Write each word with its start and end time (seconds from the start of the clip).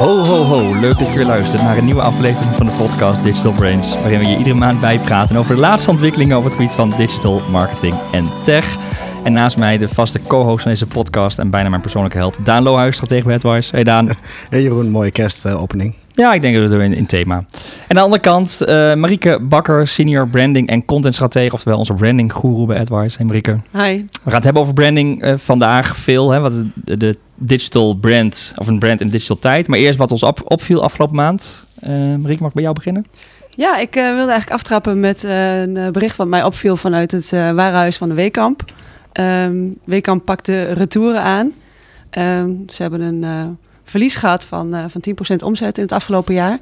Ho, 0.00 0.24
ho, 0.24 0.42
ho. 0.42 0.80
Leuk 0.80 0.98
dat 0.98 1.10
je 1.10 1.16
weer 1.16 1.26
luistert 1.26 1.62
naar 1.62 1.78
een 1.78 1.84
nieuwe 1.84 2.00
aflevering 2.00 2.54
van 2.54 2.66
de 2.66 2.72
podcast 2.72 3.22
Digital 3.22 3.52
Brains. 3.52 3.94
Waarin 3.94 4.18
we 4.18 4.26
je 4.26 4.36
iedere 4.36 4.54
maand 4.54 4.80
bijpraten 4.80 5.36
over 5.36 5.54
de 5.54 5.60
laatste 5.60 5.90
ontwikkelingen 5.90 6.36
op 6.36 6.44
het 6.44 6.52
gebied 6.52 6.72
van 6.72 6.92
digital 6.96 7.40
marketing 7.50 7.94
en 8.12 8.24
tech. 8.44 8.76
En 9.24 9.32
naast 9.32 9.56
mij 9.56 9.78
de 9.78 9.88
vaste 9.88 10.20
co-host 10.26 10.62
van 10.62 10.70
deze 10.70 10.86
podcast 10.86 11.38
en 11.38 11.50
bijna 11.50 11.68
mijn 11.68 11.80
persoonlijke 11.80 12.16
held, 12.16 12.38
Daan 12.44 12.62
Lohuis, 12.62 12.94
stratege 12.94 13.24
bij 13.24 13.34
AdWise. 13.34 13.74
Hey 13.74 13.84
Daan. 13.84 14.08
Hey 14.50 14.62
Jeroen, 14.62 14.90
mooie 14.90 15.10
kerstopening. 15.10 15.94
Ja, 16.08 16.32
ik 16.32 16.42
denk 16.42 16.56
dat 16.56 16.70
we 16.70 16.76
het 16.76 16.84
in, 16.84 16.94
in 16.94 17.06
thema. 17.06 17.34
En 17.36 17.44
aan 17.88 17.96
de 17.96 18.00
andere 18.00 18.22
kant, 18.22 18.58
uh, 18.62 18.94
Marieke 18.94 19.38
Bakker, 19.42 19.86
senior 19.86 20.28
branding 20.28 20.68
en 20.68 20.84
content 20.84 21.14
stratege, 21.14 21.52
oftewel 21.52 21.78
onze 21.78 21.94
branding 21.94 22.32
guru 22.32 22.66
bij 22.66 22.78
AdWise. 22.78 23.16
Hey 23.16 23.26
Marieke. 23.26 23.50
Hi. 23.72 23.96
We 23.96 24.20
gaan 24.24 24.34
het 24.34 24.44
hebben 24.44 24.62
over 24.62 24.74
branding 24.74 25.24
uh, 25.24 25.34
vandaag 25.36 25.96
veel, 25.96 26.30
hè, 26.30 26.40
wat 26.40 26.52
de, 26.74 26.96
de, 26.96 27.16
digital 27.40 27.94
brand, 27.94 28.52
of 28.56 28.66
een 28.66 28.78
brand 28.78 29.00
in 29.00 29.08
digital 29.08 29.36
tijd. 29.36 29.68
Maar 29.68 29.78
eerst 29.78 29.98
wat 29.98 30.10
ons 30.10 30.22
op, 30.22 30.40
opviel 30.44 30.82
afgelopen 30.82 31.16
maand. 31.16 31.66
Uh, 31.82 31.90
Marieke, 31.90 32.42
mag 32.42 32.48
ik 32.48 32.54
bij 32.54 32.62
jou 32.62 32.74
beginnen? 32.74 33.06
Ja, 33.50 33.78
ik 33.78 33.94
wilde 33.94 34.16
eigenlijk 34.16 34.50
aftrappen 34.50 35.00
met 35.00 35.22
een 35.22 35.92
bericht 35.92 36.16
wat 36.16 36.26
mij 36.26 36.44
opviel 36.44 36.76
vanuit 36.76 37.10
het 37.10 37.30
warenhuis 37.30 37.96
van 37.96 38.08
de 38.08 38.14
Weekamp. 38.14 38.64
Um, 39.12 39.74
Weekamp 39.84 40.24
pakte 40.24 40.62
retouren 40.62 41.22
aan. 41.22 41.52
Um, 42.18 42.62
ze 42.68 42.82
hebben 42.82 43.00
een 43.00 43.58
verlies 43.90 44.16
gehad 44.16 44.44
van, 44.44 44.74
uh, 44.74 44.84
van 44.88 45.00
10% 45.00 45.42
omzet 45.42 45.76
in 45.76 45.82
het 45.82 45.92
afgelopen 45.92 46.34
jaar. 46.34 46.58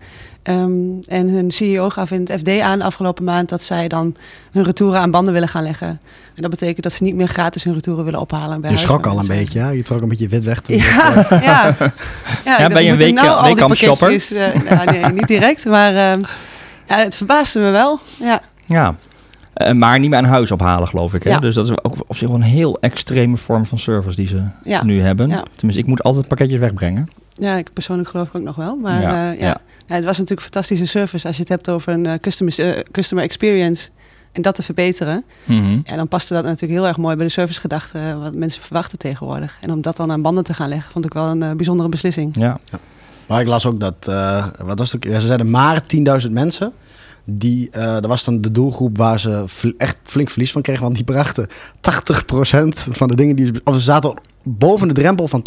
Um, 0.48 1.00
en 1.04 1.28
hun 1.28 1.50
CEO 1.50 1.88
gaf 1.88 2.10
in 2.10 2.20
het 2.20 2.40
FD 2.40 2.60
aan 2.60 2.78
de 2.78 2.84
afgelopen 2.84 3.24
maand 3.24 3.48
dat 3.48 3.62
zij 3.62 3.88
dan 3.88 4.14
hun 4.52 4.64
retouren 4.64 5.00
aan 5.00 5.10
banden 5.10 5.32
willen 5.32 5.48
gaan 5.48 5.62
leggen. 5.62 5.88
En 6.34 6.42
dat 6.42 6.50
betekent 6.50 6.82
dat 6.82 6.92
ze 6.92 7.02
niet 7.02 7.14
meer 7.14 7.28
gratis 7.28 7.64
hun 7.64 7.74
retouren 7.74 8.04
willen 8.04 8.20
ophalen. 8.20 8.60
Bij 8.60 8.70
je 8.70 8.76
schrok 8.76 9.06
al 9.06 9.18
een 9.18 9.26
beetje, 9.26 9.58
ja? 9.58 9.70
Je 9.70 9.82
trok 9.82 10.00
een 10.02 10.08
beetje 10.08 10.28
wit 10.28 10.44
weg 10.44 10.60
toen. 10.60 10.76
Ja, 10.76 11.14
dat, 11.14 11.32
uh... 11.32 11.42
ja. 11.50 11.76
ja, 12.44 12.58
ja 12.58 12.68
ben 12.68 12.84
je 12.84 12.90
een 12.90 12.96
week, 12.96 13.14
nou 13.14 13.42
weekkamp 13.42 13.74
shopper? 13.74 14.12
Uh, 14.12 14.70
nou, 14.70 14.90
nee, 14.90 15.12
niet 15.12 15.26
direct, 15.26 15.64
maar 15.64 15.92
ja, 15.92 16.18
het 16.86 17.16
verbaasde 17.16 17.60
me 17.60 17.70
wel. 17.70 18.00
Ja. 18.18 18.40
Ja, 18.64 18.94
maar 19.74 19.98
niet 19.98 20.10
meer 20.10 20.18
aan 20.18 20.24
huis 20.24 20.50
ophalen, 20.50 20.88
geloof 20.88 21.14
ik. 21.14 21.22
Hè? 21.22 21.30
Ja. 21.30 21.38
Dus 21.38 21.54
dat 21.54 21.64
is 21.64 21.84
ook 21.84 21.94
op 22.06 22.16
zich 22.16 22.28
wel 22.28 22.36
een 22.36 22.42
heel 22.42 22.78
extreme 22.80 23.36
vorm 23.36 23.66
van 23.66 23.78
service 23.78 24.16
die 24.16 24.26
ze 24.26 24.42
ja. 24.64 24.84
nu 24.84 25.02
hebben. 25.02 25.28
Ja. 25.28 25.42
Tenminste, 25.54 25.82
ik 25.82 25.88
moet 25.88 26.02
altijd 26.02 26.28
pakketjes 26.28 26.58
wegbrengen. 26.58 27.08
Ja, 27.38 27.56
ik 27.56 27.72
persoonlijk 27.72 28.08
geloof 28.08 28.28
ik 28.28 28.34
ook 28.36 28.42
nog 28.42 28.56
wel. 28.56 28.76
Maar 28.76 29.00
ja, 29.00 29.32
uh, 29.32 29.40
ja. 29.40 29.60
het 29.86 30.04
was 30.04 30.18
natuurlijk 30.18 30.30
een 30.30 30.52
fantastische 30.52 30.86
service 30.86 31.26
als 31.26 31.36
je 31.36 31.42
het 31.42 31.50
hebt 31.50 31.70
over 31.70 31.92
een 31.92 32.04
uh, 32.04 32.12
customer, 32.20 32.84
customer 32.90 33.24
experience 33.24 33.88
en 34.32 34.42
dat 34.42 34.54
te 34.54 34.62
verbeteren. 34.62 35.24
Mm 35.44 35.60
-hmm. 35.60 35.80
En 35.84 35.96
dan 35.96 36.08
paste 36.08 36.34
dat 36.34 36.44
natuurlijk 36.44 36.72
heel 36.72 36.86
erg 36.86 36.96
mooi 36.96 37.16
bij 37.16 37.26
de 37.26 37.32
servicegedachte 37.32 38.16
wat 38.20 38.34
mensen 38.34 38.62
verwachten 38.62 38.98
tegenwoordig. 38.98 39.58
En 39.60 39.72
om 39.72 39.80
dat 39.80 39.96
dan 39.96 40.10
aan 40.12 40.22
banden 40.22 40.44
te 40.44 40.54
gaan 40.54 40.68
leggen, 40.68 40.92
vond 40.92 41.04
ik 41.04 41.12
wel 41.12 41.28
een 41.28 41.56
bijzondere 41.56 41.88
beslissing. 41.88 42.36
Ja. 42.36 42.58
Maar 43.26 43.40
ik 43.40 43.46
las 43.46 43.66
ook 43.66 43.80
dat, 43.80 44.04
wat 44.64 44.78
was 44.78 44.92
het 44.92 45.06
ook? 45.06 45.12
Ze 45.12 45.26
zeiden 45.26 45.50
maar 45.50 45.82
10.000 46.26 46.30
mensen 46.30 46.72
die, 47.30 47.68
uh, 47.76 47.82
dat 47.82 48.06
was 48.06 48.24
dan 48.24 48.40
de 48.40 48.52
doelgroep 48.52 48.96
waar 48.96 49.20
ze 49.20 49.44
echt 49.76 50.00
flink 50.02 50.30
verlies 50.30 50.52
van 50.52 50.62
kregen. 50.62 50.82
Want 50.82 50.94
die 50.94 51.04
brachten 51.04 51.46
80% 51.46 51.50
van 52.72 53.08
de 53.08 53.14
dingen 53.14 53.36
die 53.36 53.46
ze... 53.46 53.52
Of 53.64 53.74
ze 53.74 53.80
zaten 53.80 54.14
boven 54.44 54.88
de 54.88 54.94
drempel 54.94 55.28
van 55.28 55.42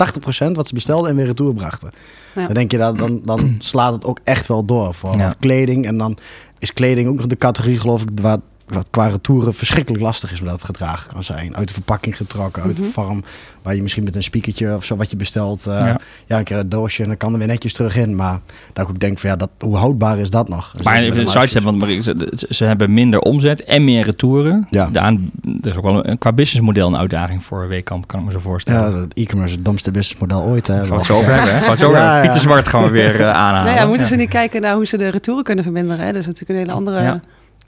80% 0.48 0.52
wat 0.52 0.68
ze 0.68 0.74
bestelden 0.74 1.10
en 1.10 1.16
weer 1.16 1.26
retour 1.26 1.54
brachten. 1.54 1.92
Ja. 2.36 2.46
Dan 2.46 2.54
denk 2.54 2.72
je, 2.72 2.78
dat, 2.78 2.98
dan, 2.98 3.22
dan 3.26 3.56
slaat 3.60 3.94
het 3.94 4.06
ook 4.06 4.20
echt 4.24 4.48
wel 4.48 4.66
door 4.66 4.94
voor 4.94 5.18
ja. 5.18 5.34
kleding. 5.40 5.86
En 5.86 5.98
dan 5.98 6.18
is 6.60 6.74
kleding 6.74 7.08
ook 7.08 7.16
nog 7.16 7.28
de 7.28 7.38
categorie, 7.38 7.80
geloof 7.80 8.02
ik, 8.02 8.10
waar 8.22 8.38
wat 8.74 8.88
qua 8.90 9.08
retouren 9.08 9.54
verschrikkelijk 9.54 10.04
lastig 10.04 10.32
is 10.32 10.40
om 10.40 10.46
dat 10.46 10.56
het 10.56 10.64
gedragen 10.64 11.12
kan 11.14 11.24
zijn. 11.24 11.56
Uit 11.56 11.68
de 11.68 11.74
verpakking 11.74 12.18
getrokken, 12.18 12.64
uit 12.64 12.78
de 12.78 12.84
farm, 12.84 13.24
waar 13.62 13.76
je 13.76 13.82
misschien 13.82 14.04
met 14.04 14.16
een 14.16 14.24
spiekertje 14.24 14.76
of 14.76 14.86
zo 14.86 14.96
wat 14.96 15.10
je 15.10 15.16
bestelt, 15.16 15.66
uh, 15.68 15.74
ja. 15.74 16.00
ja. 16.26 16.38
een 16.38 16.44
keer 16.44 16.58
een 16.58 16.70
doosje 16.70 17.02
en 17.02 17.08
dan 17.08 17.18
kan 17.18 17.34
er 17.34 17.38
weer 17.38 17.48
netjes 17.48 17.74
terug 17.74 17.98
in. 17.98 18.16
Maar 18.16 18.40
dat 18.74 18.84
ik 18.84 18.90
ook 18.90 19.00
denk 19.00 19.20
van 19.20 19.30
ja, 19.30 19.36
dat, 19.36 19.50
hoe 19.60 19.76
houdbaar 19.76 20.18
is 20.18 20.30
dat 20.30 20.50
nog? 20.50 20.72
Dus 20.72 20.86
maar 20.86 20.94
even 20.96 21.06
hebben, 21.52 21.80
want 21.80 22.04
ze, 22.04 22.46
ze, 22.50 22.64
hebben 22.64 22.94
minder 22.94 23.20
omzet 23.20 23.64
en 23.64 23.84
meer 23.84 24.06
retouren. 24.06 24.68
Ja. 24.70 24.90
Daan, 24.92 25.32
er 25.62 25.70
is 25.70 25.76
ook 25.76 25.92
wel 25.92 26.08
een, 26.08 26.18
qua 26.18 26.34
businessmodel 26.34 26.88
een 26.88 26.98
uitdaging 26.98 27.44
voor 27.44 27.68
Weekamp, 27.68 28.08
kan 28.08 28.20
ik 28.20 28.26
me 28.26 28.32
zo 28.32 28.40
voorstellen. 28.40 28.92
Ja, 28.92 29.00
het 29.00 29.14
e-commerce 29.14 29.56
het 29.56 29.66
domste 29.66 29.92
businessmodel 29.92 30.42
ooit. 30.42 30.68
Hè, 30.68 30.76
Gaan 30.76 30.90
we 30.90 30.96
het 30.96 31.10
over 31.10 31.34
hebben, 31.34 31.60
hè? 31.60 31.78
Zo 31.78 31.92
ja, 31.92 32.22
Pieter 32.22 32.42
Zwart 32.42 32.68
gaan 32.68 32.84
we 32.84 32.90
weer 32.90 33.20
uh, 33.20 33.30
aanhalen. 33.46 33.66
Nou 33.66 33.76
ja, 33.76 33.86
moeten 33.86 34.08
ze 34.08 34.16
niet 34.16 34.30
kijken 34.30 34.62
naar 34.62 34.76
hoe 34.76 34.86
ze 34.86 34.98
de 34.98 35.10
retouren 35.10 35.44
kunnen 35.44 35.64
verminderen. 35.64 36.06
Hè? 36.06 36.12
Dat 36.12 36.22
is 36.22 36.28
natuurlijk 36.28 36.60
een 36.60 36.66
hele 36.66 36.78
andere 36.78 37.20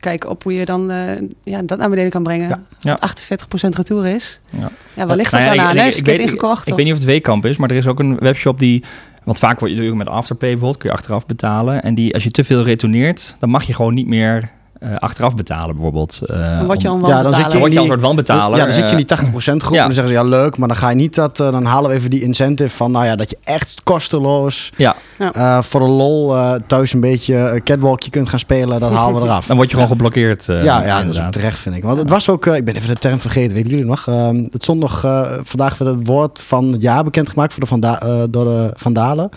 kijken 0.04 0.30
op 0.30 0.44
hoe 0.44 0.54
je 0.54 0.66
dan 0.66 0.92
uh, 0.92 0.98
ja, 1.44 1.62
dat 1.62 1.78
naar 1.78 1.90
beneden 1.90 2.12
kan 2.12 2.24
brengen. 2.24 2.66
Ja. 2.80 2.96
Dat 2.96 3.24
48% 3.24 3.70
retour 3.70 4.06
is. 4.06 4.40
Ja, 4.50 4.70
ja 4.94 5.06
ligt 5.16 5.32
dat 5.32 5.40
nou, 5.40 5.56
dan 5.56 5.66
aan? 5.66 5.78
Ik, 5.78 5.96
ik, 5.96 6.06
weet, 6.06 6.20
ingekocht, 6.20 6.68
ik 6.68 6.76
weet 6.76 6.86
niet 6.86 6.94
of 6.94 7.00
het 7.00 7.08
Weekamp 7.08 7.46
is, 7.46 7.58
maar 7.58 7.70
er 7.70 7.78
is 7.78 7.88
ook 7.88 8.00
een 8.00 8.18
webshop 8.18 8.60
die... 8.60 8.84
Want 9.24 9.40
vaak 9.40 9.60
word 9.60 9.72
je 9.72 9.96
met 9.96 10.08
Afterpay 10.08 10.50
bijvoorbeeld, 10.50 10.78
kun 10.78 10.90
je 10.90 10.96
achteraf 10.96 11.26
betalen. 11.26 11.84
En 11.84 11.96
die, 11.96 12.14
als 12.14 12.24
je 12.24 12.32
te 12.32 12.44
veel 12.44 12.64
retourneert, 12.64 13.36
dan 13.40 13.50
mag 13.50 13.64
je 13.64 13.74
gewoon 13.74 13.94
niet 13.94 14.08
meer 14.08 14.52
uh, 14.84 14.96
achteraf 14.96 15.36
betalen 15.36 15.76
bijvoorbeeld. 15.76 16.20
Uh, 16.26 16.58
dan 16.58 16.66
word 16.66 16.82
je 16.82 16.88
al 16.88 17.08
ja, 17.08 17.22
dan 17.22 17.34
zit 17.34 17.52
je, 17.52 17.58
word 17.58 17.74
je 17.74 17.86
soort 17.86 18.16
betalen. 18.16 18.58
Ja, 18.58 18.64
dan 18.64 18.74
zit 18.74 18.90
je 18.90 18.96
in 18.96 19.06
die 19.06 19.18
80% 19.18 19.32
groep 19.32 19.74
ja. 19.74 19.80
en 19.80 19.86
dan 19.86 19.94
zeggen 19.94 20.08
ze 20.08 20.14
ja 20.14 20.24
leuk, 20.24 20.58
maar 20.58 20.68
dan 20.68 20.78
ga 20.78 20.90
je 20.90 20.96
niet 20.96 21.16
dat, 21.16 21.40
uh, 21.40 21.52
dan 21.52 21.66
halen 21.66 21.90
we 21.90 21.96
even 21.96 22.10
die 22.10 22.22
incentive 22.22 22.76
van 22.76 22.92
nou 22.92 23.06
ja, 23.06 23.16
dat 23.16 23.30
je 23.30 23.38
echt 23.44 23.82
kosteloos 23.84 24.72
ja. 24.76 24.96
Uh, 25.20 25.62
voor 25.62 25.80
de 25.80 25.86
lol 25.86 26.36
thuis 26.68 26.94
een 26.94 27.00
beetje 27.00 27.62
catwalkje 27.64 28.10
kunt 28.10 28.30
gaan 28.30 28.40
spelen, 28.40 28.80
dat 28.80 28.92
halen 28.92 29.22
we 29.22 29.26
eraf. 29.28 29.46
Dan 29.46 29.56
word 29.56 29.70
je 29.70 29.76
gewoon 29.76 29.92
geblokkeerd. 29.92 30.46
ja, 30.46 30.62
ja, 30.62 31.04
dat 31.04 31.14
is 31.14 31.22
ook 31.22 31.32
terecht 31.32 31.60
vind 31.60 31.76
ik. 31.76 31.84
Want 31.84 32.00
het 32.00 32.10
was 32.10 32.30
ook, 32.30 32.46
ik 32.46 32.66
ben 32.66 32.76
even 32.76 32.90
de 32.90 32.96
term 32.96 33.20
vergeten, 33.20 33.56
weten 33.56 33.70
jullie 33.70 33.86
nog? 33.86 34.08
Ehm, 34.08 34.36
het 34.52 34.64
stond 34.64 34.80
nog, 34.80 35.00
vandaag 35.44 35.78
werd 35.78 35.96
het 35.96 36.08
woord 36.08 36.42
van 36.46 36.72
het 36.72 36.82
jaar 36.82 37.04
bekendgemaakt 37.04 37.54
voor 37.54 37.62
de 37.62 37.68
Vanda 37.68 38.28
door 38.30 38.46
de 38.46 38.72
Vandalen. 38.74 39.30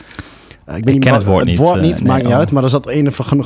Uh, 0.68 0.76
ik, 0.76 0.84
ben 0.84 0.94
ik 0.94 1.00
ken 1.00 1.14
het 1.14 1.24
woord 1.24 1.44
niet. 1.44 1.58
Het 1.58 1.66
woord 1.66 1.80
niet, 1.80 2.00
uh, 2.00 2.06
maakt 2.06 2.06
nee, 2.06 2.22
niet 2.22 2.32
oh. 2.32 2.38
uit. 2.38 2.52
Maar 2.52 2.62
er 2.62 2.68
zat 2.68 2.90
een 2.90 3.12
van 3.12 3.44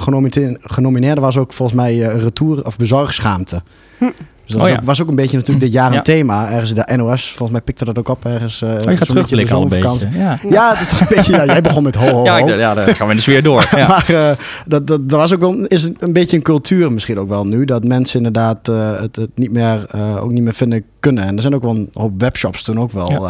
genomineerden 0.60 1.25
was 1.25 1.36
ook 1.36 1.53
volgens 1.53 1.78
mij 1.78 1.94
uh, 1.94 2.22
retour 2.22 2.66
of 2.66 2.76
bezorgschaamte. 2.76 3.62
Hm. 3.98 4.04
Dus 4.50 4.59
dat 4.59 4.69
oh, 4.69 4.75
was, 4.75 4.77
ja. 4.77 4.83
ook, 4.83 4.97
was, 4.97 5.03
ook, 5.03 5.09
een 5.09 5.22
beetje 5.22 5.37
natuurlijk 5.37 5.65
dit 5.65 5.75
jaar 5.75 5.93
een 5.93 6.03
thema. 6.03 6.50
Ergens 6.50 6.75
de 6.75 6.97
NOS, 6.97 7.28
volgens 7.28 7.50
mij 7.50 7.61
pikte 7.61 7.84
dat 7.84 7.99
ook 7.99 8.09
op 8.09 8.25
ergens. 8.25 8.62
Uh, 8.62 8.71
oh, 8.71 8.81
je 8.81 8.97
gaat 8.97 9.09
terugblikken 9.09 9.56
al 9.56 9.62
een 9.62 9.69
beetje. 9.69 10.09
Ja. 10.49 10.71
het 10.71 10.81
is 10.81 10.88
toch 10.88 11.00
een 11.00 11.06
beetje... 11.09 11.33
Ja, 11.33 11.44
jij 11.44 11.62
begon 11.62 11.83
met 11.83 11.94
ho, 11.94 12.06
ho, 12.06 12.12
ho. 12.12 12.25
Ja, 12.25 12.38
ja 12.38 12.75
dan 12.75 12.97
gaan 12.97 13.09
we 13.09 13.15
dus 13.15 13.27
weer 13.27 13.43
door. 13.43 13.69
Ja. 13.81 13.87
maar 13.87 14.06
uh, 14.11 14.31
dat, 14.66 14.87
dat, 14.87 15.09
dat 15.09 15.19
was 15.19 15.34
ook 15.34 15.41
wel, 15.41 15.65
is 15.65 15.84
een 15.84 16.12
beetje 16.12 16.37
een 16.37 16.43
cultuur 16.43 16.93
misschien 16.93 17.19
ook 17.19 17.28
wel 17.28 17.47
nu. 17.47 17.65
Dat 17.65 17.84
mensen 17.84 18.16
inderdaad 18.16 18.69
uh, 18.69 19.00
het, 19.00 19.16
het, 19.16 19.31
niet 19.34 19.53
meer, 19.53 19.87
ook 20.21 20.31
niet 20.31 20.43
meer 20.43 20.55
vinden 20.55 20.84
kunnen. 21.00 21.25
En 21.25 21.37
er 21.37 21.43
zijn 21.43 21.55
ook 21.55 21.62
wel 21.62 21.75
een 21.75 21.91
hoop 21.93 22.21
webshops 22.21 22.62
toen 22.62 22.81
ook 22.81 22.93
wel... 22.93 23.28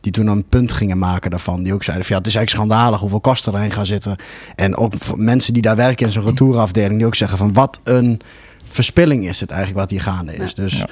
die 0.00 0.12
toen 0.12 0.26
een 0.26 0.44
punt 0.44 0.72
gingen 0.72 0.98
maken 0.98 1.30
daarvan. 1.30 1.62
Die 1.62 1.74
ook 1.74 1.82
zeiden 1.82 2.06
van 2.06 2.14
ja, 2.16 2.22
het 2.22 2.30
is 2.30 2.36
eigenlijk 2.36 2.68
schandalig 2.68 3.00
hoeveel 3.00 3.20
kosten 3.20 3.54
erin 3.54 3.70
gaan 3.72 3.86
zitten. 3.86 4.16
En 4.56 4.76
ook 4.76 4.92
mensen 5.16 5.52
die 5.52 5.62
daar 5.62 5.76
werken 5.76 6.06
in 6.06 6.12
zo'n 6.12 6.24
retourenafdeling... 6.24 6.96
die 6.96 7.06
ook 7.06 7.14
zeggen 7.14 7.38
van 7.38 7.52
wat 7.52 7.80
een 7.84 8.20
verspilling 8.72 9.28
is 9.28 9.40
het 9.40 9.50
eigenlijk 9.50 9.80
wat 9.80 9.90
hier 9.90 10.00
gaande 10.00 10.34
is. 10.34 10.54
Dus 10.54 10.78
ja. 10.78 10.86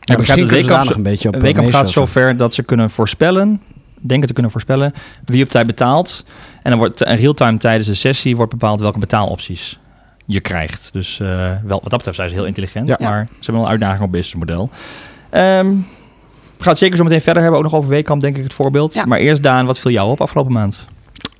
Ja, 0.00 0.16
misschien 0.16 0.46
kunnen 0.46 0.66
daar 0.66 0.84
nog 0.84 0.94
een 0.94 1.02
beetje 1.02 1.28
op. 1.28 1.40
Weekamp 1.40 1.72
gaat 1.72 1.90
zover 1.90 2.36
dat 2.36 2.54
ze 2.54 2.62
kunnen 2.62 2.90
voorspellen, 2.90 3.62
denken 4.00 4.26
te 4.26 4.32
kunnen 4.32 4.52
voorspellen, 4.52 4.92
wie 5.24 5.44
op 5.44 5.48
tijd 5.48 5.66
betaalt. 5.66 6.24
En 6.62 6.70
dan 6.70 6.78
wordt 6.78 7.02
in 7.02 7.16
real-time 7.16 7.58
tijdens 7.58 7.86
de 7.86 7.94
sessie 7.94 8.36
wordt 8.36 8.52
bepaald 8.52 8.80
welke 8.80 8.98
betaalopties 8.98 9.78
je 10.26 10.40
krijgt. 10.40 10.88
Dus 10.92 11.18
uh, 11.18 11.28
wel, 11.64 11.80
wat 11.80 11.90
dat 11.90 11.90
betreft 11.90 12.16
zijn 12.16 12.28
ze 12.28 12.34
heel 12.34 12.44
intelligent, 12.44 12.88
ja. 12.88 12.96
maar 13.00 13.26
ze 13.26 13.34
hebben 13.34 13.54
wel 13.54 13.64
een 13.64 13.70
uitdaging 13.70 14.02
op 14.02 14.10
businessmodel. 14.10 14.70
Um, 15.32 15.86
we 16.56 16.66
gaan 16.66 16.74
het 16.74 16.78
zeker 16.78 16.96
zo 16.96 17.04
meteen 17.04 17.20
verder 17.20 17.42
hebben, 17.42 17.60
ook 17.60 17.66
nog 17.70 17.74
over 17.74 17.90
Weekamp, 17.90 18.20
denk 18.20 18.36
ik, 18.36 18.42
het 18.42 18.54
voorbeeld. 18.54 19.04
Maar 19.04 19.18
eerst 19.18 19.42
Daan, 19.42 19.66
wat 19.66 19.78
viel 19.78 19.90
jou 19.90 20.10
op 20.10 20.20
afgelopen 20.20 20.52
maand? 20.52 20.86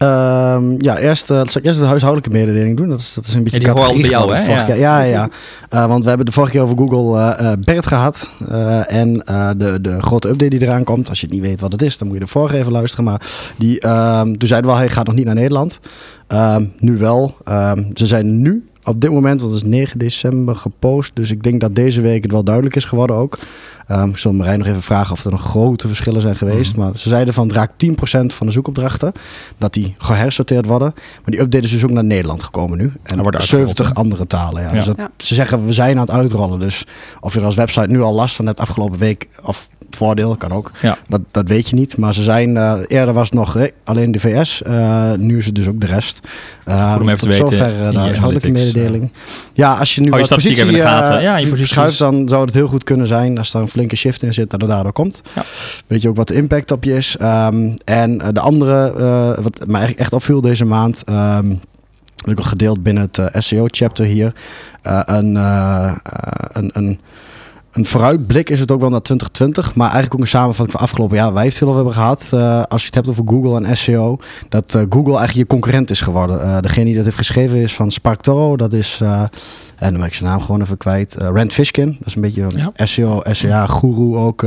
Um, 0.02 0.76
ja, 0.78 0.98
eerst, 0.98 1.30
uh, 1.30 1.36
zal 1.36 1.60
ik 1.60 1.64
eerst 1.64 1.80
de 1.80 1.86
huishoudelijke 1.86 2.30
mededeling 2.30 2.76
doen. 2.76 2.88
Dat 2.88 2.98
is, 2.98 3.14
dat 3.14 3.26
is 3.26 3.34
een 3.34 3.44
beetje 3.44 3.60
ja, 3.60 3.88
die 3.92 4.00
bij 4.00 4.10
jou, 4.10 4.34
hè? 4.34 4.52
Ja, 4.52 4.66
ja, 4.66 4.74
ja. 4.74 5.02
ja. 5.02 5.28
Uh, 5.74 5.86
want 5.86 6.02
we 6.02 6.08
hebben 6.08 6.26
de 6.26 6.32
vorige 6.32 6.52
keer 6.52 6.62
over 6.62 6.76
Google 6.76 7.36
uh, 7.40 7.52
Bert 7.64 7.86
gehad. 7.86 8.28
en 8.86 9.12
de, 9.56 9.78
de 9.80 10.02
grote 10.02 10.28
update 10.28 10.50
die 10.50 10.62
eraan 10.62 10.84
komt. 10.84 11.08
Als 11.08 11.20
je 11.20 11.26
het 11.26 11.34
niet 11.34 11.44
weet 11.44 11.60
wat 11.60 11.72
het 11.72 11.82
is, 11.82 11.98
dan 11.98 12.08
moet 12.08 12.16
je 12.16 12.22
de 12.22 12.30
vorige 12.30 12.56
even 12.56 12.72
luisteren. 12.72 13.04
Maar 13.04 13.20
die, 13.56 13.88
um, 13.88 14.38
toen 14.38 14.48
zeiden 14.48 14.70
we 14.70 14.76
al, 14.76 14.82
hij 14.82 14.90
gaat 14.90 15.06
nog 15.06 15.14
niet 15.14 15.24
naar 15.24 15.34
Nederland. 15.34 15.80
Um, 16.28 16.72
nu 16.78 16.98
wel. 16.98 17.36
ze 17.92 18.06
zijn 18.06 18.42
nu 18.42 18.69
op 18.84 19.00
dit 19.00 19.10
moment, 19.10 19.40
dat 19.40 19.54
is 19.54 19.62
9 19.62 19.98
december, 19.98 20.56
gepost. 20.56 21.10
Dus 21.14 21.30
ik 21.30 21.42
denk 21.42 21.60
dat 21.60 21.74
deze 21.74 22.00
week 22.00 22.22
het 22.22 22.32
wel 22.32 22.44
duidelijk 22.44 22.76
is 22.76 22.84
geworden 22.84 23.16
ook. 23.16 23.38
Um, 23.90 24.08
ik 24.08 24.18
zal 24.18 24.32
Marijn 24.32 24.58
nog 24.58 24.68
even 24.68 24.82
vragen 24.82 25.12
of 25.12 25.24
er 25.24 25.30
nog 25.30 25.42
grote 25.42 25.86
verschillen 25.86 26.20
zijn 26.20 26.36
geweest. 26.36 26.76
Mm 26.76 26.82
-hmm. 26.82 26.90
Maar 26.90 26.98
ze 26.98 27.08
zeiden 27.08 27.34
van 27.34 27.52
raakt 27.52 27.86
10% 27.86 27.92
van 28.26 28.46
de 28.46 28.52
zoekopdrachten. 28.52 29.12
Dat 29.58 29.72
die 29.74 29.94
gehersorteerd 29.98 30.66
worden. 30.66 30.92
Maar 30.94 31.30
die 31.30 31.40
update 31.40 31.64
is 31.64 31.70
dus 31.70 31.84
ook 31.84 31.90
naar 31.90 32.04
Nederland 32.04 32.42
gekomen 32.42 32.78
nu. 32.78 32.92
En 33.02 33.22
wordt 33.22 33.44
70 33.44 33.94
andere 33.94 34.26
talen. 34.26 34.62
Ja. 34.62 34.68
ja. 34.68 34.74
Dus 34.74 34.84
dat, 34.84 34.96
ja. 34.96 35.10
ze 35.16 35.34
zeggen 35.34 35.66
we 35.66 35.72
zijn 35.72 35.98
aan 35.98 36.06
het 36.06 36.10
uitrollen. 36.10 36.58
Dus 36.58 36.86
of 37.20 37.32
je 37.32 37.40
er 37.40 37.46
als 37.46 37.54
website 37.54 37.88
nu 37.88 38.00
al 38.00 38.14
last 38.14 38.36
van 38.36 38.46
hebt 38.46 38.60
afgelopen 38.60 38.98
week. 38.98 39.28
Of 39.42 39.68
voordeel, 39.96 40.36
kan 40.36 40.52
ook. 40.52 40.70
Ja. 40.82 40.98
Dat, 41.08 41.20
dat 41.30 41.48
weet 41.48 41.68
je 41.68 41.76
niet. 41.76 41.96
Maar 41.96 42.14
ze 42.14 42.22
zijn, 42.22 42.56
eh, 42.56 42.78
eerder 42.88 43.14
was 43.14 43.28
het 43.28 43.38
nog 43.38 43.56
eh, 43.56 43.68
alleen 43.84 44.12
de 44.12 44.20
VS. 44.20 44.62
eh, 44.62 45.12
nu 45.12 45.36
is 45.36 45.46
het 45.46 45.54
dus 45.54 45.68
ook 45.68 45.80
de 45.80 45.86
rest. 45.86 46.20
Uh, 46.68 46.92
Goed 46.92 47.00
om 47.00 47.08
even 47.08 47.30
te 47.30 47.36
tot 47.36 47.50
weten 47.50 47.56
zover 47.56 47.80
uh, 47.80 47.86
in 47.86 47.92
de 47.92 47.98
huishoudelijke 47.98 48.50
mededeling. 48.50 49.12
Ja, 49.52 49.74
als 49.74 49.94
je 49.94 50.00
nu 50.00 50.10
Oh, 50.10 50.18
je 50.18 50.28
positie 50.28 50.66
in 50.66 50.72
de 50.72 50.80
gaten. 50.80 51.22
Ja, 51.22 51.36
je 51.36 51.46
verschuift, 51.46 51.98
dan 51.98 52.28
zou 52.28 52.44
het 52.44 52.54
heel 52.54 52.68
goed 52.68 52.84
kunnen 52.84 53.06
zijn 53.06 53.38
als 53.38 53.54
er 53.54 53.60
een 53.60 53.68
flinke 53.68 53.96
shift 53.96 54.22
in 54.22 54.34
zit 54.34 54.50
dat 54.50 54.60
het 54.60 54.70
daardoor 54.70 54.92
komt. 54.92 55.22
Ja. 55.34 55.42
Weet 55.86 56.02
je 56.02 56.08
ook 56.08 56.16
wat 56.16 56.28
de 56.28 56.34
impact 56.34 56.70
op 56.70 56.84
je 56.84 56.96
is. 56.96 57.16
Um, 57.22 57.76
en 57.84 58.14
uh, 58.14 58.28
de 58.32 58.40
andere, 58.40 58.94
uh, 58.98 59.44
wat 59.44 59.58
mij 59.58 59.80
eigenlijk 59.80 60.00
echt 60.00 60.12
opviel 60.12 60.40
deze 60.40 60.64
maand, 60.64 61.02
um, 61.08 61.60
heb 62.20 62.30
ik 62.30 62.38
al 62.38 62.44
gedeeld 62.44 62.82
binnen 62.82 63.02
het 63.02 63.18
uh, 63.18 63.26
SEO-chapter 63.32 64.04
hier, 64.04 64.32
uh, 64.86 65.00
een, 65.04 65.34
uh, 65.34 65.94
een, 66.52 66.70
een, 66.72 67.00
een 67.72 67.86
vooruitblik 67.86 68.50
is 68.50 68.60
het 68.60 68.70
ook 68.70 68.80
wel 68.80 68.90
naar 68.90 69.02
2020, 69.02 69.74
maar 69.74 69.86
eigenlijk 69.86 70.14
ook 70.14 70.20
een 70.20 70.26
samenvatting 70.26 70.70
van 70.70 70.80
afgelopen 70.80 71.16
jaar. 71.16 71.32
Wij 71.32 71.52
veel 71.52 71.74
hebben 71.74 71.92
gehad, 71.92 72.30
uh, 72.34 72.62
als 72.68 72.80
je 72.80 72.86
het 72.86 72.94
hebt 72.94 73.08
over 73.08 73.22
Google 73.26 73.64
en 73.66 73.76
SEO, 73.76 74.18
dat 74.48 74.74
uh, 74.74 74.82
Google 74.88 75.16
eigenlijk 75.16 75.34
je 75.34 75.46
concurrent 75.46 75.90
is 75.90 76.00
geworden. 76.00 76.40
Uh, 76.40 76.58
degene 76.58 76.84
die 76.84 76.94
dat 76.94 77.04
heeft 77.04 77.16
geschreven 77.16 77.56
is 77.56 77.74
van 77.74 77.90
Spark 77.90 78.20
Toro, 78.20 78.56
dat 78.56 78.72
is, 78.72 79.00
en 79.00 79.30
dan 79.78 79.92
ben 79.92 80.04
ik 80.04 80.14
zijn 80.14 80.30
naam 80.30 80.40
gewoon 80.40 80.60
even 80.60 80.76
kwijt, 80.76 81.14
Rand 81.18 81.52
Fishkin. 81.52 81.96
Dat 81.98 82.06
is 82.06 82.14
een 82.14 82.20
beetje 82.20 82.42
een 82.42 82.72
ja. 82.74 82.86
SEO, 82.86 83.20
SEA-guru 83.24 84.16
ook 84.16 84.44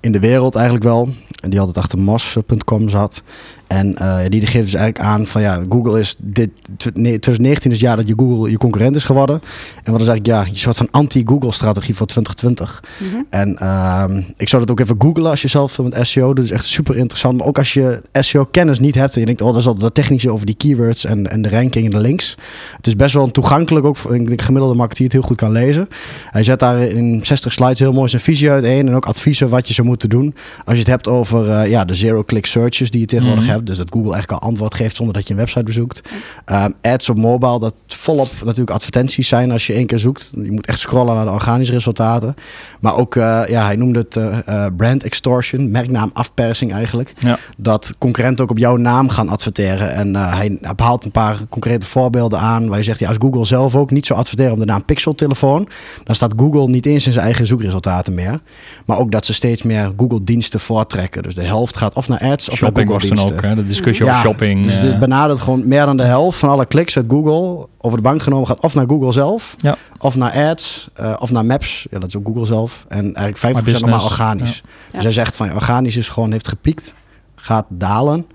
in 0.00 0.12
de 0.12 0.20
wereld 0.20 0.54
eigenlijk 0.54 0.84
wel. 0.84 1.08
En 1.42 1.50
die 1.50 1.60
altijd 1.60 1.78
achter 1.78 1.98
mos.com 1.98 2.88
zat. 2.88 3.22
En 3.68 3.94
uh, 4.00 4.18
die 4.28 4.40
geeft 4.40 4.64
dus 4.64 4.74
eigenlijk 4.74 4.98
aan 4.98 5.26
van 5.26 5.40
ja, 5.40 5.62
Google 5.68 5.98
is 5.98 6.16
dit 6.18 6.50
2019 6.76 7.70
is 7.70 7.76
het 7.76 7.86
jaar 7.86 7.96
dat 7.96 8.08
je 8.08 8.14
Google 8.16 8.50
je 8.50 8.58
concurrent 8.58 8.96
is 8.96 9.04
geworden. 9.04 9.40
En 9.82 9.92
wat 9.92 10.00
is 10.00 10.08
eigenlijk 10.08 10.46
ja, 10.46 10.52
je 10.52 10.58
soort 10.58 10.76
van 10.76 10.88
anti-Google 10.90 11.52
strategie 11.52 11.94
voor 11.94 12.06
2020. 12.06 12.82
Mm-hmm. 12.98 13.26
En 13.30 13.56
uh, 13.62 14.04
ik 14.36 14.48
zou 14.48 14.64
dat 14.64 14.70
ook 14.70 14.80
even 14.80 14.96
googlen 14.98 15.30
als 15.30 15.42
je 15.42 15.48
zelf 15.48 15.78
met 15.78 16.06
SEO 16.06 16.26
doet. 16.26 16.36
Dat 16.36 16.44
is 16.44 16.50
echt 16.50 16.64
super 16.64 16.96
interessant. 16.96 17.36
Maar 17.36 17.46
ook 17.46 17.58
als 17.58 17.72
je 17.72 18.02
SEO 18.12 18.44
kennis 18.44 18.80
niet 18.80 18.94
hebt 18.94 19.14
en 19.14 19.20
je 19.20 19.26
denkt, 19.26 19.40
oh, 19.40 19.48
dat 19.48 19.60
is 19.60 19.66
altijd 19.66 19.84
dat 19.84 19.94
technische 19.94 20.30
over 20.30 20.46
die 20.46 20.56
keywords 20.56 21.04
en, 21.04 21.30
en 21.30 21.42
de 21.42 21.50
ranking 21.50 21.84
en 21.84 21.90
de 21.90 22.00
links. 22.00 22.36
Het 22.76 22.86
is 22.86 22.96
best 22.96 23.14
wel 23.14 23.28
toegankelijk 23.28 23.86
ook 23.86 23.96
voor 23.96 24.12
denk 24.12 24.42
gemiddelde 24.42 24.74
marketeer 24.74 25.04
het 25.04 25.12
heel 25.12 25.22
goed 25.22 25.36
kan 25.36 25.52
lezen. 25.52 25.88
Hij 26.30 26.42
zet 26.42 26.58
daar 26.58 26.80
in 26.80 27.20
60 27.22 27.52
slides 27.52 27.78
heel 27.78 27.92
mooi 27.92 28.08
zijn 28.08 28.22
visie 28.22 28.50
uiteen 28.50 28.88
en 28.88 28.94
ook 28.94 29.06
adviezen 29.06 29.48
wat 29.48 29.68
je 29.68 29.74
zou 29.74 29.86
moeten 29.86 30.08
doen 30.08 30.34
als 30.64 30.74
je 30.74 30.80
het 30.80 30.90
hebt 30.90 31.08
over 31.08 31.46
uh, 31.48 31.70
ja, 31.70 31.84
de 31.84 31.94
zero-click 31.94 32.46
searches 32.46 32.90
die 32.90 33.00
je 33.00 33.06
tegenwoordig 33.06 33.46
hebt. 33.46 33.57
Dus 33.66 33.76
dat 33.76 33.88
Google 33.90 34.12
eigenlijk 34.12 34.42
al 34.42 34.48
antwoord 34.48 34.74
geeft 34.74 34.96
zonder 34.96 35.14
dat 35.14 35.26
je 35.26 35.32
een 35.32 35.38
website 35.38 35.64
bezoekt. 35.64 36.00
Um, 36.46 36.74
ads 36.82 37.08
op 37.08 37.16
mobile, 37.16 37.60
dat 37.60 37.82
volop 37.86 38.30
natuurlijk 38.44 38.70
advertenties 38.70 39.28
zijn 39.28 39.50
als 39.50 39.66
je 39.66 39.72
één 39.72 39.86
keer 39.86 39.98
zoekt. 39.98 40.32
Je 40.42 40.52
moet 40.52 40.66
echt 40.66 40.78
scrollen 40.78 41.14
naar 41.14 41.24
de 41.24 41.30
organische 41.30 41.74
resultaten. 41.74 42.34
Maar 42.80 42.96
ook, 42.96 43.14
uh, 43.14 43.42
ja, 43.46 43.64
hij 43.64 43.76
noemde 43.76 43.98
het 43.98 44.16
uh, 44.16 44.66
brand 44.76 45.04
extortion, 45.04 45.70
merknaam 45.70 46.10
afpersing 46.12 46.72
eigenlijk. 46.72 47.14
Ja. 47.18 47.38
Dat 47.56 47.94
concurrenten 47.98 48.44
ook 48.44 48.50
op 48.50 48.58
jouw 48.58 48.76
naam 48.76 49.08
gaan 49.08 49.28
adverteren. 49.28 49.92
En 49.92 50.16
hij 50.16 50.58
haalt 50.76 51.04
een 51.04 51.10
paar 51.10 51.38
concrete 51.48 51.86
voorbeelden 51.86 52.38
aan 52.38 52.68
waar 52.68 52.78
je 52.78 52.84
zegt, 52.84 52.98
ja, 52.98 53.08
als 53.08 53.16
Google 53.20 53.44
zelf 53.44 53.76
ook 53.76 53.90
niet 53.90 54.06
zou 54.06 54.18
adverteren 54.18 54.52
op 54.52 54.58
de 54.58 54.64
naam 54.64 54.84
Pixel-telefoon, 54.84 55.68
dan 56.04 56.14
staat 56.14 56.34
Google 56.36 56.68
niet 56.68 56.86
eens 56.86 57.06
in 57.06 57.12
zijn 57.12 57.24
eigen 57.24 57.46
zoekresultaten 57.46 58.14
meer. 58.14 58.40
Maar 58.86 58.98
ook 58.98 59.12
dat 59.12 59.26
ze 59.26 59.34
steeds 59.34 59.62
meer 59.62 59.92
Google-diensten 59.96 60.60
voortrekken. 60.60 61.22
Dus 61.22 61.34
de 61.34 61.44
helft 61.44 61.76
gaat 61.76 61.94
of 61.94 62.08
naar 62.08 62.20
ads 62.20 62.48
of 62.48 62.56
Shopping 62.56 62.88
naar 62.88 63.00
Google-diensten. 63.00 63.47
Hè? 63.48 63.54
De 63.54 63.64
discussie 63.64 64.06
over 64.06 64.18
shopping. 64.18 64.64
Dus 64.64 64.76
het 64.76 64.98
benadert 64.98 65.40
gewoon 65.40 65.68
meer 65.68 65.84
dan 65.84 65.96
de 65.96 66.02
helft 66.02 66.38
van 66.38 66.48
alle 66.48 66.66
kliks 66.66 66.96
uit 66.96 67.06
Google 67.08 67.68
over 67.78 67.98
de 67.98 68.04
bank 68.04 68.22
genomen 68.22 68.46
gaat 68.46 68.60
of 68.60 68.74
naar 68.74 68.86
Google 68.88 69.12
zelf, 69.12 69.54
ja. 69.56 69.76
of 69.98 70.16
naar 70.16 70.32
ads, 70.32 70.88
uh, 71.00 71.14
of 71.18 71.30
naar 71.30 71.44
maps. 71.44 71.86
Ja, 71.90 71.98
dat 71.98 72.08
is 72.08 72.16
ook 72.16 72.26
Google 72.26 72.46
zelf. 72.46 72.84
En 72.88 73.14
eigenlijk 73.14 73.58
50% 73.60 73.80
nog 73.80 73.90
maar 73.90 74.04
organisch. 74.04 74.62
Dus 74.92 75.02
hij 75.02 75.12
zegt 75.12 75.36
van 75.36 75.54
organisch 75.54 75.96
is 75.96 76.08
gewoon 76.08 76.32
heeft 76.32 76.48
gepiekt, 76.48 76.94
gaat 77.34 77.66
dalen. 77.68 78.26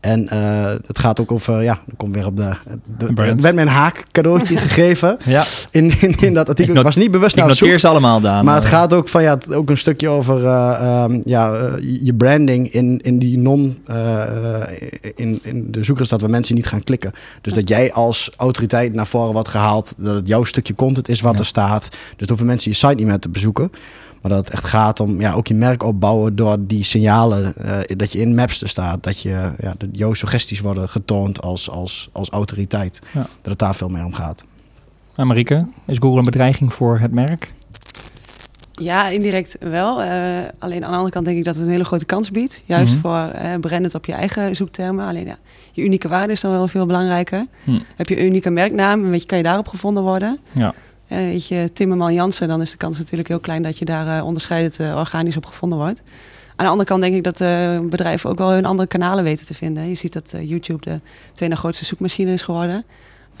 En 0.00 0.28
uh, 0.32 0.64
het 0.86 0.98
gaat 0.98 1.20
ook 1.20 1.32
over, 1.32 1.62
ja, 1.62 1.78
dan 1.86 1.96
kom 1.96 2.12
weer 2.12 2.26
op 2.26 2.36
de. 2.36 2.52
de 2.98 3.06
er 3.06 3.14
werd 3.14 3.54
mij 3.54 3.64
een 3.64 3.68
haak 3.68 4.04
cadeautje 4.12 4.56
gegeven. 4.66 5.18
Ja. 5.24 5.44
In, 5.70 5.92
in, 6.00 6.14
in 6.20 6.34
dat 6.34 6.48
artikel. 6.48 6.70
Ik, 6.70 6.76
not, 6.76 6.84
was 6.84 6.96
niet 6.96 7.10
bewust 7.10 7.32
ik 7.32 7.38
naar 7.38 7.48
noteer 7.48 7.78
ze 7.78 7.88
allemaal, 7.88 8.20
Daan. 8.20 8.44
Maar 8.44 8.54
het 8.54 8.64
gaat 8.64 8.92
ook 8.92 9.08
van, 9.08 9.22
ja, 9.22 9.38
ook 9.50 9.70
een 9.70 9.78
stukje 9.78 10.08
over 10.08 10.42
uh, 10.42 11.04
um, 11.08 11.22
ja, 11.24 11.52
uh, 11.52 11.72
je 12.02 12.14
branding 12.14 12.72
in, 12.72 12.98
in 12.98 13.18
die 13.18 13.38
non. 13.38 13.78
In, 15.14 15.40
in 15.42 15.70
de 15.70 15.84
zoekresultaat 15.84 16.20
waar 16.20 16.30
mensen 16.30 16.54
niet 16.54 16.66
gaan 16.66 16.84
klikken. 16.84 17.12
Dus 17.40 17.52
dat 17.52 17.68
jij 17.68 17.92
als 17.92 18.30
autoriteit 18.36 18.94
naar 18.94 19.06
voren 19.06 19.32
wordt 19.32 19.48
gehaald. 19.48 19.94
Dat 19.96 20.14
het 20.14 20.26
jouw 20.28 20.44
stukje 20.44 20.74
content 20.74 21.08
is 21.08 21.20
wat 21.20 21.32
ja. 21.32 21.38
er 21.38 21.46
staat. 21.46 21.88
Dus 22.16 22.28
hoeven 22.28 22.46
mensen 22.46 22.70
je 22.70 22.76
site 22.76 22.94
niet 22.94 23.06
meer 23.06 23.18
te 23.18 23.28
bezoeken. 23.28 23.70
Maar 24.22 24.30
dat 24.30 24.44
het 24.44 24.50
echt 24.50 24.64
gaat 24.66 25.00
om 25.00 25.20
ja, 25.20 25.32
ook 25.32 25.46
je 25.46 25.54
merk 25.54 25.82
opbouwen 25.82 26.36
door 26.36 26.56
die 26.60 26.84
signalen. 26.84 27.54
Uh, 27.64 27.78
dat 27.86 28.12
je 28.12 28.20
in 28.20 28.34
maps 28.34 28.62
er 28.62 28.68
staat. 28.68 29.02
Dat 29.02 29.20
je 29.22 29.50
ja, 29.60 29.74
dat 29.78 29.88
jouw 29.92 30.12
suggesties 30.14 30.60
worden 30.60 30.88
getoond 30.88 31.42
als, 31.42 31.70
als, 31.70 32.08
als 32.12 32.30
autoriteit. 32.30 33.00
Ja. 33.12 33.20
Dat 33.20 33.28
het 33.50 33.58
daar 33.58 33.74
veel 33.74 33.88
meer 33.88 34.04
om 34.04 34.14
gaat. 34.14 34.44
Marieke, 35.16 35.66
is 35.86 35.98
Google 35.98 36.18
een 36.18 36.24
bedreiging 36.24 36.72
voor 36.72 36.98
het 36.98 37.12
merk? 37.12 37.52
Ja, 38.72 39.08
indirect 39.08 39.56
wel. 39.60 40.02
Uh, 40.02 40.10
alleen 40.58 40.84
aan 40.84 40.90
de 40.90 40.96
andere 40.96 41.10
kant 41.12 41.24
denk 41.24 41.38
ik 41.38 41.44
dat 41.44 41.54
het 41.54 41.64
een 41.64 41.70
hele 41.70 41.84
grote 41.84 42.04
kans 42.04 42.30
biedt. 42.30 42.62
Juist 42.66 42.92
Mhm. 42.92 43.02
voor 43.02 43.32
uh, 43.34 43.54
branded 43.60 43.94
op 43.94 44.06
je 44.06 44.12
eigen 44.12 44.56
zoektermen. 44.56 45.06
Alleen 45.06 45.26
ja, 45.26 45.36
je 45.72 45.82
unieke 45.82 46.08
waarde 46.08 46.32
is 46.32 46.40
dan 46.40 46.50
wel 46.50 46.68
veel 46.68 46.86
belangrijker. 46.86 47.46
Hm. 47.64 47.78
Heb 47.96 48.08
je 48.08 48.18
een 48.18 48.26
unieke 48.26 48.50
merknaam, 48.50 49.10
weet 49.10 49.20
je, 49.20 49.26
kan 49.26 49.38
je 49.38 49.44
daarop 49.44 49.68
gevonden 49.68 50.02
worden. 50.02 50.38
Ja. 50.52 50.74
Uh, 51.12 51.18
weet 51.18 51.46
je, 51.46 51.70
Timmerman 51.72 52.14
Jansen, 52.14 52.48
dan 52.48 52.60
is 52.60 52.70
de 52.70 52.76
kans 52.76 52.98
natuurlijk 52.98 53.28
heel 53.28 53.40
klein 53.40 53.62
dat 53.62 53.78
je 53.78 53.84
daar 53.84 54.18
uh, 54.18 54.24
onderscheidend 54.24 54.80
uh, 54.80 54.96
organisch 54.96 55.36
op 55.36 55.46
gevonden 55.46 55.78
wordt. 55.78 56.02
Aan 56.56 56.64
de 56.64 56.70
andere 56.70 56.88
kant 56.88 57.00
denk 57.00 57.14
ik 57.14 57.24
dat 57.24 57.38
bedrijven 57.90 58.30
ook 58.30 58.38
wel 58.38 58.50
hun 58.50 58.64
andere 58.64 58.88
kanalen 58.88 59.24
weten 59.24 59.46
te 59.46 59.54
vinden. 59.54 59.88
Je 59.88 59.94
ziet 59.94 60.12
dat 60.12 60.34
YouTube 60.40 60.90
de 60.90 61.00
tweede 61.34 61.56
grootste 61.56 61.84
zoekmachine 61.84 62.32
is 62.32 62.42
geworden. 62.42 62.84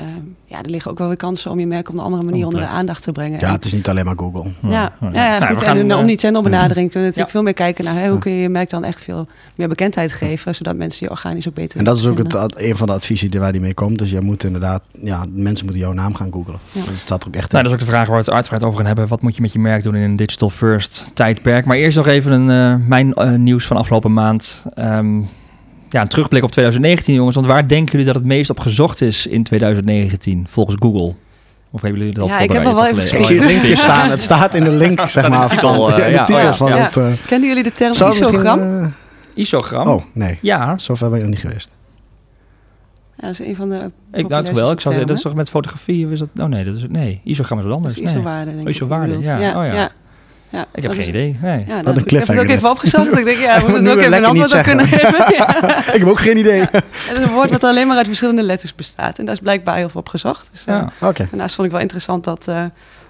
Uh, 0.00 0.06
ja, 0.44 0.62
er 0.62 0.70
liggen 0.70 0.90
ook 0.90 0.98
wel 0.98 1.06
weer 1.06 1.16
kansen 1.16 1.50
om 1.50 1.60
je 1.60 1.66
merk 1.66 1.88
op 1.88 1.94
een 1.94 2.00
andere 2.00 2.22
manier 2.22 2.46
onder 2.46 2.60
de 2.60 2.66
aandacht 2.66 3.02
te 3.02 3.12
brengen. 3.12 3.40
Ja, 3.40 3.52
het 3.52 3.64
is 3.64 3.72
niet 3.72 3.88
alleen 3.88 4.04
maar 4.04 4.16
Google. 4.16 4.50
Ja, 4.62 4.70
ja, 4.70 4.92
ja, 5.00 5.08
ja 5.10 5.38
Nou, 5.38 5.50
goed. 5.50 5.58
we 5.58 5.64
gaan, 5.64 5.76
en 5.76 5.90
eh, 5.90 5.98
om 5.98 6.06
die 6.06 6.18
channelbenadering 6.18 6.90
kunnen 6.90 6.92
we 6.92 6.98
natuurlijk 6.98 7.26
ja. 7.26 7.32
veel 7.32 7.42
meer 7.42 7.54
kijken 7.54 7.84
naar 7.84 7.94
hè, 7.94 8.08
hoe 8.08 8.18
kun 8.18 8.32
je 8.32 8.42
je 8.42 8.48
merk 8.48 8.70
dan 8.70 8.84
echt 8.84 9.00
veel 9.00 9.26
meer 9.54 9.68
bekendheid 9.68 10.12
geven, 10.12 10.54
zodat 10.54 10.76
mensen 10.76 10.98
je 11.06 11.10
organisch 11.10 11.48
ook 11.48 11.54
beter 11.54 11.78
En 11.78 11.84
dat 11.84 11.96
is 11.96 12.06
ook 12.06 12.18
het, 12.18 12.54
een 12.56 12.76
van 12.76 12.86
de 12.86 12.92
adviezen 12.92 13.30
die 13.30 13.40
waar 13.40 13.52
die 13.52 13.60
mee 13.60 13.74
komt. 13.74 13.98
Dus 13.98 14.10
je 14.10 14.20
moet 14.20 14.44
inderdaad, 14.44 14.82
ja, 15.02 15.24
mensen 15.34 15.64
moeten 15.64 15.84
jouw 15.84 15.92
naam 15.92 16.14
gaan 16.14 16.32
googlen. 16.32 16.58
Ja. 16.72 16.84
Dat 16.84 16.96
staat 16.96 17.22
er 17.22 17.28
ook 17.28 17.36
echt 17.36 17.52
Nou, 17.52 17.64
dat 17.64 17.72
is 17.72 17.78
ook 17.80 17.86
de 17.86 17.92
vraag 17.92 18.06
waar 18.06 18.16
we 18.16 18.24
het 18.24 18.30
uitgebreid 18.30 18.64
over 18.64 18.78
gaan 18.78 18.86
hebben. 18.86 19.08
Wat 19.08 19.22
moet 19.22 19.36
je 19.36 19.42
met 19.42 19.52
je 19.52 19.58
merk 19.58 19.82
doen 19.82 19.94
in 19.94 20.02
een 20.02 20.16
digital 20.16 20.50
first 20.50 21.04
tijdperk? 21.14 21.64
Maar 21.64 21.76
eerst 21.76 21.96
nog 21.96 22.06
even 22.06 22.32
een, 22.32 22.80
uh, 22.80 22.86
mijn 22.88 23.12
uh, 23.14 23.30
nieuws 23.30 23.66
van 23.66 23.76
afgelopen 23.76 24.12
maand. 24.12 24.64
Um, 24.78 25.28
ja, 25.90 26.00
een 26.00 26.08
terugblik 26.08 26.42
op 26.42 26.50
2019, 26.50 27.14
jongens. 27.14 27.34
Want 27.34 27.46
waar 27.46 27.68
denken 27.68 27.90
jullie 27.90 28.06
dat 28.06 28.14
het 28.14 28.24
meest 28.24 28.50
op 28.50 28.60
gezocht 28.60 29.00
is 29.00 29.26
in 29.26 29.42
2019, 29.42 30.46
volgens 30.48 30.76
Google? 30.80 31.14
Of 31.70 31.80
hebben 31.82 31.98
jullie 32.00 32.14
dat 32.14 32.22
al 32.24 32.28
Ja, 32.30 32.38
ik 32.38 32.52
heb 32.52 32.64
er 32.66 32.74
wel 32.74 32.86
even 32.86 33.02
Ik 33.02 33.08
gelezen. 33.08 33.26
zie 33.26 33.36
het 33.40 33.50
linkje 33.52 33.76
staan. 33.76 34.10
Het 34.16 34.22
staat 34.22 34.54
in 34.54 34.64
de 34.64 34.70
link, 34.70 34.98
zeg 34.98 35.08
Staat 35.08 35.28
maar, 35.28 35.48
de 35.48 35.54
titel, 35.54 35.88
van, 35.88 36.00
eh, 36.00 36.08
ja, 36.10 36.18
de 36.18 36.24
titel 36.24 36.36
oh 36.36 36.42
ja, 36.42 36.54
van 36.54 36.68
ja. 36.68 36.76
het... 36.76 36.96
uh, 36.96 37.12
Kennen 37.26 37.48
jullie 37.48 37.62
de 37.62 37.72
term 37.72 37.90
isogram? 37.92 38.80
eh, 38.82 38.86
Isogram? 39.34 39.86
oh, 39.88 40.02
nee. 40.12 40.38
Ja, 40.42 40.78
Zover 40.78 41.08
ben 41.08 41.18
je 41.18 41.24
nog 41.24 41.32
niet 41.32 41.42
geweest. 41.42 41.70
Ja, 43.16 43.26
dat 43.26 43.40
is 43.40 43.46
een 43.48 43.56
van 43.56 43.68
de 43.68 43.90
ik 44.12 44.28
nou 44.28 44.44
toch 44.44 44.54
wel. 44.54 44.70
Ik 44.70 44.80
zou, 44.80 45.04
dat 45.04 45.16
is 45.16 45.22
toch 45.22 45.34
met 45.34 45.48
fotografie? 45.50 46.08
Is 46.10 46.18
dat, 46.18 46.28
oh 46.36 46.46
nee, 46.46 46.64
dat 46.64 46.74
is, 46.74 46.84
nee, 46.88 47.20
isogram 47.24 47.58
is 47.58 47.64
wat 47.64 47.72
Dat 47.72 47.82
anders. 47.84 47.94
is 47.94 48.00
Nee. 48.12 48.12
ISO-waarde, 48.20 48.50
denk 48.54 48.62
ik. 48.62 48.74
ISO-waarde, 48.74 49.18
die 49.18 49.22
je 49.30 49.38
ja. 49.38 49.58
Oh 49.66 49.72
ja. 49.74 49.90
Ja. 50.50 50.60
Ik 50.74 50.82
heb 50.82 50.82
dat 50.82 50.92
geen 50.92 51.00
is- 51.00 51.06
idee. 51.08 51.36
Nee. 51.42 51.64
Ja, 51.66 51.78
een 51.78 51.84
nou, 51.84 52.00
ik 52.00 52.10
heb 52.10 52.26
het 52.26 52.38
ook 52.38 52.48
even 52.48 52.70
opgezocht. 52.70 53.18
ik 53.18 53.24
denk, 53.24 53.38
ja, 53.38 53.54
we 53.60 53.60
moet 53.60 53.70
moeten 53.70 53.92
ook 53.92 53.98
even 53.98 54.12
een 54.16 54.24
antwoord 54.24 54.54
op 54.54 54.62
kunnen 54.62 54.86
geven. 54.86 55.24
Ja. 55.36 55.76
Ik 55.94 56.00
heb 56.00 56.08
ook 56.08 56.20
geen 56.20 56.36
idee. 56.36 56.60
Het 56.60 57.12
is 57.12 57.18
een 57.18 57.32
woord 57.32 57.50
wat 57.50 57.64
alleen 57.64 57.86
maar 57.86 57.96
uit 57.96 58.06
verschillende 58.06 58.42
letters 58.42 58.74
bestaat. 58.74 59.18
En 59.18 59.24
daar 59.24 59.34
is 59.34 59.40
blijkbaar 59.40 59.76
heel 59.76 59.88
veel 59.88 60.00
op 60.00 60.08
gezocht. 60.08 60.48
Dus, 60.52 60.64
uh, 60.68 60.74
Ja. 60.74 61.08
Oké. 61.08 61.26
Daarnaast 61.30 61.54
vond 61.54 61.66
ik 61.66 61.72
wel 61.72 61.82
interessant 61.82 62.24
dat 62.24 62.46
uh, 62.48 62.62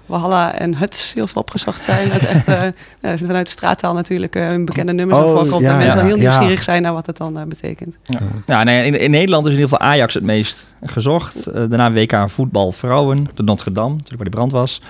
Walhalla 0.05 0.53
en 0.53 0.77
Huts 0.77 1.13
heel 1.13 1.27
veel 1.27 1.41
opgezocht 1.41 1.81
zijn. 1.83 2.09
Dat 2.09 2.21
echt 2.21 2.47
uh, 2.47 2.61
ja, 3.01 3.17
vanuit 3.17 3.45
de 3.45 3.51
straattaal 3.51 3.93
natuurlijk 3.93 4.35
uh, 4.35 4.51
een 4.51 4.65
bekende 4.65 4.93
nummers 4.93 5.19
Oh, 5.19 5.31
voorkomt. 5.31 5.61
ja, 5.63 5.71
en 5.71 5.77
mensen 5.77 5.99
ja, 5.99 6.05
heel 6.05 6.17
ja. 6.17 6.21
nieuwsgierig 6.29 6.63
zijn 6.63 6.81
naar 6.81 6.93
wat 6.93 7.05
het 7.05 7.17
dan 7.17 7.37
uh, 7.37 7.43
betekent. 7.43 7.95
Ja, 8.03 8.19
ja 8.45 8.63
nee, 8.63 8.85
in, 8.85 8.99
in 8.99 9.11
Nederland 9.11 9.45
is 9.45 9.51
in 9.53 9.57
ieder 9.59 9.69
geval 9.73 9.87
Ajax 9.91 10.13
het 10.13 10.23
meest 10.23 10.67
gezocht. 10.85 11.47
Uh, 11.47 11.53
daarna 11.53 11.91
WK 11.91 12.23
voetbal 12.29 12.71
vrouwen, 12.71 13.29
de 13.35 13.43
Notre 13.43 13.71
Dame, 13.71 13.89
natuurlijk 13.89 14.15
waar 14.15 14.23
die 14.29 14.33
brand 14.35 14.51
was. 14.51 14.81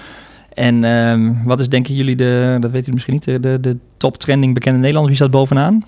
En 0.53 0.83
um, 0.83 1.43
wat 1.43 1.59
is 1.59 1.69
denken 1.69 1.95
jullie 1.95 2.15
de, 2.15 2.57
dat 2.59 2.71
weten 2.71 2.93
jullie 2.93 2.93
misschien 2.93 3.13
niet, 3.13 3.23
de, 3.23 3.39
de, 3.39 3.59
de 3.59 3.77
top 3.97 4.17
trending 4.17 4.53
bekende 4.53 4.77
Nederlanders? 4.77 5.17
Wie 5.17 5.27
staat 5.27 5.39
bovenaan? 5.39 5.85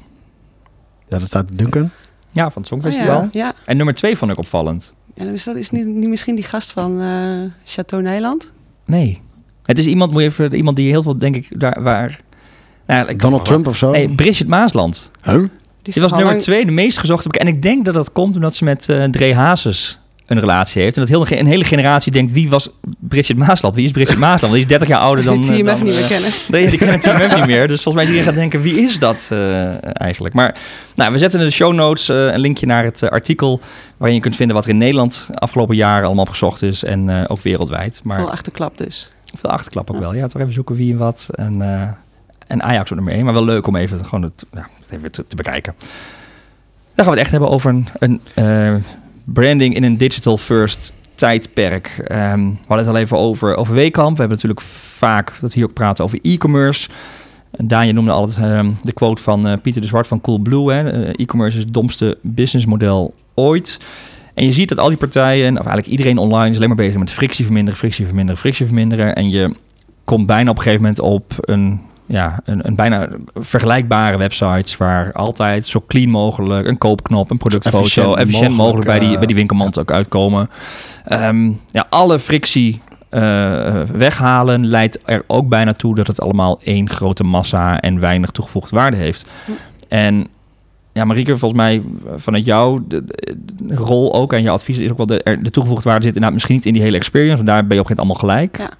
Ja, 1.08 1.18
dat 1.20 1.28
staat 1.28 1.46
Duncan. 1.54 1.90
Ja, 2.32 2.52
van 2.52 2.62
het 2.62 2.72
Oh, 2.72 2.80
Songfestival. 2.80 3.22
ja, 3.22 3.30
ja. 3.32 3.54
En 3.66 3.78
nummer 3.78 3.94
twee 3.94 4.18
vond 4.18 4.32
ik 4.32 4.38
opvallend. 4.38 4.94
En 5.16 5.34
is 5.34 5.44
dat 5.44 5.56
is 5.56 5.70
niet, 5.70 5.86
niet 5.86 6.10
misschien 6.10 6.36
die 6.36 6.44
gast 6.44 6.72
van 6.72 7.02
uh, 7.02 7.08
Chateau 7.66 8.04
Nijland? 8.04 8.52
Nee. 8.86 9.20
Het 9.66 9.80
is 9.80 9.86
iemand, 9.86 10.12
moet 10.12 10.22
je 10.22 10.28
even, 10.28 10.54
iemand 10.54 10.76
die 10.76 10.90
heel 10.90 11.04
veel, 11.04 11.18
denk 11.18 11.36
ik, 11.36 11.60
daar 11.60 11.84
waar... 11.84 12.20
Nou, 12.86 13.08
ik 13.08 13.22
Donald 13.22 13.46
Trump 13.46 13.68
of 13.68 13.78
zo? 13.78 13.92
Nee, 13.92 14.10
Bridget 14.10 14.48
Maasland. 14.48 15.12
Huh? 15.24 15.34
Die, 15.34 15.94
Die 15.94 16.02
was 16.02 16.12
nummer 16.12 16.30
lang... 16.30 16.42
twee, 16.42 16.66
de 16.66 16.72
meest 16.72 16.98
gezochte. 16.98 17.30
En 17.40 17.48
ik 17.48 17.62
denk 17.62 17.86
dat 17.86 17.94
dat 17.94 18.12
komt 18.12 18.36
omdat 18.36 18.56
ze 18.56 18.64
met 18.64 18.88
uh, 18.90 19.04
Dre 19.04 19.34
Hazes 19.34 20.00
een 20.32 20.40
relatie 20.40 20.82
heeft. 20.82 20.96
En 20.96 21.02
dat 21.02 21.10
heel, 21.10 21.40
een 21.40 21.46
hele 21.46 21.64
generatie 21.64 22.12
denkt, 22.12 22.32
wie 22.32 22.50
was 22.50 22.70
Bridget 23.00 23.38
Maasland? 23.38 23.76
Wie 23.76 23.86
is 23.86 23.92
Bridget 23.92 24.18
Maasland? 24.18 24.54
Die 24.54 24.62
is 24.62 24.68
30 24.68 24.88
jaar 24.88 25.00
ouder 25.00 25.24
dan... 25.24 25.42
Die 25.42 25.64
TMF 25.64 25.66
dan, 25.66 25.84
niet 25.84 25.94
meer 25.94 26.04
eh, 26.04 26.10
kennen. 26.10 26.32
Nee, 26.48 26.70
die 26.70 26.78
kennen 26.78 27.00
TMF 27.00 27.36
niet 27.36 27.46
meer. 27.46 27.68
Dus 27.72 27.82
volgens 27.82 28.04
mij 28.04 28.14
iedereen 28.14 28.24
gaat 28.24 28.42
denken, 28.42 28.62
wie 28.62 28.80
is 28.80 29.00
dat 29.00 29.28
eh, 29.32 30.02
eigenlijk? 30.02 30.36
Maar 30.36 30.56
nou, 30.96 31.12
we 31.12 31.18
zetten 31.18 31.40
in 31.40 31.46
de 31.46 31.52
show 31.52 31.74
notes 31.74 32.10
eh, 32.10 32.34
een 32.34 32.40
linkje 32.40 32.66
naar 32.66 32.84
het 32.84 33.02
eh, 33.04 33.10
artikel... 33.10 33.60
waarin 33.98 34.16
je 34.16 34.24
kunt 34.24 34.36
vinden 34.36 34.56
wat 34.56 34.66
er 34.66 34.72
in 34.72 34.78
Nederland 34.78 35.30
afgelopen 35.34 35.76
jaren 35.76 36.06
allemaal 36.06 36.24
opgezocht 36.24 36.62
is. 36.62 36.84
En 36.84 37.10
eh, 37.10 37.24
ook 37.28 37.42
wereldwijd. 37.42 38.02
Maar 38.04 38.18
Veel 38.18 38.32
achterklap 38.32 38.78
dus. 38.78 39.14
veel 39.40 39.50
achterklap 39.50 39.92
ook 39.92 40.00
wel. 40.00 40.14
Ja, 40.14 40.28
toch 40.28 40.42
even 40.42 40.54
zoeken 40.54 40.76
wie 40.76 40.92
en 40.92 40.98
wat. 40.98 41.30
En, 41.36 41.62
eh, 41.62 41.88
en 42.48 42.64
Ajax 42.64 42.90
ook 42.92 42.96
nummer 42.96 43.14
1. 43.14 43.24
Maar 43.24 43.34
wel 43.34 43.46
leuk 43.46 43.68
om 43.68 43.76
even, 43.76 44.06
gewoon 44.06 44.24
het, 44.24 44.46
ja, 44.54 44.68
even 44.90 45.12
te, 45.12 45.28
te 45.28 45.36
bekijken. 45.36 45.74
Dan 46.96 47.06
gaan 47.06 47.06
we 47.06 47.12
het 47.12 47.20
echt 47.20 47.32
hebben 47.32 47.50
over 47.50 47.70
een, 47.70 47.88
een 48.00 48.22
eh, 48.34 48.76
branding 49.24 49.76
in 49.76 49.84
een 49.84 49.98
digital 49.98 50.38
first 50.38 50.94
tijdperk. 51.16 52.04
Ehm, 52.08 52.40
we 52.40 52.56
hadden 52.68 52.86
het 52.86 52.96
al 52.96 53.02
even 53.02 53.18
over, 53.18 53.56
over 53.56 53.74
Weekamp. 53.74 54.12
We 54.12 54.20
hebben 54.20 54.38
natuurlijk 54.38 54.68
vaak 54.98 55.34
dat 55.42 55.54
hier 55.54 55.66
ook 55.66 55.74
praten 55.74 56.04
over 56.04 56.20
e-commerce. 56.22 56.90
Daan, 57.58 57.88
je 57.88 57.94
noemde 57.94 58.12
altijd 58.12 58.46
ehm, 58.46 58.72
de 58.84 58.92
quote 58.92 59.22
van 59.22 59.48
eh, 59.48 59.54
Pieter 59.62 59.82
de 59.82 59.88
Zwart 59.88 60.08
van 60.08 60.22
Coolblue. 60.22 60.74
Eh, 60.74 61.10
E-commerce 61.16 61.58
is 61.58 61.64
het 61.64 61.74
domste 61.74 62.18
businessmodel 62.22 63.14
ooit. 63.34 63.80
En 64.34 64.46
je 64.46 64.54
ziet 64.54 64.70
dat 64.70 64.78
al 64.78 64.88
die 64.88 64.98
partijen, 64.98 65.52
of 65.52 65.66
eigenlijk 65.66 65.88
iedereen 65.88 66.18
online, 66.18 66.50
is 66.50 66.56
alleen 66.56 66.68
maar 66.68 66.78
bezig 66.78 66.98
met 66.98 67.12
frictie 67.12 67.46
verminderen, 67.46 67.80
frictie 67.80 68.06
verminderen, 68.06 68.40
frictie 68.40 68.66
verminderen. 68.66 69.16
En 69.16 69.30
je 69.30 69.54
komt 70.04 70.26
bijna 70.26 70.50
op 70.50 70.58
een 70.58 70.64
gegeven 70.64 70.82
moment 70.82 71.02
op 71.02 71.34
een, 71.40 71.82
ja, 72.12 72.40
een, 72.46 72.68
een 72.68 72.76
bijna 72.76 73.08
vergelijkbare 73.34 74.18
websites 74.18 74.78
waar 74.78 75.12
altijd 75.14 75.66
zo 75.66 75.84
clean 75.88 76.10
mogelijk 76.10 76.68
een 76.68 76.78
koopknop, 76.78 77.32
een 77.32 77.38
productfoto, 77.38 77.78
efficiënt, 77.78 78.16
Efficiënt 78.18 78.56
mogelijk, 78.56 78.58
mogelijk, 78.58 78.86
bij, 78.88 79.00
die, 79.00 79.10
eh, 79.12 79.18
bij 79.18 79.26
die 79.28 79.36
winkelmand 79.36 79.80
ook 79.80 79.92
uitkomen. 79.92 80.50
Ehm, 81.06 81.52
ja, 81.68 81.86
alle 81.90 82.20
frictie 82.20 82.82
eh, 83.10 83.82
weghalen 83.82 84.66
leidt 84.66 85.00
er 85.06 85.24
ook 85.28 85.48
bijna 85.50 85.74
toe 85.74 85.96
dat 85.96 86.08
het 86.08 86.22
allemaal 86.22 86.60
één 86.64 86.90
grote 86.90 87.24
massa 87.24 87.80
en 87.82 88.00
weinig 88.00 88.32
toegevoegde 88.32 88.76
waarde 88.76 88.98
heeft. 88.98 89.26
Hm. 89.46 89.52
En 89.88 90.28
ja, 90.94 91.06
Marieke, 91.06 91.38
volgens 91.38 91.62
mij 91.62 91.82
vanuit 92.16 92.46
jou 92.46 92.82
de, 92.88 93.06
de- 93.06 93.38
de 93.62 93.76
rol 93.76 94.14
ook 94.14 94.34
en 94.34 94.42
je 94.42 94.50
advies 94.50 94.78
is 94.78 94.92
ook 94.92 94.98
wel 94.98 95.06
de, 95.06 95.24
er- 95.24 95.44
de 95.44 95.50
toegevoegde 95.50 95.90
waarde 95.90 96.04
zit 96.04 96.14
inderdaad 96.14 96.34
misschien 96.34 96.56
niet 96.56 96.66
in 96.66 96.74
die 96.74 96.82
hele 96.82 96.98
experience, 96.98 97.36
want 97.36 97.48
daar 97.48 97.66
ben 97.66 97.76
je 97.76 97.82
op 97.84 97.90
een 97.90 97.96
gegeven 97.96 98.08
moment 98.18 98.30
allemaal 98.30 98.48
gelijk. 98.50 98.58
Ja. 98.72 98.78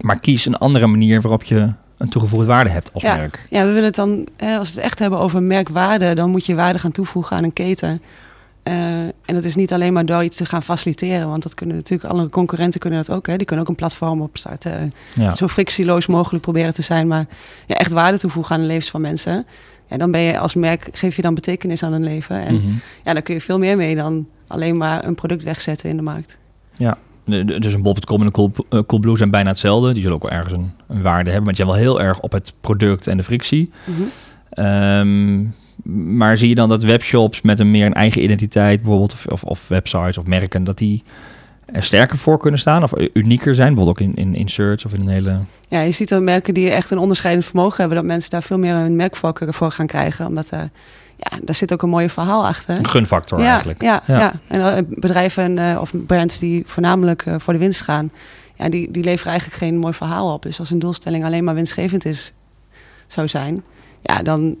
Maar 0.00 0.18
kies 0.18 0.46
een 0.46 0.58
andere 0.58 0.86
manier 0.86 1.20
waarop 1.20 1.42
je 1.42 1.68
een 1.98 2.08
toegevoegde 2.08 2.46
waarde 2.46 2.70
hebt 2.70 2.90
als 2.92 3.02
Ja. 3.02 3.16
merk. 3.16 3.44
Ja, 3.48 3.60
we 3.64 3.68
willen 3.68 3.84
het 3.84 3.94
dan, 3.94 4.26
hè, 4.36 4.56
als 4.56 4.68
we 4.68 4.74
het 4.74 4.84
echt 4.84 4.98
hebben 4.98 5.18
over 5.18 5.42
merkwaarde, 5.42 6.14
dan 6.14 6.30
moet 6.30 6.46
je 6.46 6.54
waarde 6.54 6.78
gaan 6.78 6.92
toevoegen 6.92 7.36
aan 7.36 7.44
een 7.44 7.52
keten. 7.52 8.02
Eh, 8.62 8.74
en 9.02 9.12
dat 9.34 9.44
is 9.44 9.54
niet 9.54 9.72
alleen 9.72 9.92
maar 9.92 10.06
door 10.06 10.24
iets 10.24 10.36
te 10.36 10.46
gaan 10.46 10.62
faciliteren, 10.62 11.28
want 11.28 11.42
dat 11.42 11.54
kunnen 11.54 11.76
natuurlijk 11.76 12.10
alle 12.12 12.28
concurrenten 12.28 12.80
kunnen 12.80 12.98
dat 13.04 13.16
ook. 13.16 13.26
Hè. 13.26 13.36
Die 13.36 13.46
kunnen 13.46 13.64
ook 13.64 13.70
een 13.70 13.76
platform 13.76 14.20
opstarten, 14.22 14.94
Ja. 15.14 15.34
zo 15.36 15.46
frictieloos 15.48 16.06
mogelijk 16.06 16.42
proberen 16.42 16.74
te 16.74 16.82
zijn, 16.82 17.06
maar 17.06 17.26
ja, 17.66 17.74
echt 17.76 17.92
waarde 17.92 18.18
toevoegen 18.18 18.54
aan 18.54 18.60
de 18.60 18.66
levens 18.66 18.90
van 18.90 19.00
mensen. 19.00 19.46
Ja, 19.86 19.96
dan 19.96 20.10
ben 20.10 20.20
je 20.20 20.38
als 20.38 20.54
merk, 20.54 20.88
geef 20.92 21.16
je 21.16 21.22
dan 21.22 21.34
betekenis 21.34 21.82
aan 21.82 21.92
hun 21.92 22.04
leven. 22.04 22.36
En 22.40 22.54
Mhm. 22.54 22.66
ja, 23.04 23.12
daar 23.12 23.22
kun 23.22 23.34
je 23.34 23.40
veel 23.40 23.58
meer 23.58 23.76
mee 23.76 23.94
dan 23.94 24.26
alleen 24.46 24.76
maar 24.76 25.04
een 25.04 25.14
product 25.14 25.42
wegzetten 25.42 25.88
in 25.90 25.96
de 25.96 26.02
markt. 26.02 26.38
De- 26.76 26.84
Dus 27.60 27.74
een 27.74 27.82
bol.com 27.82 28.20
en 28.20 28.26
een 28.26 28.32
cool, 28.32 28.52
eh, 28.68 28.80
Coolblue 28.86 29.16
zijn 29.16 29.30
bijna 29.30 29.48
hetzelfde. 29.48 29.92
Die 29.92 30.02
zullen 30.02 30.16
ook 30.16 30.22
wel 30.22 30.32
ergens 30.32 30.52
een, 30.52 30.72
een 30.86 31.02
waarde 31.02 31.30
hebben, 31.30 31.44
maar 31.44 31.54
die 31.54 31.64
zijn 31.64 31.76
wel 31.76 31.86
heel 31.86 32.00
erg 32.00 32.20
op 32.20 32.32
het 32.32 32.52
product 32.60 33.06
en 33.06 33.16
de 33.16 33.22
frictie. 33.22 33.70
Mhm. 33.84 34.02
Ehm, 34.50 35.44
maar 36.16 36.38
zie 36.38 36.48
je 36.48 36.54
dan 36.54 36.68
dat 36.68 36.82
webshops 36.82 37.40
met 37.40 37.60
een 37.60 37.70
meer 37.70 37.86
een 37.86 37.94
eigen 37.94 38.22
identiteit, 38.22 38.80
bijvoorbeeld, 38.80 39.12
of, 39.12 39.26
of, 39.26 39.44
of 39.44 39.68
websites 39.68 40.18
of 40.18 40.26
merken, 40.26 40.64
dat 40.64 40.78
die 40.78 41.02
er 41.72 41.82
sterker 41.82 42.18
voor 42.18 42.38
kunnen 42.38 42.60
staan 42.60 42.82
of 42.82 42.92
unieker 43.12 43.54
zijn, 43.54 43.74
bijvoorbeeld 43.74 44.08
ook 44.08 44.16
in, 44.16 44.24
in, 44.24 44.34
in 44.34 44.48
search 44.48 44.84
of 44.84 44.94
in 44.94 45.00
een 45.00 45.08
hele. 45.08 45.38
Ja, 45.68 45.80
je 45.80 45.92
ziet 45.92 46.08
dat 46.08 46.22
merken 46.22 46.54
die 46.54 46.70
echt 46.70 46.90
een 46.90 46.98
onderscheidend 46.98 47.46
vermogen 47.46 47.76
hebben, 47.76 47.96
dat 47.96 48.06
mensen 48.06 48.30
daar 48.30 48.42
veel 48.42 48.58
meer 48.58 48.74
een 48.74 48.96
merkvoorkeur 48.96 49.54
voor 49.54 49.70
gaan 49.70 49.86
krijgen. 49.86 50.26
Omdat 50.26 50.50
er, 50.50 50.70
ja, 51.18 51.38
daar 51.42 51.54
zit 51.54 51.72
ook 51.72 51.82
een 51.82 51.88
mooi 51.88 52.08
verhaal 52.08 52.46
achter. 52.46 52.78
Een 52.78 52.88
gunfactor 52.88 53.40
ja, 53.40 53.50
eigenlijk. 53.50 53.82
Ja, 53.82 54.02
Ja. 54.06 54.18
ja. 54.18 54.32
en 54.46 54.76
eh, 54.76 54.82
bedrijven 54.88 55.58
eh, 55.58 55.80
of 55.80 55.92
brands 56.06 56.38
die 56.38 56.62
voornamelijk 56.66 57.26
eh, 57.26 57.34
voor 57.38 57.52
de 57.52 57.58
winst 57.58 57.80
gaan, 57.80 58.10
ja, 58.54 58.68
die, 58.68 58.90
die 58.90 59.04
leveren 59.04 59.30
eigenlijk 59.30 59.62
geen 59.62 59.78
mooi 59.78 59.94
verhaal 59.94 60.32
op. 60.32 60.42
Dus 60.42 60.58
als 60.58 60.70
een 60.70 60.78
doelstelling 60.78 61.24
alleen 61.24 61.44
maar 61.44 61.54
winstgevend 61.54 62.04
is, 62.04 62.32
zou 63.06 63.28
zijn, 63.28 63.62
ja, 64.00 64.22
dan 64.22 64.56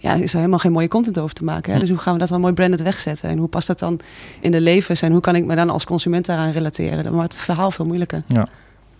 ja, 0.00 0.14
is 0.14 0.30
er 0.32 0.36
helemaal 0.36 0.58
geen 0.58 0.72
mooie 0.72 0.88
content 0.88 1.18
over 1.18 1.34
te 1.34 1.44
maken. 1.44 1.70
Hè? 1.70 1.74
Hm. 1.74 1.80
Dus 1.80 1.90
hoe 1.90 1.98
gaan 1.98 2.12
we 2.12 2.18
dat 2.18 2.28
dan 2.28 2.40
mooi 2.40 2.52
branded 2.52 2.82
wegzetten? 2.82 3.28
En 3.28 3.38
hoe 3.38 3.48
past 3.48 3.66
dat 3.66 3.78
dan 3.78 4.00
in 4.40 4.50
de 4.50 4.60
levens? 4.60 5.02
En 5.02 5.12
hoe 5.12 5.20
kan 5.20 5.36
ik 5.36 5.44
me 5.44 5.54
dan 5.54 5.70
als 5.70 5.84
consument 5.84 6.26
daaraan 6.26 6.50
relateren? 6.50 7.04
Dan 7.04 7.12
wordt 7.12 7.32
het 7.32 7.42
verhaal 7.42 7.70
veel 7.70 7.86
moeilijker. 7.86 8.22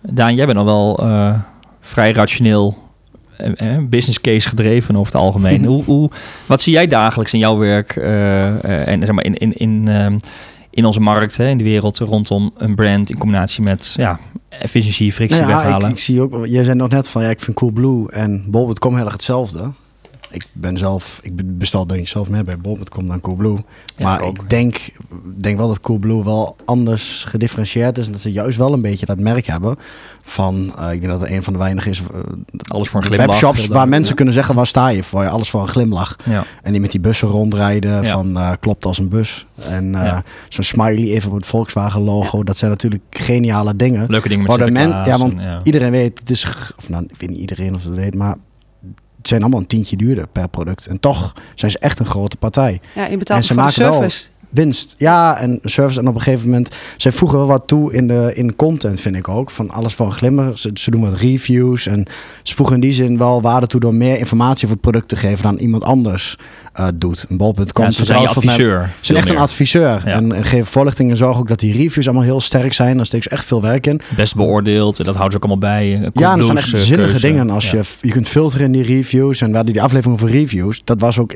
Daan, 0.01 0.35
jij 0.35 0.45
bent 0.45 0.57
al 0.57 0.65
wel 0.65 0.99
vrij 1.81 2.11
rationeel 2.11 2.77
eh, 3.41 3.75
eh, 3.75 3.83
business 3.83 4.21
case 4.21 4.49
gedreven 4.49 4.95
over 4.95 5.13
het 5.13 5.21
algemeen. 5.21 5.65
hoe, 5.71 5.83
hoe, 5.83 6.09
wat 6.45 6.61
zie 6.61 6.73
jij 6.73 6.87
dagelijks 6.87 7.33
in 7.33 7.39
jouw 7.39 7.57
werk 7.57 7.95
eh, 7.95 8.87
en 8.87 8.99
zeg 8.99 9.11
maar 9.11 9.25
in, 9.25 9.37
in, 9.37 9.53
in, 9.53 9.87
ehm, 9.87 10.17
in 10.69 10.85
onze 10.85 10.99
markt, 10.99 11.37
hè, 11.37 11.47
in 11.47 11.57
de 11.57 11.63
wereld 11.63 11.97
rondom 11.97 12.51
een 12.57 12.75
brand 12.75 13.09
in 13.09 13.17
combinatie 13.17 13.63
met 13.63 13.93
ja, 13.97 14.19
efficiëntie, 14.49 15.13
frictie 15.13 15.41
Nou 15.41 15.81
ja, 15.81 15.87
ik 15.87 15.99
zie 15.99 16.21
ook, 16.21 16.45
jij 16.45 16.63
zei 16.63 16.75
nog 16.75 16.89
net 16.89 17.09
van 17.09 17.23
ja, 17.23 17.29
ik 17.29 17.39
vind 17.39 17.57
Coolblue 17.57 18.11
en 18.11 18.43
Bol.com 18.47 18.95
heel 18.95 19.03
erg 19.03 19.13
hetzelfde. 19.13 19.71
Ik 20.31 20.45
ben 20.53 20.77
zelf, 20.77 21.19
ik 21.21 21.35
be- 21.35 21.43
bestel 21.45 21.87
denk 21.87 22.01
ik 22.01 22.07
zelf 22.07 22.29
meer 22.29 22.43
bij 22.43 22.57
Bol.com 22.57 23.07
dan 23.07 23.21
Coolblue. 23.21 23.57
Maar 23.99 24.23
ik 24.23 24.49
denk, 24.49 24.89
denk 25.37 25.57
wel 25.57 25.67
dat 25.67 25.81
Coolblue 25.81 26.23
wel 26.23 26.55
anders 26.65 27.23
gedifferentieerd 27.27 27.97
is. 27.97 28.05
En 28.05 28.11
dat 28.11 28.21
ze 28.21 28.31
juist 28.31 28.57
wel 28.57 28.73
een 28.73 28.81
beetje 28.81 29.05
dat 29.05 29.19
merk 29.19 29.45
hebben 29.45 29.75
van, 30.23 30.73
eh, 30.77 30.91
ik 30.91 31.01
denk 31.01 31.11
dat 31.13 31.21
er 31.21 31.31
een 31.31 31.43
van 31.43 31.53
de 31.53 31.59
weinigen 31.59 31.91
is, 31.91 31.99
eh, 32.01 32.19
Alles 32.67 32.89
voor 32.89 32.99
een 32.99 33.05
glimlach. 33.05 33.27
webshops 33.27 33.61
heel 33.65 33.73
waar 33.73 33.87
mensen 33.87 34.15
kunnen 34.15 34.33
zeggen 34.33 34.55
waar 34.55 34.67
sta 34.67 34.87
je 34.87 35.03
voor. 35.03 35.27
Alles 35.27 35.49
voor 35.49 35.61
een 35.61 35.67
glimlach. 35.67 36.15
Ja. 36.23 36.43
En 36.63 36.71
die 36.71 36.81
met 36.81 36.91
die 36.91 36.99
bussen 36.99 37.27
rondrijden 37.27 38.05
van 38.05 38.37
eh, 38.37 38.51
klopt 38.59 38.85
als 38.85 38.97
een 38.97 39.09
bus. 39.09 39.45
En 39.55 39.95
eh, 39.95 40.17
zo'n 40.49 40.63
smiley 40.63 41.03
even 41.13 41.29
op 41.29 41.35
het 41.35 41.45
Volkswagen 41.45 42.01
logo. 42.01 42.43
Dat 42.43 42.57
zijn 42.57 42.71
natuurlijk 42.71 43.03
geniale 43.09 43.75
dingen. 43.75 44.05
Leuke 44.09 44.27
dingen 44.27 44.43
met 44.47 44.57
Waar 44.57 44.65
de 44.65 44.71
men- 44.71 44.89
ja, 44.89 45.17
want 45.17 45.33
en. 45.37 45.59
Iedereen 45.63 45.91
weet, 45.91 46.19
het 46.19 46.29
is, 46.29 46.45
of 46.77 46.89
nou, 46.89 47.03
ik 47.03 47.15
weet 47.19 47.29
niet 47.29 47.39
iedereen 47.39 47.75
of 47.75 47.83
het 47.83 47.95
weet, 47.95 48.15
maar 48.15 48.35
het 49.21 49.29
zijn 49.29 49.41
allemaal 49.41 49.59
een 49.59 49.67
tientje 49.67 49.95
duurder 49.97 50.27
per 50.27 50.47
product. 50.49 50.87
En 50.87 50.99
toch 50.99 51.33
zijn 51.55 51.71
ze 51.71 51.79
echt 51.79 51.99
een 51.99 52.05
grote 52.05 52.37
partij. 52.37 52.81
Ja, 52.95 53.03
je 53.03 53.09
En 53.09 53.17
betaalt 53.19 53.45
ze 53.45 53.53
voor 53.53 53.55
de 53.63 53.67
maken 53.67 53.81
wel- 53.83 53.93
service. 53.93 54.27
Winst, 54.51 54.95
ja, 54.97 55.37
en 55.37 55.59
service. 55.63 55.99
En 55.99 56.07
op 56.07 56.15
een 56.15 56.21
gegeven 56.21 56.45
moment, 56.49 56.75
zij 56.97 57.11
voegen 57.11 57.37
wel 57.37 57.47
wat 57.47 57.63
toe 57.65 57.93
in 57.93 58.07
de 58.07 58.31
in 58.35 58.55
content, 58.55 58.99
vind 58.99 59.15
ik 59.15 59.27
ook. 59.27 59.51
Van 59.51 59.69
alles 59.69 59.93
van 59.95 60.11
glimmer. 60.13 60.57
Ze, 60.57 60.69
ze 60.73 60.91
doen 60.91 61.01
wat 61.01 61.13
reviews. 61.13 61.87
En 61.87 62.05
ze 62.43 62.55
voegen 62.55 62.75
in 62.75 62.81
die 62.81 62.93
zin 62.93 63.17
wel 63.17 63.41
waarde 63.41 63.67
toe 63.67 63.79
door 63.79 63.93
meer 63.95 64.17
informatie 64.17 64.63
over 64.63 64.71
het 64.71 64.81
product 64.81 65.07
te 65.07 65.15
geven 65.15 65.43
dan 65.43 65.57
iemand 65.57 65.83
anders 65.83 66.37
eh, 66.73 66.87
doet. 66.95 67.25
Een 67.29 67.37
bol.com. 67.37 67.83
Ja, 67.85 67.91
ze 67.91 68.05
zijn 68.05 68.19
mij- 68.19 68.27
adviseur. 68.27 68.89
Ze 68.99 69.05
zijn 69.05 69.17
echt 69.17 69.29
een 69.29 69.37
adviseur. 69.37 70.01
Ja. 70.05 70.11
En, 70.13 70.31
en 70.31 70.45
geven 70.45 70.65
voorlichting 70.65 71.09
en 71.09 71.17
zorgen 71.17 71.41
ook 71.41 71.47
dat 71.47 71.59
die 71.59 71.73
reviews 71.73 72.05
allemaal 72.05 72.23
heel 72.25 72.41
sterk 72.41 72.73
zijn. 72.73 72.97
Daar 72.97 73.05
steekt 73.05 73.23
ze 73.23 73.29
echt 73.29 73.45
veel 73.45 73.61
werk 73.61 73.87
in. 73.87 74.01
Best 74.15 74.35
beoordeeld, 74.35 74.99
en 74.99 75.05
dat 75.05 75.15
houden 75.15 75.39
ze 75.39 75.45
ook 75.45 75.51
allemaal 75.51 75.71
bij. 75.71 75.85
eh, 75.93 76.01
Ja, 76.01 76.01
en 76.01 76.03
er 76.03 76.11
Coolblues, 76.45 76.49
echt 76.63 76.73
eh, 76.73 76.79
zinnige 76.79 77.09
keuze. 77.09 77.27
dingen. 77.27 77.49
Als 77.49 77.71
Ja. 77.71 77.77
je, 77.77 77.83
je 78.07 78.11
kunt 78.11 78.27
filteren 78.27 78.65
in 78.65 78.71
die 78.71 78.83
reviews. 78.83 79.41
En 79.41 79.49
we 79.49 79.55
hadden 79.55 79.73
die 79.73 79.81
aflevering 79.81 80.21
over 80.21 80.29
reviews. 80.35 80.81
Dat 80.83 80.99
was 81.01 81.19
ook, 81.19 81.35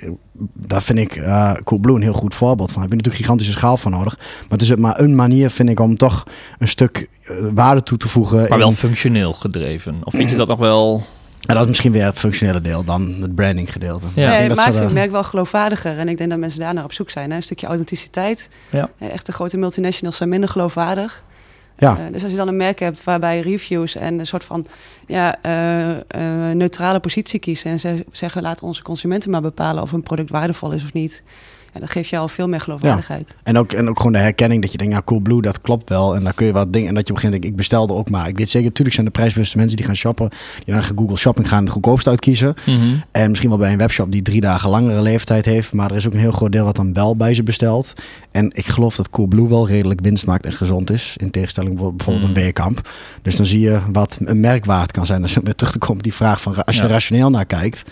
daar 0.53 0.81
vind 0.83 0.99
ik 0.99 1.15
eh 1.15 1.51
Coolblue 1.63 1.95
een 1.95 2.01
heel 2.01 2.13
goed 2.13 2.33
voorbeeld 2.33 2.71
van. 2.71 2.81
Daar 2.81 2.89
heb 2.89 2.99
je 2.99 3.04
natuurlijk 3.05 3.23
gigantische 3.25 3.51
schaal 3.51 3.77
van 3.77 3.91
nodig. 3.91 4.17
Maar 4.17 4.45
het 4.49 4.61
is 4.61 4.75
maar 4.75 4.99
een 4.99 5.15
manier, 5.15 5.49
vind 5.49 5.69
ik, 5.69 5.79
om 5.79 5.97
toch 5.97 6.23
een 6.59 6.67
stuk 6.67 7.09
eh, 7.23 7.35
waarde 7.53 7.83
toe 7.83 7.97
te 7.97 8.07
voegen. 8.07 8.37
Maar 8.37 8.51
in- 8.51 8.57
wel 8.57 8.71
functioneel 8.71 9.33
gedreven. 9.33 9.95
Of 10.03 10.13
vind 10.13 10.29
je 10.29 10.35
dat 10.35 10.47
nog 10.47 10.59
wel... 10.59 11.03
En 11.45 11.53
dat 11.53 11.63
is 11.63 11.69
misschien 11.69 11.91
weer 11.91 12.05
het 12.05 12.19
functionele 12.19 12.61
deel 12.61 12.83
dan 12.83 13.15
het 13.21 13.35
branding 13.35 13.71
gedeelte. 13.71 14.05
Ja. 14.15 14.31
Het 14.31 14.55
maakt 14.55 14.79
het 14.79 14.93
merk 14.93 15.11
wel 15.11 15.23
geloofwaardiger. 15.23 15.97
En 15.97 16.07
ik 16.07 16.17
denk 16.17 16.29
dat 16.29 16.39
mensen 16.39 16.59
daar 16.59 16.73
naar 16.73 16.83
op 16.83 16.93
zoek 16.93 17.09
zijn. 17.09 17.29
Hè? 17.29 17.35
Een 17.35 17.43
stukje 17.43 17.65
authenticiteit. 17.67 18.49
Ja. 18.69 18.89
Eh, 18.97 19.11
Echte 19.11 19.31
grote 19.31 19.57
multinationals 19.57 20.17
zijn 20.17 20.29
minder 20.29 20.49
geloofwaardig. 20.49 21.23
Ja. 21.77 21.97
Eh, 21.97 22.03
dus 22.11 22.21
als 22.23 22.31
je 22.31 22.37
dan 22.37 22.47
een 22.47 22.57
merk 22.57 22.79
hebt 22.79 23.03
waarbij 23.03 23.39
reviews 23.39 23.95
en 23.95 24.19
een 24.19 24.25
soort 24.27 24.43
van 24.43 24.65
ja, 25.07 25.35
eh, 25.41 25.89
eh, 25.91 25.97
neutrale 26.53 26.99
positie 26.99 27.39
kiezen. 27.39 27.71
En 27.71 27.79
ze 27.79 28.05
zeggen 28.11 28.41
laten 28.41 28.67
onze 28.67 28.81
consumenten 28.81 29.29
maar 29.31 29.41
bepalen 29.41 29.83
of 29.83 29.91
een 29.91 30.03
product 30.03 30.29
waardevol 30.29 30.71
is 30.71 30.83
of 30.83 30.93
niet. 30.93 31.23
Ja, 31.75 31.81
dan 31.81 31.89
geef 31.89 32.09
je 32.09 32.17
al 32.17 32.27
veel 32.27 32.47
meer 32.47 32.61
geloofwaardigheid. 32.61 33.35
En 33.43 33.57
ook, 33.57 33.71
en 33.71 33.89
ook 33.89 33.97
gewoon 33.97 34.11
de 34.11 34.17
herkenning 34.17 34.61
dat 34.61 34.71
je 34.71 34.77
denkt, 34.77 34.93
ja, 34.93 35.01
Coolblue, 35.05 35.41
dat 35.41 35.61
klopt 35.61 35.89
wel. 35.89 36.15
En 36.15 36.23
dan 36.23 36.33
kun 36.33 36.45
je 36.45 36.51
wat 36.51 36.73
dingen. 36.73 36.87
En 36.87 36.93
dat 36.95 37.07
je 37.07 37.13
op 37.13 37.15
een 37.15 37.21
gegeven 37.23 37.41
moment 37.41 37.41
denkt, 37.41 37.45
ik 37.45 37.55
bestelde 37.55 37.93
ook 37.93 38.09
maar. 38.09 38.27
Ik 38.27 38.37
weet 38.37 38.49
zeker, 38.49 38.67
natuurlijk 38.67 38.95
zijn 38.95 39.05
de 39.07 39.11
prijsbewuste 39.11 39.57
mensen 39.57 39.75
die 39.77 39.85
gaan 39.85 39.95
shoppen. 39.95 40.29
Die 40.65 40.73
gaan 40.73 40.97
Google 40.97 41.17
Shopping 41.17 41.49
gaan 41.49 41.65
de 41.65 41.71
goedkoopste 41.71 42.09
uitkiezen. 42.09 42.53
Mhm. 42.65 42.79
En 43.11 43.27
misschien 43.29 43.49
wel 43.49 43.59
bij 43.59 43.71
een 43.71 43.77
webshop 43.77 44.11
die 44.11 44.21
drie 44.21 44.41
dagen 44.41 44.69
langere 44.69 45.01
leeftijd 45.01 45.45
heeft. 45.45 45.73
Maar 45.73 45.89
er 45.91 45.95
is 45.97 46.07
ook 46.07 46.13
een 46.13 46.19
heel 46.19 46.31
groot 46.31 46.51
deel 46.51 46.65
wat 46.65 46.75
dan 46.75 46.93
wel 46.93 47.15
bij 47.15 47.33
ze 47.33 47.43
bestelt. 47.43 47.93
En 48.31 48.49
ik 48.53 48.65
geloof 48.65 48.95
dat 48.95 49.09
Coolblue 49.09 49.47
wel 49.47 49.67
redelijk 49.67 49.99
winst 50.01 50.25
maakt 50.25 50.45
en 50.45 50.53
gezond 50.53 50.91
is. 50.91 51.13
In 51.17 51.31
tegenstelling 51.31 51.75
bijvoorbeeld 51.75 52.21
Mm. 52.21 52.23
een 52.27 52.33
Weerkamp. 52.33 52.89
Dus 53.21 53.35
dan 53.35 53.45
zie 53.45 53.59
je 53.59 53.79
wat 53.91 54.17
een 54.23 54.39
merk 54.39 54.65
waard 54.65 54.91
kan 54.91 55.05
zijn. 55.05 55.21
Dus 55.21 55.37
om 55.37 55.43
weer 55.43 55.55
terug 55.55 55.71
te 55.71 55.77
komen 55.79 55.97
op 55.97 56.03
die 56.03 56.13
vraag 56.13 56.41
van 56.41 56.63
als 56.65 56.75
je 56.75 56.81
Ja. 56.81 56.87
er 56.87 56.93
rationeel 56.93 57.29
naar 57.29 57.45
kijkt. 57.45 57.83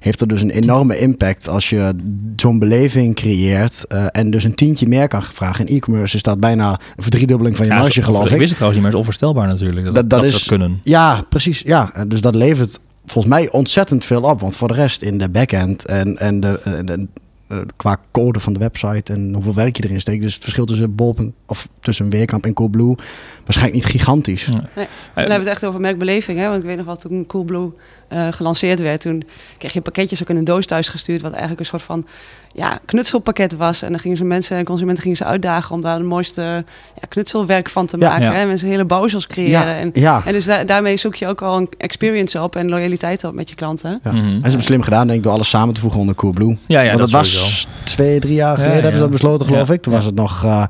Heeft 0.00 0.20
er 0.20 0.28
dus 0.28 0.42
een 0.42 0.50
enorme 0.50 0.98
impact 0.98 1.48
als 1.48 1.70
je 1.70 1.92
zo'n 2.36 2.58
beleving 2.58 3.14
creëert 3.14 3.84
eh, 3.88 4.06
en 4.10 4.30
dus 4.30 4.44
een 4.44 4.54
tientje 4.54 4.86
meer 4.86 5.08
kan 5.08 5.22
vragen. 5.22 5.66
In 5.66 5.76
e-commerce 5.76 6.16
is 6.16 6.22
dat 6.22 6.40
bijna 6.40 6.70
een 6.96 7.02
verdriedubbeling 7.02 7.56
van 7.56 7.66
je 7.66 7.72
Ja, 7.72 7.78
marge, 7.78 8.02
geloof 8.02 8.24
ik 8.24 8.30
ik. 8.30 8.36
wist 8.36 8.48
het 8.48 8.56
trouwens 8.56 8.74
niet 8.74 8.82
meer, 8.82 8.92
is 8.92 8.98
onvoorstelbaar 9.06 9.46
natuurlijk. 9.46 9.84
Dat, 9.84 9.94
Dat- 9.94 10.10
dat, 10.10 10.20
dat 10.20 10.28
is- 10.28 10.32
dat 10.34 10.44
kunnen. 10.58 10.80
Ja, 10.82 11.22
precies. 11.28 11.62
Ja, 11.66 11.92
dus 12.08 12.20
dat 12.20 12.34
levert 12.34 12.78
volgens 13.06 13.34
mij 13.34 13.50
ontzettend 13.50 14.04
veel 14.04 14.22
op. 14.22 14.40
Want 14.40 14.56
voor 14.56 14.68
de 14.68 14.74
rest 14.74 15.02
in 15.02 15.18
de 15.18 15.28
backend 15.28 15.84
en, 15.86 16.18
en 16.18 16.40
de, 16.40 16.60
en 16.64 16.86
de- 16.86 17.06
eh, 17.48 17.58
qua 17.76 17.96
code 18.12 18.40
van 18.40 18.52
de 18.52 18.58
website 18.58 19.12
en 19.12 19.34
hoeveel 19.34 19.54
werk 19.54 19.76
je 19.76 19.84
erin 19.84 20.00
steekt. 20.00 20.22
Dus 20.22 20.34
het 20.34 20.42
verschil 20.42 20.64
tussen 20.64 20.94
Bol 20.94 21.16
of 21.46 21.68
tussen 21.80 22.10
Weerkamp 22.10 22.44
en 22.44 22.52
Coolblue 22.52 22.94
waarschijnlijk 23.44 23.82
niet 23.84 23.92
gigantisch. 23.92 24.44
Dan 24.46 24.60
Eh, 24.74 24.84
hebben 25.14 25.32
we 25.34 25.42
het 25.42 25.46
echt 25.46 25.64
over 25.66 25.80
merkbeleving. 25.80 26.38
Hè? 26.38 26.48
Want 26.48 26.58
ik 26.60 26.64
weet 26.68 26.76
nog 26.76 26.86
wel, 26.86 26.96
toen 26.96 27.26
Coolblue 27.26 27.70
eh 28.08 28.28
gelanceerd 28.30 28.80
werd... 28.80 29.00
toen 29.00 29.22
kreeg 29.58 29.72
je 29.72 29.80
pakketjes 29.80 30.22
ook 30.22 30.28
in 30.30 30.36
een 30.36 30.44
doos 30.44 30.66
thuis 30.66 30.88
gestuurd... 30.88 31.20
wat 31.22 31.30
eigenlijk 31.30 31.60
een 31.60 31.66
soort 31.66 31.82
van 31.82 32.06
ja, 32.52 32.80
knutselpakket 32.84 33.56
was. 33.56 33.82
En 33.82 33.90
dan 33.90 33.98
gingen 34.00 34.16
ze 34.16 34.24
mensen 34.24 34.56
en 34.56 34.64
consumenten 34.64 35.02
gingen 35.02 35.16
ze 35.18 35.24
uitdagen... 35.24 35.74
om 35.74 35.82
daar 35.82 35.94
het 35.94 36.04
mooiste 36.06 36.42
ja, 36.94 37.02
knutselwerk 37.08 37.68
van 37.68 37.86
te 37.86 37.98
Ja. 37.98 38.08
maken. 38.08 38.24
Ja. 38.24 38.32
Hè? 38.32 38.46
Mensen 38.46 38.68
hele 38.68 38.84
bouwsels 38.84 39.26
creëren. 39.26 39.50
Ja, 39.50 39.78
En, 39.78 39.90
ja. 39.92 40.22
en 40.24 40.32
dus 40.32 40.44
da- 40.44 40.64
daarmee 40.64 40.96
zoek 40.96 41.14
je 41.14 41.26
ook 41.26 41.42
al 41.42 41.56
een 41.56 41.68
experience 41.78 42.42
op... 42.42 42.56
en 42.56 42.68
loyaliteit 42.68 43.24
op 43.24 43.34
met 43.34 43.48
je 43.48 43.54
klanten. 43.54 44.00
Ja. 44.02 44.10
En 44.10 44.16
ze 44.16 44.20
hebben 44.32 44.52
het 44.52 44.64
slim 44.64 44.82
gedaan, 44.82 45.06
denk 45.06 45.18
ik, 45.18 45.24
door 45.24 45.32
alles 45.32 45.48
samen 45.48 45.74
te 45.74 45.80
voegen 45.80 46.00
onder 46.00 46.14
Coolblue. 46.14 46.58
Ja, 46.66 46.80
ja, 46.80 46.86
Want 46.88 46.98
dat, 47.00 47.10
dat, 47.10 47.20
was 47.20 47.37
twee, 47.84 48.20
drie 48.20 48.34
jaar 48.34 48.54
geleden 48.56 48.74
Ja, 48.76 48.80
hebben 48.80 48.96
ze 48.98 49.02
dat 49.02 49.10
besloten, 49.10 49.46
geloof 49.46 49.68
Ja. 49.68 49.74
ik. 49.74 49.82
Toen 49.82 49.92
was 49.92 50.04
het 50.04 50.14
nog 50.14 50.44
eh, 50.44 50.64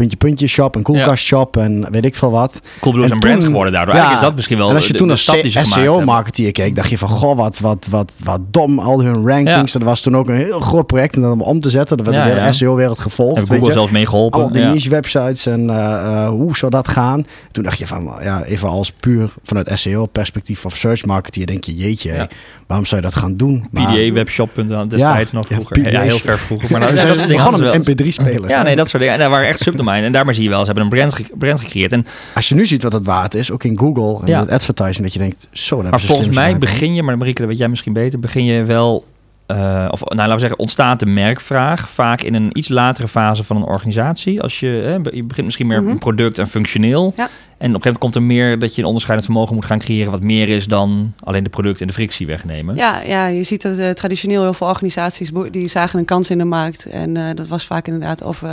puntje, 0.00 0.16
puntje 0.16 0.46
shop, 0.46 0.74
een 0.74 0.82
koelkast 0.82 1.24
shop 1.24 1.56
en 1.56 1.86
weet 1.90 2.04
ik 2.04 2.14
veel 2.14 2.30
wat. 2.30 2.60
Coolblue 2.80 3.04
is 3.04 3.10
En 3.10 3.14
een 3.14 3.20
brand 3.20 3.44
geworden 3.44 3.72
daardoor. 3.72 3.94
Eigenlijk 3.94 4.22
is 4.22 4.28
dat 4.28 4.36
misschien 4.36 4.58
wel 4.58 4.68
en 4.68 4.74
als 4.74 4.86
je 4.86 4.92
de, 4.92 4.98
toen 4.98 5.10
als. 5.10 5.30
SEO-marketeer 5.62 6.52
keek, 6.52 6.76
dacht 6.76 6.90
je 6.90 6.98
van, 6.98 7.08
goh, 7.08 7.36
wat, 7.36 7.58
wat, 7.58 7.86
wat, 7.90 8.12
wat 8.24 8.40
dom, 8.50 8.78
al 8.78 9.02
hun 9.02 9.28
rankings. 9.28 9.72
Dat 9.72 9.82
was 9.82 10.00
toen 10.00 10.16
ook 10.16 10.28
een 10.28 10.36
heel 10.36 10.60
groot 10.60 10.86
project 10.86 11.14
en 11.14 11.20
dan 11.20 11.32
om 11.32 11.42
om 11.42 11.60
te 11.60 11.70
zetten. 11.70 11.96
Dat 11.96 12.06
werd 12.06 12.24
de 12.24 12.40
hele. 12.40 12.52
SEO-wereld 12.52 12.98
gevolgd. 12.98 13.48
Weet 13.48 13.58
Google 13.58 13.72
zelfs 13.72 13.92
mee 13.92 14.06
geholpen. 14.06 14.40
Al 14.40 14.50
die 14.50 14.62
niche-websites 14.62 15.46
en 15.46 15.70
eh, 15.70 15.76
eh, 15.76 16.28
hoe 16.28 16.56
zou 16.56 16.70
dat 16.70 16.88
gaan? 16.88 17.26
Toen 17.52 17.64
dacht 17.64 17.78
je 17.78 17.86
van, 17.86 18.12
ja, 18.22 18.44
even 18.44 18.68
als 18.68 18.92
puur 18.92 19.30
vanuit 19.44 19.70
SEO-perspectief 19.74 20.64
of 20.64 20.76
search 20.76 21.04
marketeer, 21.04 21.46
denk 21.46 21.64
je, 21.64 21.74
jeetje, 21.74 22.28
waarom 22.66 22.86
zou 22.86 23.00
je 23.00 23.06
dat 23.06 23.16
gaan 23.16 23.36
doen? 23.36 23.64
Maar- 23.70 23.92
PDA, 23.92 24.12
webshop.nl, 24.12 24.88
destijds 24.88 25.32
nog 25.32 25.46
vroeger. 25.46 25.90
Ja, 25.90 26.00
heel 26.00 26.18
ver 26.18 26.38
vroeger. 26.38 26.70
Maar 26.70 26.80
nou, 26.80 26.92
ja, 26.96 27.04
dat 27.04 27.16
soort 27.16 27.28
dingen 27.28 27.50
wel. 27.50 27.72
met 27.72 27.90
MP3-spelers. 27.90 28.52
Ja, 28.52 28.62
nee, 28.62 28.76
dat 28.76 28.88
soort 28.88 29.02
dingen. 29.02 29.14
En 29.14 29.20
daar 29.20 29.30
waren 29.30 29.48
echt 29.48 29.60
subdomeinen. 29.90 30.06
En 30.06 30.12
daarmee 30.12 30.34
zie 30.34 30.44
je 30.44 30.48
wel, 30.50 30.58
ze 30.60 30.64
hebben 30.66 30.84
een 30.84 30.90
brand, 30.90 31.14
ge- 31.14 31.36
brand 31.38 31.60
gecreëerd. 31.60 31.92
En, 31.92 32.06
Als 32.34 32.48
je 32.48 32.54
nu 32.54 32.66
ziet 32.66 32.82
wat 32.82 32.92
het 32.92 33.06
waard 33.06 33.34
is, 33.34 33.50
ook 33.50 33.64
in 33.64 33.78
Google 33.78 34.20
en 34.20 34.26
Ja. 34.26 34.40
het 34.40 34.50
advertising, 34.50 35.02
dat 35.04 35.12
je 35.12 35.18
denkt, 35.18 35.48
zo, 35.52 35.82
dat 35.82 35.90
maar 35.90 36.00
volgens 36.00 36.28
mij 36.34 36.58
begin 36.58 36.94
je, 36.94 37.02
maar 37.02 37.18
Marieke, 37.18 37.40
dat 37.40 37.48
weet 37.50 37.58
jij 37.58 37.68
misschien 37.68 37.92
beter, 37.92 38.18
begin 38.18 38.44
je 38.44 38.64
wel, 38.64 39.04
eh, 39.46 39.86
of 39.90 40.00
nou 40.04 40.16
laten 40.16 40.34
we 40.34 40.40
zeggen, 40.40 40.58
ontstaat 40.58 41.00
de 41.00 41.06
merkvraag 41.06 41.88
vaak 41.90 42.20
in 42.22 42.34
een 42.34 42.48
iets 42.52 42.68
latere 42.68 43.08
fase 43.08 43.44
van 43.44 43.56
een 43.56 43.62
organisatie. 43.62 44.40
Als 44.42 44.60
je, 44.60 44.66
hè, 44.66 44.92
je 45.16 45.24
begint 45.24 45.44
misschien 45.44 45.66
meer 45.66 45.82
Mhm. 45.82 45.90
een 45.90 45.98
product 45.98 46.38
en 46.38 46.48
functioneel. 46.48 47.12
Ja. 47.16 47.28
En 47.60 47.68
op 47.68 47.74
een 47.74 47.82
gegeven 47.82 47.82
moment 47.82 47.98
komt 47.98 48.14
er 48.14 48.22
meer 48.22 48.58
dat 48.58 48.74
je 48.74 48.80
een 48.80 48.86
onderscheidend 48.86 49.28
vermogen 49.28 49.54
moet 49.54 49.64
gaan 49.64 49.78
creëren, 49.78 50.10
wat 50.10 50.20
meer 50.20 50.48
is 50.48 50.66
dan 50.66 51.12
alleen 51.24 51.44
de 51.44 51.50
product 51.50 51.80
en 51.80 51.86
de 51.86 51.92
frictie 51.92 52.26
wegnemen. 52.26 52.76
Ja, 52.76 53.00
ja, 53.02 53.26
je 53.26 53.42
ziet 53.42 53.62
dat 53.62 53.78
eh, 53.78 53.90
traditioneel 53.90 54.42
heel 54.42 54.54
veel 54.54 54.66
organisaties 54.66 55.30
die 55.50 55.68
zagen 55.68 55.98
een 55.98 56.04
kans 56.04 56.30
in 56.30 56.38
de 56.38 56.44
markt. 56.44 56.86
En 56.86 57.16
eh, 57.16 57.34
dat 57.34 57.48
was 57.48 57.66
vaak 57.66 57.86
inderdaad 57.86 58.22
of 58.22 58.44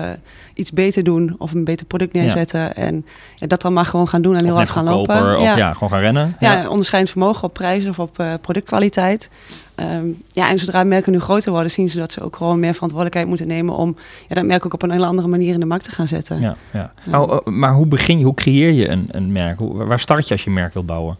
iets 0.53 0.71
beter 0.71 1.03
doen 1.03 1.35
of 1.37 1.53
een 1.53 1.63
beter 1.63 1.85
product 1.85 2.13
neerzetten. 2.13 2.75
En 2.75 3.05
ja, 3.35 3.47
dat 3.47 3.61
dan 3.61 3.73
maar 3.73 3.85
gewoon 3.85 4.07
gaan 4.07 4.21
doen 4.21 4.33
en 4.33 4.39
Of 4.39 4.45
heel 4.45 4.55
hard 4.55 4.69
gaan 4.69 4.83
lopen. 4.83 5.37
Of 5.37 5.55
ja. 5.55 5.73
gewoon 5.73 5.89
gaan 5.89 5.99
rennen. 5.99 6.35
Ja, 6.39 6.69
onderscheidend 6.69 7.11
vermogen 7.11 7.43
op 7.43 7.53
prijs 7.53 7.85
of 7.85 7.99
op 7.99 8.19
eh, 8.19 8.33
productkwaliteit. 8.41 9.29
Ehm, 9.75 10.07
ja, 10.31 10.49
en 10.49 10.59
zodra 10.59 10.83
merken 10.83 11.11
nu 11.11 11.19
groter 11.19 11.51
worden, 11.51 11.71
zien 11.71 11.89
ze 11.89 11.97
dat 11.97 12.11
ze 12.11 12.21
ook 12.21 12.35
gewoon 12.35 12.59
meer 12.59 12.73
verantwoordelijkheid 12.73 13.27
moeten 13.27 13.47
nemen 13.47 13.75
om 13.75 13.95
ja, 14.27 14.35
dat 14.35 14.45
merk 14.45 14.65
ook 14.65 14.73
op 14.73 14.83
een 14.83 14.91
hele 14.91 15.05
andere 15.05 15.27
manier 15.27 15.53
in 15.53 15.59
de 15.59 15.65
markt 15.65 15.83
te 15.83 15.91
gaan 15.91 16.07
zetten. 16.07 16.41
Ja, 16.41 16.55
ja. 16.73 16.93
Nou, 17.03 17.51
maar 17.51 17.73
hoe 17.73 17.85
begin 17.85 18.17
je, 18.17 18.25
hoe 18.25 18.33
creëer 18.33 18.71
je 18.71 18.89
een, 18.89 18.96
een 19.11 19.31
merk? 19.31 19.59
Waar 19.59 19.99
start 19.99 20.27
je 20.27 20.33
als 20.33 20.43
je 20.43 20.47
een 20.49 20.55
merk 20.55 20.73
wilt 20.73 20.85
bouwen? 20.85 21.17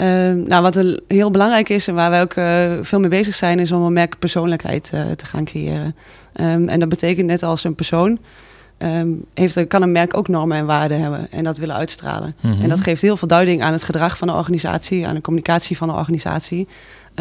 Ehm, 0.00 0.42
nou, 0.42 0.62
wat 0.62 0.84
heel 1.08 1.30
belangrijk 1.30 1.68
is 1.68 1.88
en 1.88 1.94
waar 1.94 2.10
wij 2.10 2.22
ook 2.22 2.32
eh, 2.32 2.70
veel 2.82 3.00
mee 3.00 3.08
bezig 3.08 3.34
zijn, 3.34 3.58
is 3.58 3.72
om 3.72 3.82
een 3.82 3.92
merkpersoonlijkheid 3.92 4.90
eh, 4.92 5.10
te 5.10 5.26
gaan 5.26 5.44
creëren. 5.44 5.96
Ehm, 6.32 6.68
en 6.68 6.80
dat 6.80 6.88
betekent 6.88 7.26
net 7.26 7.42
als 7.42 7.64
een 7.64 7.74
persoon. 7.74 8.18
ehm, 8.78 9.08
heeft, 9.34 9.66
kan 9.66 9.82
een 9.82 9.92
merk 9.92 10.16
ook 10.16 10.28
normen 10.28 10.56
en 10.56 10.66
waarden 10.66 11.00
hebben 11.00 11.30
en 11.30 11.44
dat 11.44 11.56
willen 11.56 11.74
uitstralen. 11.74 12.34
Mhm. 12.40 12.62
En 12.62 12.68
dat 12.68 12.80
geeft 12.80 13.02
heel 13.02 13.16
veel 13.16 13.28
duiding 13.28 13.62
aan 13.62 13.72
het 13.72 13.82
gedrag 13.82 14.16
van 14.16 14.28
de 14.28 14.34
organisatie, 14.34 15.06
aan 15.06 15.14
de 15.14 15.20
communicatie 15.20 15.76
van 15.76 15.88
de 15.88 15.94
organisatie. 15.94 16.68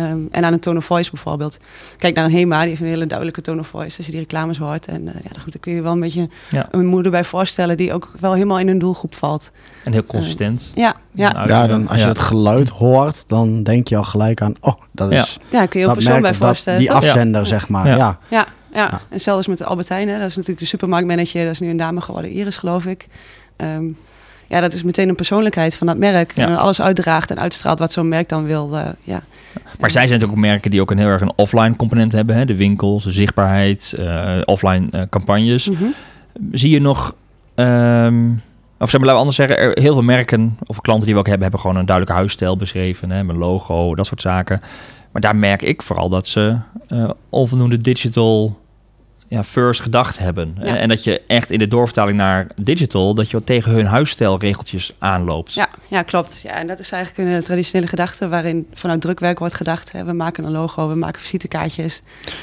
Ehm, 0.03 0.19
en 0.31 0.43
aan 0.45 0.53
een 0.53 0.59
tone 0.59 0.77
of 0.77 0.85
voice 0.85 1.11
bijvoorbeeld. 1.11 1.57
Kijk 1.97 2.15
naar 2.15 2.25
een 2.25 2.31
HEMA, 2.31 2.59
die 2.59 2.69
heeft 2.69 2.81
een 2.81 2.87
hele 2.87 3.05
duidelijke 3.07 3.41
tone 3.41 3.59
of 3.59 3.67
voice 3.67 3.97
als 3.97 4.05
je 4.05 4.11
die 4.11 4.21
reclames 4.21 4.57
hoort. 4.57 4.87
En 4.87 5.07
eh, 5.07 5.13
ja, 5.13 5.39
goed, 5.41 5.51
dan 5.51 5.61
kun 5.61 5.73
je 5.73 5.81
wel 5.81 5.91
een 5.91 5.99
beetje 5.99 6.29
Ja. 6.49 6.67
een 6.71 6.85
moeder 6.85 7.11
bij 7.11 7.23
voorstellen 7.23 7.77
die 7.77 7.93
ook 7.93 8.11
wel 8.19 8.33
helemaal 8.33 8.59
in 8.59 8.67
hun 8.67 8.79
doelgroep 8.79 9.15
valt. 9.15 9.51
En 9.83 9.91
heel 9.91 10.03
consistent. 10.05 10.71
Ja, 10.75 10.95
ja. 11.11 11.31
Nou, 11.31 11.47
Ja, 11.47 11.67
dan, 11.67 11.87
als 11.87 11.97
je 11.97 12.03
ja. 12.03 12.09
het 12.09 12.19
geluid 12.19 12.69
hoort, 12.69 13.23
dan 13.27 13.63
denk 13.63 13.87
je 13.87 13.97
al 13.97 14.03
gelijk 14.03 14.41
aan, 14.41 14.53
oh, 14.61 14.73
dat 14.91 15.11
is 15.11 15.37
ja, 15.51 15.65
kun 15.65 15.79
je 15.79 15.85
ook 15.85 15.91
een 15.91 15.97
persoon 16.03 16.21
merk, 16.21 16.31
bij 16.31 16.39
dat, 16.39 16.47
voorstellen. 16.47 16.79
die 16.79 16.91
afzender, 16.91 17.45
zeg 17.45 17.69
maar. 17.69 17.87
Ja. 17.87 17.95
Ja. 17.95 18.17
Ja, 18.27 18.45
ja. 18.73 18.87
Ja. 18.91 19.01
en 19.09 19.19
zelfs 19.21 19.47
met 19.47 19.57
de 19.57 19.65
Albertijn, 19.65 20.07
hè, 20.09 20.17
dat 20.19 20.27
is 20.29 20.35
natuurlijk 20.35 20.59
de 20.59 20.65
supermarktmanager, 20.65 21.43
dat 21.43 21.53
is 21.53 21.59
nu 21.59 21.69
een 21.69 21.77
dame 21.77 22.01
geworden, 22.01 22.31
Iris 22.31 22.57
geloof 22.57 22.85
ik. 22.85 23.07
Ehm, 23.55 23.85
ja, 24.49 24.61
dat 24.61 24.73
is 24.73 24.83
meteen 24.83 25.09
een 25.09 25.15
persoonlijkheid 25.15 25.75
van 25.75 25.87
dat 25.87 25.97
merk. 25.97 26.35
Ja. 26.35 26.47
En 26.47 26.57
alles 26.57 26.81
uitdraagt 26.81 27.31
en 27.31 27.39
uitstraalt 27.39 27.79
wat 27.79 27.91
zo'n 27.91 28.07
merk 28.07 28.29
dan 28.29 28.45
wil. 28.45 28.77
eh, 28.77 28.85
ja. 29.03 29.21
Maar 29.79 29.91
zij 29.91 30.07
zijn 30.07 30.19
natuurlijk 30.19 30.31
ook 30.31 30.45
merken 30.51 30.71
die 30.71 30.81
ook 30.81 30.91
een 30.91 30.97
heel 30.97 31.07
erg 31.07 31.21
een 31.21 31.33
offline 31.35 31.75
component 31.75 32.11
hebben. 32.11 32.35
Hè? 32.35 32.45
De 32.45 32.55
winkels, 32.55 33.03
de 33.03 33.11
zichtbaarheid, 33.11 33.95
eh, 33.97 34.37
offline 34.45 34.87
eh, 34.91 35.01
campagnes. 35.09 35.69
Mhm. 35.69 35.83
Zie 36.51 36.69
je 36.69 36.81
nog... 36.81 37.15
ehm, 37.55 38.29
of 38.79 38.89
zeg 38.89 38.99
maar, 38.99 39.09
laten 39.09 39.13
we 39.13 39.17
anders 39.17 39.35
zeggen, 39.35 39.57
er, 39.57 39.81
heel 39.81 39.93
veel 39.93 40.01
merken 40.01 40.57
of 40.65 40.81
klanten 40.81 41.05
die 41.05 41.13
we 41.13 41.19
ook 41.19 41.27
hebben, 41.27 41.43
hebben 41.43 41.61
gewoon 41.61 41.75
een 41.75 41.85
duidelijke 41.85 42.19
huisstijl 42.19 42.57
beschreven. 42.57 43.11
Hè? 43.11 43.23
Met 43.23 43.35
logo, 43.35 43.95
dat 43.95 44.05
soort 44.05 44.21
zaken. 44.21 44.59
Maar 45.11 45.21
daar 45.21 45.35
merk 45.35 45.61
ik 45.61 45.81
vooral 45.81 46.09
dat 46.09 46.27
ze 46.27 46.57
onvoldoende 47.29 47.81
digital 47.81 48.59
ja, 49.29 49.43
first 49.43 49.81
gedacht 49.81 50.19
hebben. 50.19 50.55
En 50.61 50.89
dat 50.89 51.03
je 51.03 51.21
echt 51.27 51.51
in 51.51 51.59
de 51.59 51.67
doorvertaling 51.67 52.17
naar 52.17 52.47
digital, 52.61 53.13
dat 53.13 53.29
je 53.29 53.43
tegen 53.43 53.71
hun 53.71 53.85
huisstijlregeltjes 53.85 54.93
aanloopt. 54.97 55.53
Ja, 55.53 55.67
ja 55.87 56.01
klopt. 56.01 56.39
Ja, 56.43 56.51
en 56.51 56.67
dat 56.67 56.79
is 56.79 56.91
eigenlijk 56.91 57.29
een 57.29 57.35
eh, 57.35 57.43
traditionele 57.43 57.87
gedachte 57.87 58.27
waarin 58.27 58.67
vanuit 58.73 59.01
drukwerk 59.01 59.39
wordt 59.39 59.53
gedacht. 59.53 59.91
Hè, 59.91 60.03
we 60.03 60.13
maken 60.13 60.43
een 60.43 60.51
logo, 60.51 60.89
we 60.89 60.95
maken 60.95 61.21
visitekaartjes. 61.21 62.01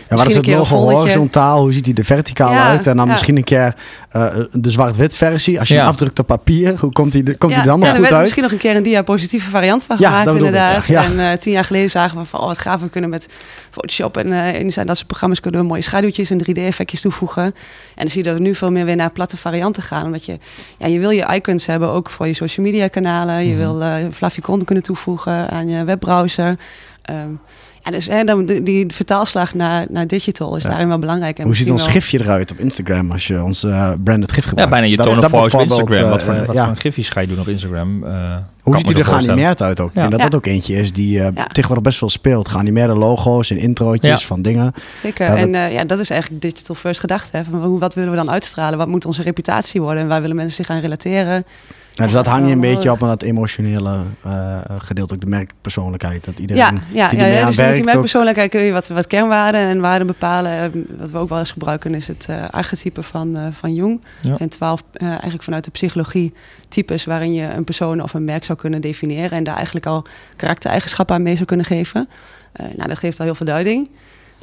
Ja, 0.09 0.17
wat 0.17 0.27
is 0.27 0.35
het 0.35 0.47
logo 0.47 0.77
horizontaal? 0.77 1.61
Hoe 1.61 1.73
ziet 1.73 1.87
hij 1.87 1.95
er 1.95 2.05
verticaal 2.05 2.55
uit? 2.55 2.87
En 2.87 2.97
dan 2.97 3.09
misschien 3.09 3.37
een 3.37 3.45
keer 3.45 3.75
eh, 4.11 4.35
de 4.53 4.71
zwart-wit 4.71 5.17
versie. 5.17 5.59
Als 5.59 5.69
je 5.69 5.77
hem 5.77 5.87
afdrukt 5.87 6.19
op 6.19 6.27
papier, 6.27 6.79
hoe 6.79 6.93
komt 6.93 7.13
hij 7.13 7.23
komt 7.23 7.55
hij 7.55 7.65
dan 7.65 7.81
nog 7.81 7.97
goed 7.97 8.13
uit? 8.13 8.21
Misschien 8.21 8.43
nog 8.43 8.53
een 8.53 8.59
keer 8.59 8.77
een 8.77 8.83
diapositieve 8.83 9.51
variant 9.51 9.83
van 9.83 9.97
gemaakt 9.97 10.29
inderdaad. 10.29 10.89
Ik, 10.89 10.97
en 10.97 11.31
eh, 11.31 11.39
tien 11.39 11.53
jaar 11.53 11.65
geleden 11.65 11.91
zagen 11.91 12.19
we 12.19 12.25
van, 12.25 12.41
oh 12.41 12.47
wat 12.47 12.59
gaaf, 12.59 12.81
we 12.81 12.89
kunnen 12.89 13.11
met 13.11 13.29
Photoshop 13.71 14.17
en 14.17 14.27
uh, 14.27 14.61
in 14.61 14.73
zijn 14.73 14.87
dat 14.87 14.97
soort 14.97 15.09
programma's 15.09 15.41
kunnen 15.41 15.61
we 15.61 15.67
mooie 15.67 15.83
schaduwtjes 15.83 16.31
en 16.31 16.39
3D 16.39 16.75
effectjes 16.77 17.01
toevoegen. 17.01 17.45
En 17.45 17.53
dan 17.95 18.09
zie 18.09 18.23
je 18.23 18.29
dat 18.29 18.37
we 18.37 18.43
nu 18.43 18.55
veel 18.55 18.71
meer 18.71 18.85
weer 18.85 18.97
naar 18.97 19.11
platte 19.11 19.37
varianten 19.37 19.83
gaan. 19.83 20.05
Omdat 20.05 20.25
je, 20.25 20.39
ja, 20.79 20.87
je 20.87 20.99
wil 20.99 21.11
je 21.11 21.35
icons 21.35 21.67
hebben 21.67 21.89
ook 21.89 22.11
voor 22.11 22.27
je 22.27 22.35
social 22.35 22.67
media 22.67 22.89
kanalen. 22.89 23.47
Je 23.47 23.55
mhm. 23.55 23.59
wil 23.59 23.83
eh, 23.83 24.05
uh, 24.05 24.13
Flavicon 24.13 24.65
kunnen 24.65 24.85
toevoegen 24.85 25.51
aan 25.51 25.69
je 25.69 25.85
webbrowser. 25.85 26.59
Ehm, 27.03 27.31
ja, 27.87 27.93
dus 27.93 28.07
hè, 28.07 28.25
dan, 28.25 28.47
die, 28.47 28.63
die 28.63 28.87
vertaalslag 28.93 29.55
naar, 29.55 29.87
naar 29.89 30.07
digital 30.07 30.57
is 30.57 30.63
Ja. 30.63 30.69
daarin 30.69 30.89
wel 30.89 30.99
belangrijk. 30.99 31.39
En 31.39 31.45
Hoe 31.45 31.57
ziet 31.57 31.71
ons 31.71 31.87
gifje 31.87 32.21
eruit 32.21 32.51
op 32.51 32.59
Instagram 32.59 33.11
als 33.13 33.27
je 33.27 33.43
ons 33.43 33.65
eh 33.65 33.91
branded 34.05 34.33
gif 34.33 34.43
Ja, 34.43 34.49
gebruikt? 34.49 34.71
bijna 34.73 34.87
je 34.87 34.97
tone 34.97 35.19
of 35.25 35.29
voice 35.31 35.57
op 35.57 35.63
Instagram. 35.63 36.11
Wat 36.11 36.21
eh, 36.21 36.25
voor, 36.27 36.35
eh, 36.35 36.47
wat 36.47 36.55
ja. 36.55 36.65
voor 36.65 36.75
een 36.75 36.81
gifjes 36.81 37.09
ga 37.09 37.21
je 37.21 37.27
doen 37.27 37.41
op 37.41 37.49
Instagram? 37.49 38.05
eh, 38.05 38.37
Hoe 38.63 38.77
ziet 38.77 38.89
zo 38.91 38.99
er 38.99 39.05
geanimeerd 39.05 39.63
uit 39.63 39.81
ook? 39.81 39.89
Ik 39.89 39.95
Ja. 39.95 40.01
denk 40.01 40.13
dat 40.13 40.21
Ja. 40.21 40.29
dat 40.29 40.35
ook 40.39 40.47
eentje 40.47 40.75
is 40.77 40.93
die 40.93 41.11
Ja. 41.13 41.31
tegenwoordig 41.33 41.83
best 41.85 41.99
veel 41.99 42.09
speelt. 42.09 42.49
Geanimeerde 42.49 42.95
logo's 42.95 43.51
en 43.51 43.57
introotjes 43.59 44.21
Ja. 44.21 44.27
van 44.27 44.43
dingen. 44.43 44.73
Zeker. 45.03 45.27
Ja, 45.27 45.31
dat- 45.35 45.41
En 45.47 45.55
eh, 45.55 45.73
ja, 45.73 45.85
dat 45.85 45.99
is 45.99 46.11
eigenlijk 46.11 46.43
digital 46.43 46.75
first 46.75 47.01
gedachte. 47.01 47.37
Hè? 47.37 47.45
Van 47.45 47.79
wat 47.79 47.95
willen 47.95 48.11
we 48.11 48.17
dan 48.17 48.31
uitstralen? 48.31 48.79
Wat 48.79 48.89
moet 48.89 49.05
onze 49.07 49.23
reputatie 49.23 49.81
worden? 49.81 50.03
En 50.03 50.09
waar 50.09 50.21
willen 50.21 50.37
mensen 50.37 50.65
zich 50.65 50.75
aan 50.75 50.81
relateren? 50.81 51.45
Ja, 51.97 52.05
dus 52.05 52.13
dat 52.13 52.27
hang 52.27 52.47
je 52.47 52.53
een 52.53 52.61
wel, 52.61 52.71
beetje 52.71 52.89
eh, 52.89 52.95
op 52.95 53.03
aan 53.03 53.09
dat 53.09 53.23
emotionele 53.23 54.01
eh, 54.23 54.59
gedeelte, 54.79 55.15
ook 55.15 55.21
de 55.21 55.27
merkpersoonlijkheid. 55.27 56.25
Dat 56.25 56.39
iedereen 56.39 56.63
Ja, 56.63 56.73
ja, 56.93 57.09
die 57.09 57.19
ja, 57.19 57.27
ja 57.27 57.41
aan 57.41 57.47
dus 57.47 57.57
met 57.57 57.75
die 57.75 57.85
merkpersoonlijkheid 57.85 58.51
kun 58.51 58.61
je 58.61 58.73
wat, 58.73 58.89
wat 58.89 59.07
kernwaarden 59.07 59.61
en 59.61 59.81
waarden 59.81 60.07
bepalen. 60.07 60.53
Eh, 60.53 60.69
Wat 60.99 61.11
we 61.11 61.19
ook 61.19 61.29
wel 61.29 61.39
eens 61.39 61.51
gebruiken 61.51 61.95
is 61.95 62.09
het 62.09 62.27
eh, 62.29 62.49
archetype 62.51 63.03
van, 63.03 63.37
eh, 63.37 63.43
van 63.51 63.75
Jung. 63.75 64.01
Ja. 64.21 64.37
En 64.39 64.49
twaalf, 64.49 64.83
eh, 64.93 65.09
eigenlijk 65.09 65.43
vanuit 65.43 65.65
de 65.65 65.71
psychologie, 65.71 66.33
types 66.69 67.05
waarin 67.05 67.33
je 67.35 67.49
een 67.57 67.65
persoon 67.65 68.03
of 68.03 68.15
een 68.15 68.25
merk 68.25 68.45
zou 68.45 68.59
kunnen 68.59 68.81
definiëren. 68.81 69.31
En 69.31 69.45
daar 69.45 69.57
eigenlijk 69.57 69.87
al 69.87 70.05
karaktereigenschappen 70.37 71.15
aan 71.15 71.23
mee 71.23 71.35
zou 71.35 71.47
kunnen 71.47 71.67
geven. 71.67 72.09
Eh, 72.53 72.67
nou, 72.77 72.89
dat 72.89 72.99
geeft 72.99 73.19
al 73.19 73.25
heel 73.25 73.35
veel 73.35 73.47
duiding. 73.47 73.89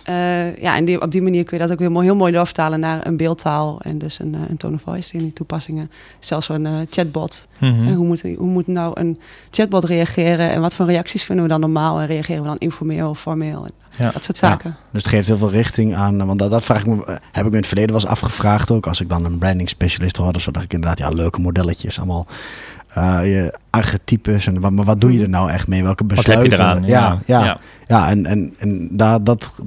Eh, 0.03 0.55
ja, 0.55 0.75
en 0.75 0.85
die, 0.85 1.01
op 1.01 1.11
die 1.11 1.21
manier 1.21 1.43
kun 1.43 1.57
je 1.57 1.63
dat 1.63 1.71
ook 1.71 1.79
weer 1.79 1.91
mooi, 1.91 2.05
heel 2.05 2.15
mooi 2.15 2.31
doorvertalen 2.31 2.79
naar 2.79 3.07
een 3.07 3.17
beeldtaal 3.17 3.81
en 3.81 3.97
dus 3.97 4.19
een, 4.19 4.35
eh, 4.35 4.41
een 4.49 4.57
tone 4.57 4.75
of 4.75 4.81
voice 4.81 5.17
in 5.17 5.23
die 5.23 5.33
toepassingen. 5.33 5.91
Zelfs 6.19 6.45
zo'n 6.45 6.65
eh, 6.65 6.73
chatbot. 6.89 7.45
Mhm. 7.57 7.87
En 7.87 7.93
hoe, 7.93 8.05
moet, 8.05 8.21
hoe 8.21 8.47
moet 8.47 8.67
nou 8.67 8.99
een 8.99 9.19
chatbot 9.51 9.83
reageren 9.83 10.51
en 10.51 10.61
wat 10.61 10.75
voor 10.75 10.85
reacties 10.85 11.23
vinden 11.23 11.45
we 11.45 11.51
dan 11.51 11.59
normaal 11.59 11.99
en 11.99 12.07
reageren 12.07 12.41
we 12.41 12.47
dan 12.47 12.57
informeel 12.57 13.09
of 13.09 13.19
formeel? 13.19 13.65
En 13.65 13.71
Ja. 13.97 14.11
Dat 14.11 14.23
soort 14.23 14.37
zaken. 14.37 14.75
Dus 14.91 15.01
het 15.03 15.11
geeft 15.11 15.27
heel 15.27 15.37
veel 15.37 15.51
richting 15.51 15.95
aan. 15.95 16.25
Want 16.25 16.39
dat, 16.39 16.51
dat 16.51 16.63
vraag 16.63 16.79
ik 16.79 16.85
me, 16.85 17.19
heb 17.31 17.45
ik 17.45 17.49
me 17.49 17.49
in 17.49 17.55
het 17.55 17.67
verleden 17.67 17.91
wel 17.91 18.01
eens 18.01 18.11
afgevraagd 18.11 18.71
ook. 18.71 18.87
Als 18.87 19.01
ik 19.01 19.09
dan 19.09 19.25
een 19.25 19.37
branding 19.37 19.69
specialist 19.69 20.17
hoorde, 20.17 20.39
zo 20.39 20.51
dacht 20.51 20.65
ik 20.65 20.73
inderdaad, 20.73 20.97
ja, 20.97 21.09
leuke 21.09 21.41
modelletjes. 21.41 21.97
Allemaal 21.97 22.27
je 23.01 23.53
archetypes. 23.69 24.47
En, 24.47 24.59
wat- 24.61 24.71
maar 24.71 24.85
wat 24.85 25.01
doe 25.01 25.13
je 25.13 25.21
er 25.23 25.29
nou 25.29 25.49
echt 25.49 25.67
mee? 25.67 25.83
Welke 25.83 26.05
Wat 26.05 26.15
besluiten? 26.15 26.49
heb 26.49 26.59
je 26.59 26.63
eraan? 26.65 26.83
Ja, 26.85 27.19
ja, 27.25 27.45
ja. 27.45 27.59
ja. 27.87 28.09
en, 28.09 28.25
en, 28.25 28.53
en 28.57 28.87
daar, 28.91 29.23
dat, 29.23 29.61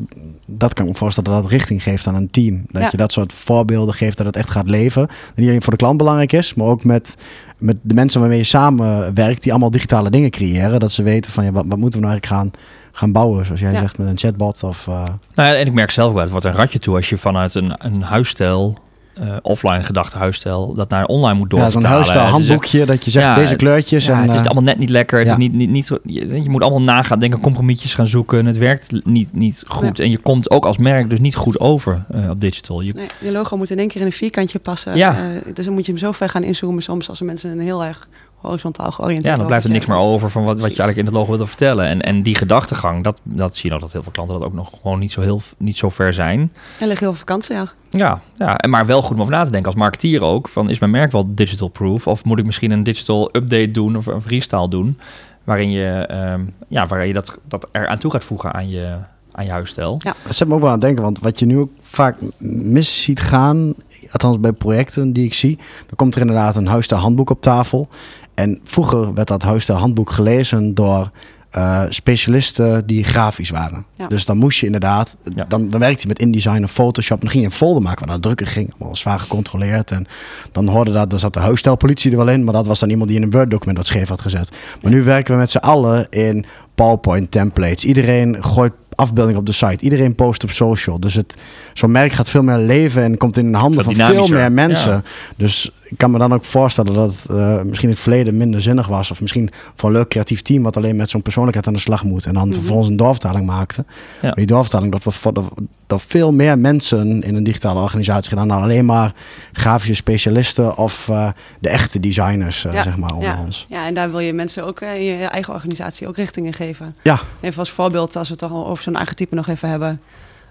dat 0.46 0.74
kan 0.74 0.84
ik 0.86 0.92
me 0.92 0.98
voorstellen 0.98 1.30
dat 1.32 1.42
dat 1.42 1.50
richting 1.50 1.82
geeft 1.82 2.06
aan 2.06 2.14
een 2.14 2.30
team. 2.30 2.64
Dat 2.70 2.82
Ja. 2.82 2.88
je 2.90 2.96
dat 2.96 3.12
soort 3.12 3.32
voorbeelden 3.32 3.94
geeft, 3.94 4.16
dat 4.16 4.26
het 4.26 4.36
echt 4.36 4.50
gaat 4.50 4.68
leven. 4.70 5.06
Dat 5.06 5.36
niet 5.36 5.48
alleen 5.48 5.62
voor 5.62 5.72
de 5.72 5.78
klant 5.78 5.96
belangrijk 5.98 6.32
is, 6.32 6.54
maar 6.54 6.66
ook 6.66 6.84
met, 6.84 7.16
met 7.58 7.76
de 7.82 7.94
mensen 7.94 8.20
waarmee 8.20 8.38
je 8.38 8.44
samenwerkt, 8.44 9.42
die 9.42 9.50
allemaal 9.52 9.70
digitale 9.70 10.10
dingen 10.10 10.30
creëren. 10.30 10.80
Dat 10.80 10.92
ze 10.92 11.02
weten 11.02 11.32
van, 11.32 11.44
ja, 11.44 11.52
wat, 11.52 11.64
wat 11.68 11.78
moeten 11.78 12.00
we 12.00 12.06
nou 12.06 12.18
eigenlijk 12.18 12.26
gaan, 12.54 12.62
gaan 12.92 13.12
bouwen? 13.12 13.44
Zoals 13.44 13.60
jij 13.60 13.72
Ja. 13.72 13.78
zegt, 13.78 13.98
met 13.98 14.08
een 14.08 14.18
chatbot 14.18 14.62
of... 14.62 14.86
eh, 14.88 14.94
Nou, 15.34 15.48
ja, 15.48 15.54
en 15.54 15.66
ik 15.66 15.72
merk 15.72 15.90
zelf 15.90 16.12
wel, 16.12 16.22
het 16.22 16.30
wordt 16.30 16.46
een 16.46 16.52
ratje 16.52 16.78
toe 16.78 16.94
als 16.96 17.08
je 17.08 17.16
vanuit 17.16 17.54
een, 17.54 17.74
een 17.78 18.02
huisstijl, 18.02 18.78
eh, 19.20 19.36
offline 19.42 19.82
gedachte 19.82 20.16
huisstijl, 20.18 20.74
dat 20.74 20.88
naar 20.90 21.04
online 21.04 21.38
moet 21.38 21.52
Ja, 21.52 21.56
zo'n 21.58 21.60
doorvertalen. 21.60 21.90
huisstijl 21.96 22.24
Het 22.24 22.32
is 22.34 22.38
echt- 22.40 22.48
handboekje 22.48 22.86
dat 22.86 23.04
je 23.04 23.10
zegt 23.10 23.26
Ja, 23.26 23.34
deze 23.34 23.56
kleurtjes. 23.56 24.06
Ja, 24.06 24.16
en, 24.16 24.22
het 24.22 24.34
is 24.34 24.40
eh, 24.40 24.44
allemaal 24.46 24.62
net 24.64 24.78
niet 24.78 24.90
lekker. 24.90 25.18
Het 25.18 25.26
ja. 25.26 25.32
is 25.32 25.38
niet, 25.38 25.52
niet, 25.52 25.70
niet, 25.70 25.90
je, 26.04 26.42
je 26.42 26.50
moet 26.50 26.62
allemaal 26.62 26.82
nagaan, 26.82 27.18
denken, 27.18 27.40
compromisjes 27.40 27.94
gaan 27.94 28.06
zoeken. 28.06 28.46
Het 28.46 28.56
werkt 28.56 29.04
niet, 29.04 29.32
niet 29.34 29.64
goed. 29.66 30.00
En 30.00 30.10
je 30.10 30.18
komt 30.18 30.50
ook 30.50 30.64
als 30.66 30.78
merk 30.78 31.10
dus 31.10 31.20
niet 31.20 31.34
goed 31.34 31.60
over 31.60 32.04
eh, 32.10 32.30
op 32.30 32.40
digital. 32.40 32.80
Je, 32.80 32.92
Nee, 32.94 33.06
je 33.20 33.32
logo 33.32 33.56
moet 33.56 33.70
in 33.70 33.78
één 33.78 33.88
keer 33.88 34.00
in 34.00 34.06
een 34.06 34.12
vierkantje 34.12 34.58
passen. 34.58 34.96
Ja. 34.96 35.10
Eh, 35.10 35.54
dus 35.54 35.64
dan 35.64 35.74
moet 35.74 35.86
je 35.86 35.92
hem 35.92 36.00
zo 36.00 36.12
ver 36.12 36.28
gaan 36.28 36.42
inzoomen 36.42 36.82
soms 36.82 37.08
als 37.08 37.18
de 37.18 37.24
mensen 37.24 37.50
een 37.50 37.60
heel 37.60 37.84
erg 37.84 38.08
horizontaal 38.46 38.90
georiënteerd 38.90 39.32
ja, 39.32 39.36
dan 39.36 39.46
blijft 39.46 39.64
er 39.64 39.70
niks 39.70 39.86
meer 39.86 39.96
over 39.96 40.30
van 40.30 40.44
wat, 40.44 40.58
wat 40.60 40.74
je 40.74 40.82
eigenlijk 40.82 40.98
in 40.98 41.04
het 41.04 41.14
logo 41.14 41.28
wilde 41.28 41.46
vertellen. 41.46 41.86
En, 41.86 42.00
en 42.00 42.22
die 42.22 42.34
gedachtegang, 42.34 43.04
dat, 43.04 43.20
dat 43.22 43.56
zie 43.56 43.64
je 43.64 43.70
nog 43.70 43.80
dat 43.80 43.92
heel 43.92 44.02
veel 44.02 44.12
klanten 44.12 44.38
dat 44.38 44.44
ook 44.44 44.54
nog 44.54 44.70
gewoon 44.82 44.98
niet 44.98 45.12
zo, 45.12 45.20
heel, 45.20 45.40
niet 45.56 45.78
zo 45.78 45.88
ver 45.88 46.12
zijn. 46.12 46.52
En 46.78 46.88
lig 46.88 47.00
heel 47.00 47.08
veel 47.08 47.18
vakantie, 47.18 47.54
ja. 47.54 47.66
Ja, 47.90 48.20
ja, 48.34 48.58
en 48.58 48.70
maar 48.70 48.86
wel 48.86 49.02
goed 49.02 49.14
om 49.14 49.20
over 49.20 49.32
na 49.32 49.44
te 49.44 49.50
denken 49.50 49.70
als 49.70 49.80
marketeer 49.80 50.22
ook. 50.22 50.48
Van, 50.48 50.70
is 50.70 50.78
mijn 50.78 50.90
merk 50.90 51.12
wel 51.12 51.32
digital 51.32 51.68
proof? 51.68 52.06
Of 52.06 52.24
moet 52.24 52.38
ik 52.38 52.44
misschien 52.44 52.70
een 52.70 52.82
digital 52.82 53.28
update 53.32 53.70
doen 53.70 53.96
of 53.96 54.06
een 54.06 54.22
freestyle 54.22 54.68
doen? 54.68 54.98
Waarin 55.44 55.70
je, 55.70 55.88
ehm, 55.88 56.40
ja, 56.68 56.86
waarin 56.86 57.06
je 57.06 57.14
dat, 57.14 57.38
dat 57.48 57.68
er 57.72 57.86
aan 57.88 57.98
toe 57.98 58.10
gaat 58.10 58.24
voegen 58.24 58.52
aan 58.52 58.68
je, 58.68 58.96
aan 59.32 59.44
je 59.44 59.50
huisstijl. 59.50 59.94
Ja. 59.98 60.14
Dat 60.24 60.34
zet 60.34 60.48
me 60.48 60.54
ook 60.54 60.60
wel 60.60 60.68
aan 60.68 60.74
het 60.74 60.84
denken, 60.84 61.02
want 61.02 61.18
wat 61.18 61.38
je 61.38 61.46
nu 61.46 61.58
ook 61.58 61.70
vaak 61.80 62.16
mis 62.38 63.02
ziet 63.02 63.20
gaan, 63.20 63.74
althans 64.10 64.40
bij 64.40 64.52
projecten 64.52 65.12
die 65.12 65.24
ik 65.24 65.34
zie, 65.34 65.56
dan 65.56 65.96
komt 65.96 66.14
er 66.14 66.20
inderdaad 66.20 66.56
een 66.56 66.66
huisstijl 66.66 67.00
handboek 67.00 67.30
op 67.30 67.40
tafel. 67.40 67.88
En 68.36 68.60
vroeger 68.64 69.14
werd 69.14 69.28
dat 69.28 69.42
huisstijl 69.42 69.78
handboek 69.78 70.10
gelezen 70.10 70.74
door 70.74 71.10
eh, 71.50 71.82
specialisten 71.88 72.86
die 72.86 73.04
grafisch 73.04 73.50
waren. 73.50 73.84
Ja. 73.94 74.06
Dus 74.06 74.24
dan 74.24 74.36
moest 74.36 74.58
je 74.58 74.66
inderdaad, 74.66 75.16
Ja. 75.34 75.44
dan, 75.48 75.68
dan 75.68 75.80
werkte 75.80 75.98
hij 75.98 76.08
met 76.08 76.18
InDesign 76.18 76.62
of 76.62 76.70
Photoshop. 76.70 77.20
Dan 77.20 77.30
ging 77.30 77.42
je 77.42 77.48
een 77.48 77.56
folder 77.56 77.82
maken 77.82 77.98
waar 77.98 78.08
naar 78.08 78.20
drukker 78.20 78.46
ging, 78.46 78.72
allemaal 78.72 78.96
zwaar 78.96 79.20
gecontroleerd. 79.20 79.90
En 79.90 80.06
dan 80.52 80.68
hoorde 80.68 80.92
dat, 80.92 81.10
dan 81.10 81.18
zat 81.18 81.32
de 81.34 81.40
huisstijlpolitie 81.40 82.10
er 82.10 82.16
wel 82.16 82.28
in, 82.28 82.44
maar 82.44 82.52
dat 82.54 82.66
was 82.66 82.78
dan 82.80 82.90
iemand 82.90 83.08
die 83.08 83.18
in 83.18 83.24
een 83.24 83.30
Word-document 83.30 83.78
wat 83.78 83.86
scheef 83.86 84.08
had 84.08 84.20
gezet. 84.20 84.50
Maar 84.82 84.92
nu 84.92 85.02
werken 85.02 85.32
we 85.34 85.40
met 85.40 85.50
z'n 85.50 85.56
allen 85.56 86.06
in 86.10 86.44
PowerPoint 86.74 87.30
templates. 87.30 87.84
Iedereen 87.84 88.44
gooit 88.44 88.72
afbeeldingen 88.94 89.40
op 89.40 89.46
de 89.46 89.52
site. 89.52 89.84
Iedereen 89.84 90.14
post 90.14 90.42
op 90.44 90.50
social. 90.50 91.00
Dus 91.00 91.14
het, 91.14 91.34
zo'n 91.72 91.90
merk 91.90 92.12
gaat 92.12 92.28
veel 92.28 92.42
meer 92.42 92.58
leven 92.58 93.02
en 93.02 93.16
komt 93.16 93.36
in 93.36 93.52
de 93.52 93.58
handen 93.58 93.84
van 93.84 93.94
veel 93.94 94.28
meer 94.28 94.52
mensen. 94.52 94.92
Ja. 94.92 95.02
Dus 95.36 95.70
ik 95.88 95.96
kan 95.98 96.10
me 96.10 96.18
dan 96.18 96.32
ook 96.34 96.44
voorstellen 96.44 96.94
dat 96.94 97.12
het 97.22 97.26
eh, 97.30 97.62
misschien 97.62 97.88
in 97.88 97.94
het 97.94 98.02
verleden 98.02 98.36
minder 98.36 98.60
zinnig 98.60 98.86
was. 98.86 99.10
Of 99.10 99.20
misschien 99.20 99.50
voor 99.74 99.88
een 99.88 99.94
leuk 99.94 100.08
creatief 100.08 100.42
team 100.42 100.62
wat 100.62 100.76
alleen 100.76 100.96
met 100.96 101.10
zo'n 101.10 101.22
persoonlijkheid 101.22 101.66
aan 101.66 101.72
de 101.72 101.78
slag 101.78 102.04
moet. 102.04 102.26
En 102.26 102.34
dan 102.34 102.46
Mhm. 102.48 102.56
vervolgens 102.56 102.88
een 102.88 102.96
doorvertaling 102.96 103.46
maakte. 103.46 103.84
Ja. 103.88 104.18
Maar 104.22 104.34
die 104.34 104.46
doorvertaling 104.46 104.92
dat 104.92 105.34
door, 105.34 105.48
door 105.86 106.00
veel 106.00 106.32
meer 106.32 106.58
mensen 106.58 107.22
in 107.22 107.34
een 107.34 107.44
digitale 107.44 107.80
organisatie 107.80 108.28
gedaan. 108.28 108.48
Dan 108.48 108.62
alleen 108.62 108.84
maar 108.84 109.14
grafische 109.52 109.94
specialisten 109.94 110.76
of 110.76 111.08
eh, 111.08 111.28
de 111.60 111.68
echte 111.68 112.00
designers, 112.00 112.64
eh, 112.64 112.72
Ja, 112.72 112.82
zeg 112.82 112.96
maar, 112.96 113.12
onder 113.14 113.28
ja. 113.28 113.40
ons. 113.40 113.66
Ja, 113.68 113.86
en 113.86 113.94
daar 113.94 114.10
wil 114.10 114.20
je 114.20 114.32
mensen 114.32 114.64
ook 114.64 114.80
in 114.80 115.02
je 115.04 115.24
eigen 115.24 115.54
organisatie 115.54 116.08
ook 116.08 116.16
richting 116.16 116.46
in 116.46 116.52
geven. 116.52 116.96
Ja. 117.02 117.18
Even 117.40 117.58
als 117.58 117.70
voorbeeld, 117.70 118.16
als 118.16 118.26
we 118.28 118.34
het 118.38 118.42
toch 118.42 118.52
al 118.52 118.66
over 118.66 118.82
zo'n 118.82 118.96
archetype 118.96 119.34
nog 119.34 119.48
even 119.48 119.68
hebben. 119.68 120.00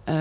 eh, 0.04 0.16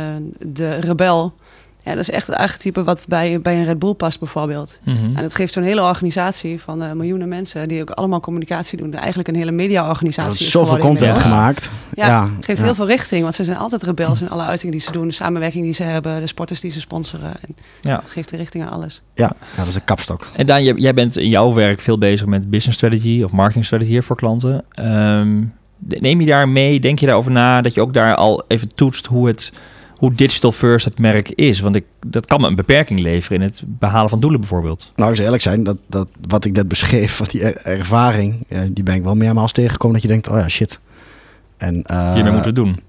de 0.46 0.74
rebel. 0.74 1.35
Ja, 1.84 1.90
dat 1.90 2.00
is 2.00 2.10
echt 2.10 2.26
het 2.26 2.36
archetype 2.36 2.84
wat 2.84 3.04
bij, 3.08 3.40
bij 3.40 3.58
een 3.58 3.64
Red 3.64 3.78
Bull 3.78 3.94
past 3.94 4.18
bijvoorbeeld. 4.18 4.78
Mhm. 4.84 4.96
En 5.16 5.22
het 5.22 5.34
geeft 5.34 5.52
zo'n 5.52 5.62
hele 5.62 5.82
organisatie 5.82 6.60
van 6.60 6.82
eh, 6.82 6.92
miljoenen 6.92 7.28
mensen... 7.28 7.68
die 7.68 7.80
ook 7.80 7.90
allemaal 7.90 8.20
communicatie 8.20 8.78
doen. 8.78 8.94
Eigenlijk 8.94 9.28
een 9.28 9.34
hele 9.34 9.50
media-organisatie 9.52 10.44
is 10.46 10.50
zoveel 10.50 10.76
content 10.78 11.00
inmiddels. 11.00 11.24
gemaakt. 11.24 11.70
Ja, 11.94 12.06
Ja, 12.06 12.28
geeft 12.40 12.58
ja. 12.58 12.64
heel 12.64 12.74
veel 12.74 12.86
richting. 12.86 13.22
Want 13.22 13.34
ze 13.34 13.44
zijn 13.44 13.56
altijd 13.56 13.82
rebels 13.82 14.20
in 14.20 14.28
alle 14.30 14.42
uitingen 14.42 14.72
die 14.76 14.84
ze 14.84 14.92
doen. 14.92 15.06
De 15.08 15.14
samenwerking 15.14 15.64
die 15.64 15.74
ze 15.74 15.82
hebben, 15.82 16.20
de 16.20 16.26
sporters 16.26 16.60
die 16.60 16.70
ze 16.70 16.80
sponsoren. 16.80 17.32
En 17.40 17.56
Ja. 17.80 18.02
geeft 18.06 18.30
de 18.30 18.36
richting 18.36 18.64
aan 18.64 18.70
alles. 18.72 19.02
Ja, 19.14 19.32
ja, 19.50 19.56
dat 19.56 19.66
is 19.66 19.74
een 19.74 19.84
kapstok. 19.84 20.28
En 20.36 20.46
Daan, 20.46 20.64
jij, 20.64 20.74
jij 20.76 20.94
bent 20.94 21.18
in 21.18 21.28
jouw 21.28 21.52
werk 21.54 21.80
veel 21.80 21.98
bezig 21.98 22.26
met 22.26 22.50
business 22.50 22.78
strategy 22.78 23.22
of 23.22 23.32
marketing 23.32 23.64
strategy 23.64 24.00
voor 24.00 24.16
klanten. 24.16 24.64
Ehm, 24.70 25.42
neem 25.78 26.20
je 26.20 26.26
daar 26.26 26.48
mee, 26.48 26.80
denk 26.80 26.98
je 26.98 27.06
daarover 27.06 27.32
na, 27.32 27.60
dat 27.60 27.74
je 27.74 27.80
ook 27.80 27.94
daar 27.94 28.14
al 28.14 28.44
even 28.48 28.74
toetst 28.74 29.06
hoe 29.06 29.26
het 29.26 29.52
hoe 29.96 30.14
digital 30.14 30.52
first 30.52 30.85
het 30.85 30.98
merk 30.98 31.28
is? 31.30 31.61
Want 31.61 31.76
ik, 31.76 31.85
dat 32.07 32.26
kan 32.26 32.40
me 32.40 32.46
een 32.46 32.54
beperking 32.54 33.00
leveren 33.00 33.38
in 33.40 33.46
het 33.46 33.62
behalen 33.66 34.11
van 34.11 34.20
doelen 34.20 34.40
bijvoorbeeld. 34.40 34.90
Nou, 34.96 35.09
ik 35.11 35.14
zou 35.14 35.24
eerlijk 35.24 35.42
zijn, 35.42 35.64
dat, 35.64 35.76
dat 35.88 36.09
wat 36.28 36.44
ik 36.44 36.52
net 36.52 36.68
beschreef, 36.68 37.18
wat 37.18 37.30
die 37.30 37.42
er- 37.42 37.78
ervaring, 37.78 38.44
eh, 38.48 38.61
die 38.70 38.85
ben 38.85 38.94
ik 38.94 39.02
wel 39.02 39.14
meermaals 39.14 39.52
tegengekomen 39.52 39.92
dat 39.94 40.02
je 40.02 40.09
denkt, 40.12 40.28
oh 40.28 40.37
ja, 40.38 40.48
shit. 40.48 40.78
En, 41.57 41.83
eh, 41.83 42.12
Hiermee 42.12 42.33
moeten 42.33 42.54
we 42.54 42.61
het 42.61 42.68
doen. 42.74 42.80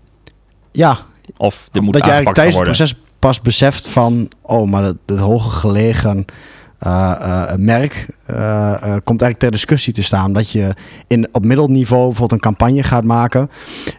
Ja, 0.71 0.97
Of 1.37 1.67
dit 1.71 1.81
moet 1.81 1.93
dat 1.93 2.01
je 2.05 2.11
eigenlijk 2.11 2.37
tijdens 2.37 2.57
het 2.57 2.65
proces 2.65 2.95
pas 3.19 3.41
beseft 3.41 3.87
van, 3.87 4.29
oh, 4.41 4.69
maar 4.69 4.83
het, 4.83 4.97
het 5.05 5.19
hoger 5.19 5.51
gelegen 5.51 6.25
eh, 6.79 7.53
merk 7.55 8.07
komt 9.03 9.21
eigenlijk 9.21 9.37
ter 9.37 9.51
discussie 9.51 9.93
te 9.93 10.03
staan. 10.03 10.33
Dat 10.33 10.51
je 10.51 10.73
in, 11.07 11.27
op 11.31 11.45
middelniveau 11.45 12.01
bijvoorbeeld 12.05 12.31
een 12.31 12.39
campagne 12.51 12.83
gaat 12.83 13.03
maken 13.03 13.49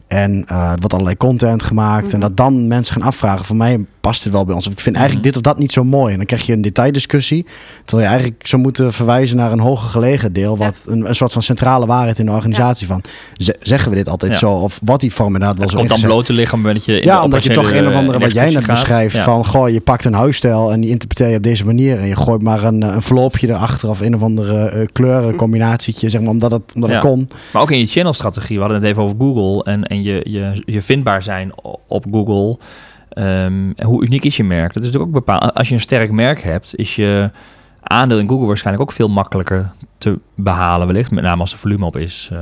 en 0.08 0.44
eh, 0.46 0.56
er 0.70 0.76
wordt 0.78 0.92
allerlei 0.92 1.16
content 1.16 1.62
gemaakt 1.62 2.04
en 2.12 2.18
Mhm. 2.18 2.20
dat 2.28 2.36
dan 2.36 2.66
mensen 2.66 2.94
gaan 2.94 3.02
afvragen 3.08 3.44
van 3.44 3.56
mij 3.56 3.84
past 4.00 4.22
dit 4.24 4.32
wel 4.32 4.44
bij 4.44 4.54
ons? 4.54 4.66
Of 4.66 4.72
ik 4.72 4.80
vind 4.80 4.96
eigenlijk 4.96 5.26
Mhm. 5.26 5.34
dit 5.34 5.44
of 5.46 5.52
dat 5.52 5.60
niet 5.62 5.72
zo 5.72 5.84
mooi. 5.84 6.10
En 6.12 6.16
dan 6.16 6.26
krijg 6.26 6.46
je 6.46 6.52
een 6.52 6.62
detaildiscussie, 6.62 7.46
terwijl 7.84 8.08
je 8.08 8.14
eigenlijk 8.14 8.46
zou 8.46 8.62
moeten 8.62 8.92
verwijzen 8.92 9.36
naar 9.36 9.52
een 9.52 9.58
hoger 9.60 9.88
gelegen 9.88 10.32
deel, 10.32 10.56
wat 10.58 10.82
een, 10.86 11.08
een 11.08 11.14
soort 11.14 11.32
van 11.32 11.42
centrale 11.42 11.86
waarheid 11.86 12.18
in 12.18 12.26
de 12.26 12.32
organisatie 12.32 12.86
van 12.86 13.02
ze- 13.34 13.56
zeggen 13.60 13.90
we 13.90 13.96
dit 13.96 14.08
altijd 14.08 14.32
Ja. 14.32 14.38
zo 14.38 14.52
of 14.52 14.80
wat 14.84 15.00
die 15.00 15.12
vorm 15.12 15.26
inderdaad 15.34 15.52
wel 15.58 15.62
Het 15.62 15.70
zo 15.72 15.76
komt 15.78 15.88
dan 16.00 16.00
bloot 16.00 16.24
te 16.24 16.32
liggen 16.32 16.58
omdat 16.58 16.84
je 16.84 17.00
in 17.00 17.06
Ja, 17.06 17.22
omdat 17.22 17.42
je 17.44 17.50
toch 17.52 17.72
een 17.72 17.86
of 17.88 17.94
andere, 17.94 18.18
eh, 18.18 18.24
wat 18.24 18.32
jij 18.32 18.50
net 18.50 18.66
beschrijft, 18.66 19.16
van 19.16 19.46
goh, 19.46 19.68
je 19.68 19.80
pakt 19.80 20.04
een 20.04 20.14
huisstijl 20.14 20.72
en 20.72 20.80
die 20.80 20.90
interpreteer 20.90 21.28
je 21.30 21.36
op 21.36 21.42
deze 21.42 21.64
manier. 21.64 21.98
En 21.98 22.06
je 22.06 22.16
gooit 22.16 22.42
maar 22.42 22.64
een, 22.64 22.82
eh, 22.82 22.94
een 22.94 23.02
verloopje 23.02 23.48
erachter 23.48 23.88
of 23.88 24.00
een 24.00 24.15
of 24.16 24.22
andere 24.22 24.68
eh, 24.68 24.86
kleurencombinatietietje, 24.92 26.08
zeg 26.08 26.20
maar, 26.20 26.30
omdat 26.30 26.50
het, 26.50 26.72
omdat 26.74 26.90
het 26.90 27.02
Ja. 27.02 27.08
kon. 27.08 27.28
Maar 27.52 27.62
ook 27.62 27.70
in 27.70 27.78
je 27.78 27.86
channelstrategie. 27.86 28.56
We 28.56 28.62
hadden 28.62 28.80
het 28.80 28.88
even 28.90 29.02
over 29.02 29.16
Google 29.18 29.64
en, 29.72 29.84
en 29.84 30.02
je, 30.02 30.20
je, 30.30 30.62
je 30.64 30.82
vindbaar 30.82 31.22
zijn 31.22 31.50
op 31.88 32.04
Google. 32.10 32.58
Ehm, 33.08 33.70
en 33.76 33.84
hoe 33.86 34.04
uniek 34.04 34.24
is 34.24 34.36
je 34.36 34.44
merk? 34.44 34.74
Dat 34.74 34.82
is 34.82 34.88
natuurlijk 34.90 35.16
ook 35.16 35.24
bepaald. 35.24 35.54
Als 35.54 35.68
je 35.68 35.74
een 35.74 35.80
sterk 35.80 36.10
merk 36.10 36.42
hebt, 36.42 36.76
is 36.76 36.96
je 36.96 37.30
aandeel 37.82 38.18
in 38.18 38.28
Google 38.28 38.46
waarschijnlijk 38.46 38.88
ook 38.90 38.96
veel 38.96 39.08
makkelijker 39.08 39.72
te 39.98 40.18
behalen, 40.34 40.86
wellicht. 40.86 41.10
Met 41.10 41.24
name 41.24 41.40
als 41.40 41.52
er 41.52 41.58
volume 41.58 41.84
op 41.86 41.96
is. 41.96 42.28
eh. 42.32 42.38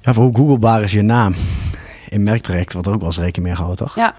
Ja, 0.00 0.12
voor 0.12 0.24
hoe 0.24 0.36
googlebaar 0.36 0.82
is 0.82 0.92
je 0.92 1.02
naam? 1.02 1.34
In 2.08 2.22
merktraject 2.22 2.72
wordt 2.72 2.88
er 2.88 2.94
ook 2.94 3.00
wel 3.00 3.08
eens 3.08 3.18
rekening 3.18 3.46
mee 3.46 3.54
gehouden, 3.56 3.86
toch? 3.86 3.96
Ja, 3.96 4.14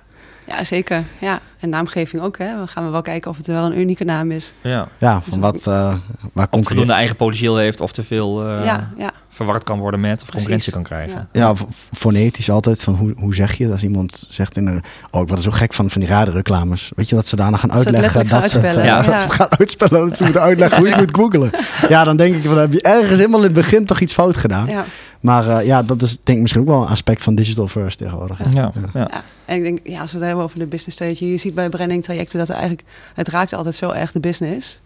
ja 0.47 0.63
zeker. 0.63 1.03
Ja. 1.19 1.39
En 1.59 1.69
naamgeving 1.69 2.21
ook. 2.21 2.37
Hè. 2.37 2.53
Dan 2.55 2.67
gaan 2.67 2.85
we 2.85 2.91
wel 2.91 3.01
kijken 3.01 3.31
of 3.31 3.37
het 3.37 3.47
wel 3.47 3.65
een 3.65 3.79
unieke 3.79 4.03
naam 4.03 4.31
is. 4.31 4.53
ja. 4.61 4.87
Ja, 4.97 5.21
van 5.29 5.39
wat, 5.39 5.55
eh 5.57 5.63
waar 5.65 5.93
Of 5.93 5.99
het 5.99 6.33
concurrentie... 6.33 6.65
voldoende 6.65 6.93
eigen 6.93 7.15
potentieel 7.15 7.57
heeft, 7.57 7.81
of 7.81 7.91
te 7.91 8.03
veel 8.03 8.47
eh, 8.47 8.65
ja, 8.65 8.89
ja. 8.97 9.11
verward 9.29 9.63
kan 9.63 9.79
worden 9.79 9.99
met, 9.99 10.21
of 10.21 10.29
concurrentie 10.29 10.71
kan 10.71 10.81
Precies. 10.83 11.05
krijgen. 11.13 11.29
Ja. 11.31 11.53
Fonetisch 11.91 12.49
altijd, 12.49 12.81
van 12.83 12.95
hoe, 12.95 13.13
hoe 13.17 13.35
zeg 13.35 13.53
je 13.57 13.63
het? 13.63 13.71
Als 13.73 13.83
iemand 13.83 14.25
zegt 14.29 14.57
in 14.57 14.67
een... 14.67 14.83
Oh, 15.11 15.21
ik 15.21 15.27
word 15.27 15.31
er 15.31 15.41
zo 15.43 15.51
gek 15.51 15.73
van, 15.73 15.89
van 15.89 16.01
die 16.01 16.09
radioreclames. 16.09 16.91
Weet 16.95 17.09
je, 17.09 17.15
dat 17.15 17.27
ze 17.27 17.35
daarna 17.35 17.57
gaan 17.57 17.69
Dat 17.69 17.77
uitleggen... 17.85 18.27
gaan 18.27 18.49
ze 18.49 18.59
het, 18.59 18.85
Ja. 18.85 19.01
dat 19.01 19.19
ze 19.19 19.25
het 19.25 19.33
gaan 19.33 19.47
uitspellen, 19.59 20.07
dat 20.07 20.17
ze 20.17 20.23
moeten 20.23 20.41
uitleggen 20.41 20.77
hoe 20.77 20.87
je 20.89 20.95
moet 20.95 21.15
googelen. 21.15 21.51
Ja, 21.89 22.03
dan 22.03 22.17
denk 22.17 22.35
ik, 22.35 22.41
van, 22.41 22.51
dan 22.51 22.59
heb 22.59 22.73
je 22.73 22.81
ergens 22.81 23.15
helemaal 23.15 23.39
in 23.39 23.45
het 23.45 23.53
begin 23.53 23.85
toch 23.85 23.99
iets 23.99 24.13
fout 24.13 24.37
gedaan. 24.37 24.67
Ja. 24.67 24.85
Maar 25.19 25.47
eh, 25.49 25.65
ja, 25.65 25.83
dat 25.83 26.01
is 26.01 26.09
denk 26.23 26.27
ik 26.37 26.41
misschien 26.41 26.61
ook 26.63 26.69
wel 26.69 26.81
een 26.81 26.87
aspect 26.87 27.23
van 27.23 27.35
digital 27.35 27.67
first 27.67 27.97
tegenwoordig. 27.97 28.39
Ja, 28.53 28.71
ja. 28.93 29.09
En 29.45 29.55
ik 29.57 29.63
denk, 29.63 29.79
ja, 29.83 30.01
als 30.01 30.11
we 30.11 30.17
het 30.17 30.25
hebben 30.27 30.43
over 30.43 30.59
de 30.59 30.65
business 30.67 30.95
strategy, 30.95 31.25
je 31.25 31.37
ziet 31.37 31.55
bij 31.55 31.69
branding 31.69 32.03
trajecten 32.03 32.37
dat 32.39 32.47
er 32.49 32.55
eigenlijk, 32.55 32.83
het 33.13 33.27
raakt 33.27 33.53
altijd 33.53 33.75
zo 33.75 33.89
erg 33.89 34.11
de 34.11 34.19
business. 34.19 34.79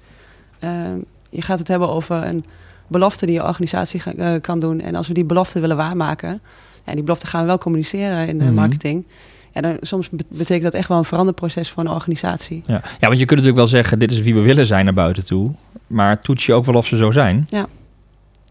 Ehm, 0.60 0.98
je 1.30 1.42
gaat 1.42 1.60
het 1.60 1.68
hebben 1.68 1.90
over 1.90 2.26
een 2.26 2.44
belofte 2.88 3.26
die 3.26 3.36
je 3.36 3.44
organisatie 3.44 4.00
ga- 4.00 4.14
eh, 4.14 4.42
kan 4.42 4.60
doen. 4.60 4.82
En 4.82 4.96
als 4.96 5.08
we 5.08 5.14
die 5.14 5.26
belofte 5.26 5.60
willen 5.60 5.78
waarmaken, 5.78 6.42
ja, 6.86 6.94
die 6.94 7.04
belofte 7.04 7.28
gaan 7.28 7.42
we 7.42 7.48
wel 7.48 7.58
communiceren 7.58 8.28
in 8.28 8.38
de 8.38 8.44
Mhm. 8.46 8.54
marketing. 8.54 9.06
Ja, 9.52 9.62
dan, 9.62 9.78
soms 9.82 10.10
be- 10.10 10.24
betekent 10.28 10.64
dat 10.64 10.74
echt 10.74 10.88
wel 10.88 10.98
een 10.98 11.04
veranderproces 11.04 11.70
voor 11.70 11.84
een 11.84 11.90
organisatie. 11.92 12.64
Ja. 12.66 12.74
ja, 13.00 13.08
want 13.08 13.20
je 13.20 13.26
kunt 13.26 13.30
natuurlijk 13.30 13.58
wel 13.58 13.68
zeggen, 13.68 14.00
dit 14.00 14.12
is 14.12 14.22
wie 14.22 14.34
we 14.34 14.40
willen 14.42 14.66
zijn 14.66 14.86
naar 14.86 14.94
buiten 14.94 15.26
toe. 15.26 15.52
Maar 15.88 16.22
toets 16.22 16.46
je 16.46 16.54
ook 16.54 16.66
wel 16.66 16.76
of 16.76 16.86
ze 16.88 16.98
zo 16.98 17.12
zijn? 17.12 17.46
Ja. 17.48 17.66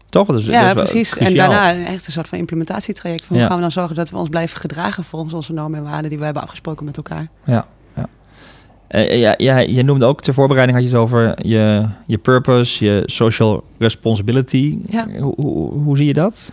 Toch? 0.09 0.27
Dat 0.27 0.45
ja, 0.45 0.73
precies. 0.73 1.17
En 1.17 1.33
daarna 1.33 1.85
echt 1.85 2.07
een 2.07 2.11
soort 2.11 2.27
van 2.27 2.37
implementatietraject. 2.37 3.25
Van 3.25 3.29
hoe 3.35 3.39
Ja. 3.39 3.45
gaan 3.47 3.55
we 3.55 3.61
dan 3.61 3.71
zorgen 3.71 3.95
dat 3.95 4.09
we 4.09 4.17
ons 4.17 4.29
blijven 4.29 4.57
gedragen 4.59 5.03
volgens 5.03 5.33
onze 5.33 5.53
normen 5.53 5.79
en 5.79 5.85
waarden 5.85 6.09
die 6.09 6.19
we 6.19 6.25
hebben 6.25 6.43
afgesproken 6.43 6.85
met 6.85 6.97
elkaar. 6.97 7.27
Eh, 8.87 9.19
ja, 9.19 9.33
ja, 9.37 9.57
je 9.57 9.83
noemde 9.83 10.05
ook 10.05 10.21
ter 10.21 10.33
voorbereiding 10.33 10.77
had 10.77 10.87
je 10.87 10.93
het 10.93 11.03
over 11.03 11.47
je, 11.47 11.85
je 12.05 12.17
purpose, 12.17 12.85
je 12.85 13.03
social 13.05 13.63
responsibility. 13.77 14.77
Ja. 14.87 15.07
Hoe, 15.19 15.33
hoe, 15.35 15.71
hoe 15.71 15.97
zie 15.97 16.05
je 16.05 16.13
dat? 16.13 16.51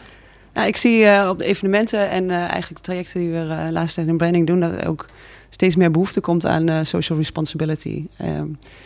Ja, 0.55 0.65
ik 0.65 0.77
zie 0.77 1.05
eh, 1.05 1.29
op 1.29 1.39
de 1.39 1.45
evenementen 1.45 2.11
en 2.11 2.31
eigenlijk 2.31 2.77
de 2.77 2.81
trajecten 2.81 3.21
die 3.21 3.31
we 3.31 3.47
de 3.67 3.73
laatste 3.73 3.95
tijd 3.95 4.09
in 4.09 4.17
branding 4.17 4.47
doen, 4.47 4.61
dat 4.61 4.87
ook 4.87 5.07
steeds 5.55 5.77
meer 5.77 5.91
behoefte 5.91 6.21
komt 6.21 6.47
aan 6.47 6.69
eh, 6.69 6.77
social 6.83 7.19
responsibility. 7.19 8.07
Ehm, 8.19 8.31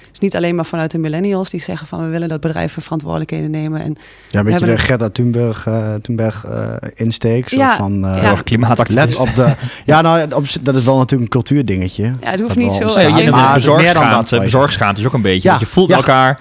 het 0.06 0.12
is 0.12 0.18
niet 0.18 0.36
alleen 0.36 0.54
maar 0.54 0.64
vanuit 0.64 0.90
de 0.90 0.98
millennials 0.98 1.50
die 1.50 1.60
zeggen 1.62 1.86
van 1.86 2.00
we 2.00 2.06
willen 2.08 2.28
dat 2.28 2.40
bedrijven 2.40 2.82
verantwoordelijkheden 2.82 3.50
nemen. 3.50 3.80
En 3.80 3.96
Ja, 4.28 4.38
een 4.38 4.44
beetje 4.44 4.50
hebben 4.58 4.68
de 4.76 4.82
Greta 4.82 5.08
Thunberg, 5.08 5.66
eh 5.66 5.94
Thunberg 5.94 6.44
eh, 6.44 6.72
insteek. 6.94 7.48
Zo 7.48 7.56
Ja, 7.56 7.76
van, 7.76 8.06
eh, 8.06 8.22
ja. 8.22 8.34
Klimaatactivist. 8.44 9.18
Let 9.18 9.28
op 9.28 9.34
de... 9.34 9.52
Ja, 9.84 10.00
nou, 10.00 10.32
op, 10.32 10.44
dat 10.60 10.74
is 10.76 10.84
wel 10.84 10.96
natuurlijk 10.96 11.22
een 11.34 11.40
cultuurdingetje. 11.40 12.02
ja, 12.20 12.30
het 12.30 12.40
hoeft 12.40 12.56
niet 12.56 12.72
zo. 12.72 13.00
Ja, 13.00 13.00
Ja, 13.18 13.30
maar 13.30 13.76
meer 13.76 13.94
dan 13.94 14.10
dat, 14.10 14.30
bezorgschaamte. 14.30 15.00
is 15.00 15.06
ook 15.06 15.12
een 15.12 15.22
beetje. 15.22 15.42
Ja, 15.48 15.54
want 15.54 15.60
je 15.60 15.66
voelt 15.72 15.88
ja. 15.88 15.96
elkaar... 15.96 16.40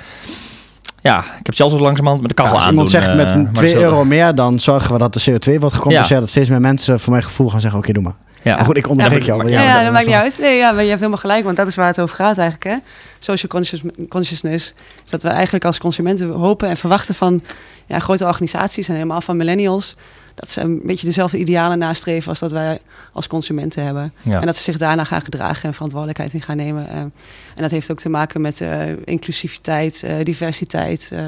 Ja, 1.02 1.20
ik 1.20 1.46
heb 1.46 1.56
zelfs 1.56 1.74
zo 1.74 1.80
langzamerhand 1.80 2.22
met 2.22 2.30
de 2.30 2.36
kachel 2.42 2.56
als 2.56 2.64
aan 2.64 2.70
iemand 2.70 2.90
zegt 2.90 3.16
met 3.16 3.32
een 3.36 3.44
maar 3.44 3.52
2 3.54 3.54
dat 3.54 3.64
is 3.64 3.74
wel- 3.74 3.82
euro 3.92 4.06
meer, 4.06 4.36
dan 4.36 4.60
zorgen 4.60 4.92
we 4.94 4.98
dat 5.00 5.14
de 5.14 5.32
CO2 5.32 5.60
wordt 5.60 5.76
gecompenseerd. 5.76 6.20
Dat 6.20 6.30
steeds 6.30 6.50
meer 6.50 6.62
mensen 6.62 7.00
voor 7.00 7.12
mijn 7.12 7.24
gevoel 7.26 7.50
gaan 7.50 7.62
zeggen, 7.62 7.80
oké, 7.80 7.92
doe 7.92 8.04
maar. 8.04 8.16
Ja. 8.48 8.56
Maar 8.56 8.66
goed, 8.66 8.78
ik 8.78 8.88
onderbreek 8.90 9.28
maar- 9.28 9.38
want 9.38 9.50
Ja, 9.50 9.84
dat 9.84 9.92
maakt 9.92 10.06
niet 10.06 10.16
uit. 10.16 10.38
Nee, 10.40 10.58
ja, 10.58 10.72
maar 10.72 10.82
je 10.82 10.88
hebt 10.88 11.00
helemaal 11.00 11.22
gelijk, 11.22 11.44
want 11.44 11.58
dat 11.58 11.68
is 11.68 11.76
waar 11.76 11.88
het 11.88 12.00
over 12.00 12.16
gaat 12.16 12.38
eigenlijk. 12.38 12.64
Hè? 12.64 12.76
Social 13.20 13.52
conscious, 13.52 13.82
consciousness. 14.10 14.74
Is 15.06 15.12
dat 15.12 15.24
we 15.24 15.30
eigenlijk 15.30 15.66
als 15.66 15.78
consumenten 15.78 16.30
hopen 16.30 16.70
en 16.70 16.78
verwachten 16.78 17.16
van 17.16 17.42
ja, 17.86 18.00
grote 18.00 18.26
organisaties 18.26 18.88
en 18.88 18.94
helemaal 18.94 19.22
van 19.22 19.38
millennials. 19.38 19.96
Dat 20.40 20.52
ze 20.52 20.62
een 20.62 20.82
beetje 20.84 21.06
dezelfde 21.06 21.38
idealen 21.38 21.78
nastreven 21.80 22.30
als 22.30 22.40
dat 22.40 22.52
wij 22.52 22.80
als 23.14 23.28
consumenten 23.28 23.84
hebben. 23.86 24.14
Ja. 24.22 24.40
En 24.40 24.46
dat 24.46 24.56
ze 24.56 24.64
zich 24.64 24.78
daarna 24.78 25.04
gaan 25.04 25.22
gedragen 25.22 25.64
en 25.68 25.74
verantwoordelijkheid 25.74 26.34
in 26.34 26.42
gaan 26.42 26.58
nemen. 26.58 26.90
Eh, 26.90 26.98
en 26.98 27.12
dat 27.56 27.72
heeft 27.72 27.92
ook 27.92 28.00
te 28.00 28.10
maken 28.10 28.42
met 28.42 28.62
eh, 28.62 28.90
inclusiviteit, 29.06 30.04
eh, 30.04 30.24
diversiteit, 30.24 31.10
eh, 31.14 31.22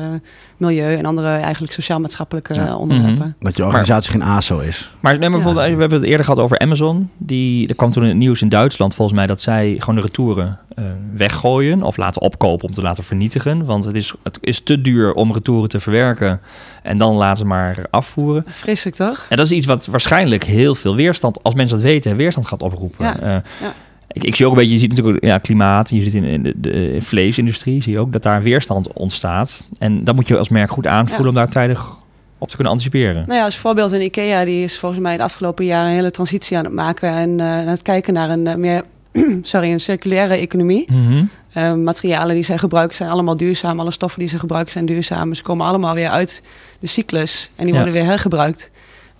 milieu 0.58 0.96
en 0.96 1.06
andere 1.06 1.28
eigenlijk 1.28 1.74
sociaal-maatschappelijke 1.74 2.54
Ja. 2.54 2.76
onderwerpen. 2.76 3.36
Mhm. 3.38 3.46
Dat 3.46 3.58
je 3.58 3.66
organisatie 3.66 4.12
geen 4.12 4.24
ASO 4.24 4.60
is. 4.60 4.94
Maar 5.00 5.20
neem 5.20 5.32
bijvoorbeeld, 5.32 5.66
Ja. 5.68 5.74
we 5.74 5.80
hebben 5.80 6.00
het 6.00 6.08
eerder 6.08 6.26
gehad 6.26 6.40
over 6.40 6.60
Amazon. 6.60 7.10
Die, 7.18 7.68
er 7.68 7.76
kwam 7.76 7.92
toen 7.92 8.04
in 8.04 8.10
het 8.10 8.18
nieuws 8.18 8.42
in 8.42 8.50
Duitsland 8.50 8.96
volgens 8.96 9.18
mij 9.18 9.28
dat 9.28 9.42
zij 9.42 9.76
gewoon 9.80 9.96
de 9.96 10.02
retouren 10.02 10.60
eh, 10.76 10.86
weggooien 11.16 11.84
of 11.84 11.98
laten 11.98 12.22
opkopen 12.22 12.68
om 12.68 12.74
te 12.74 12.82
laten 12.82 13.04
vernietigen. 13.04 13.66
Want 13.66 13.86
het 13.86 13.96
is, 13.96 14.14
het 14.24 14.38
is 14.42 14.60
te 14.62 14.82
duur 14.82 15.14
om 15.14 15.34
retouren 15.34 15.70
te 15.70 15.80
verwerken 15.80 16.42
en 16.84 16.98
dan 16.98 17.16
laten 17.16 17.48
maar 17.48 17.78
afvoeren. 17.90 18.44
Vreselijk 18.48 18.96
toch? 18.96 19.26
En 19.30 19.38
dat 19.38 19.46
is 19.46 19.52
iets 19.52 19.66
wat 19.66 19.86
waarschijnlijk 19.86 20.44
heel 20.44 20.76
veel 20.76 20.96
weerstand, 20.96 21.44
als 21.44 21.54
mensen 21.54 21.78
dat 21.78 21.86
weten, 21.86 22.16
weerstand 22.16 22.48
gaat 22.48 22.62
oproepen. 22.62 23.06
Ja, 23.06 23.20
Eh, 23.20 23.30
ja. 23.62 23.74
Ik, 24.12 24.24
ik 24.24 24.36
zie 24.36 24.46
ook 24.46 24.52
een 24.52 24.58
beetje, 24.58 24.74
je 24.74 24.80
ziet 24.80 24.90
natuurlijk 24.90 25.24
ja, 25.24 25.38
klimaat, 25.38 25.90
je 25.90 26.02
ziet 26.02 26.14
in, 26.14 26.24
in 26.24 26.44
de, 26.44 26.54
de 26.58 26.98
vleesindustrie, 27.00 27.82
zie 27.82 27.92
je 27.94 28.00
ook 28.00 28.12
dat 28.14 28.24
daar 28.24 28.42
weerstand 28.44 28.94
ontstaat. 28.94 29.62
En 29.80 30.04
dat 30.04 30.16
moet 30.16 30.28
je 30.28 30.38
als 30.38 30.50
merk 30.50 30.72
goed 30.72 30.88
aanvoelen 30.88 31.24
Ja. 31.24 31.30
om 31.30 31.36
daar 31.36 31.50
tijdig 31.50 31.98
op 32.38 32.48
te 32.50 32.56
kunnen 32.56 32.72
anticiperen. 32.74 33.24
Nou 33.28 33.40
ja, 33.40 33.46
als 33.46 33.58
voorbeeld 33.58 33.92
een 33.92 34.02
IKEA, 34.02 34.46
die 34.46 34.64
is 34.64 34.80
volgens 34.80 35.02
mij 35.02 35.18
de 35.18 35.24
afgelopen 35.24 35.66
jaren 35.66 35.90
een 35.90 35.96
hele 35.96 36.12
transitie 36.12 36.58
aan 36.58 36.64
het 36.64 36.74
maken 36.74 37.10
en 37.10 37.40
eh, 37.40 37.46
aan 37.46 37.68
het 37.68 37.82
kijken 37.82 38.14
naar 38.14 38.30
een 38.30 38.48
eh, 38.48 38.56
meer, 38.56 38.84
sorry, 39.42 39.72
een 39.72 39.80
circulaire 39.80 40.34
economie. 40.36 40.92
Mhm. 40.92 41.24
Eh, 41.54 41.74
materialen 41.74 42.36
die 42.36 42.44
zij 42.44 42.58
gebruiken 42.58 42.96
zijn 42.96 43.10
allemaal 43.10 43.38
duurzaam, 43.38 43.80
alle 43.80 43.92
stoffen 43.92 44.20
die 44.20 44.30
ze 44.30 44.40
gebruiken 44.40 44.72
zijn 44.74 44.86
duurzaam. 44.86 45.34
Ze 45.34 45.44
komen 45.44 45.66
allemaal 45.66 45.94
weer 45.94 46.10
uit 46.10 46.44
de 46.80 46.88
cyclus 46.88 47.52
en 47.56 47.66
die 47.66 47.74
Ja. 47.74 47.80
worden 47.80 47.94
weer 48.00 48.10
hergebruikt. 48.10 48.72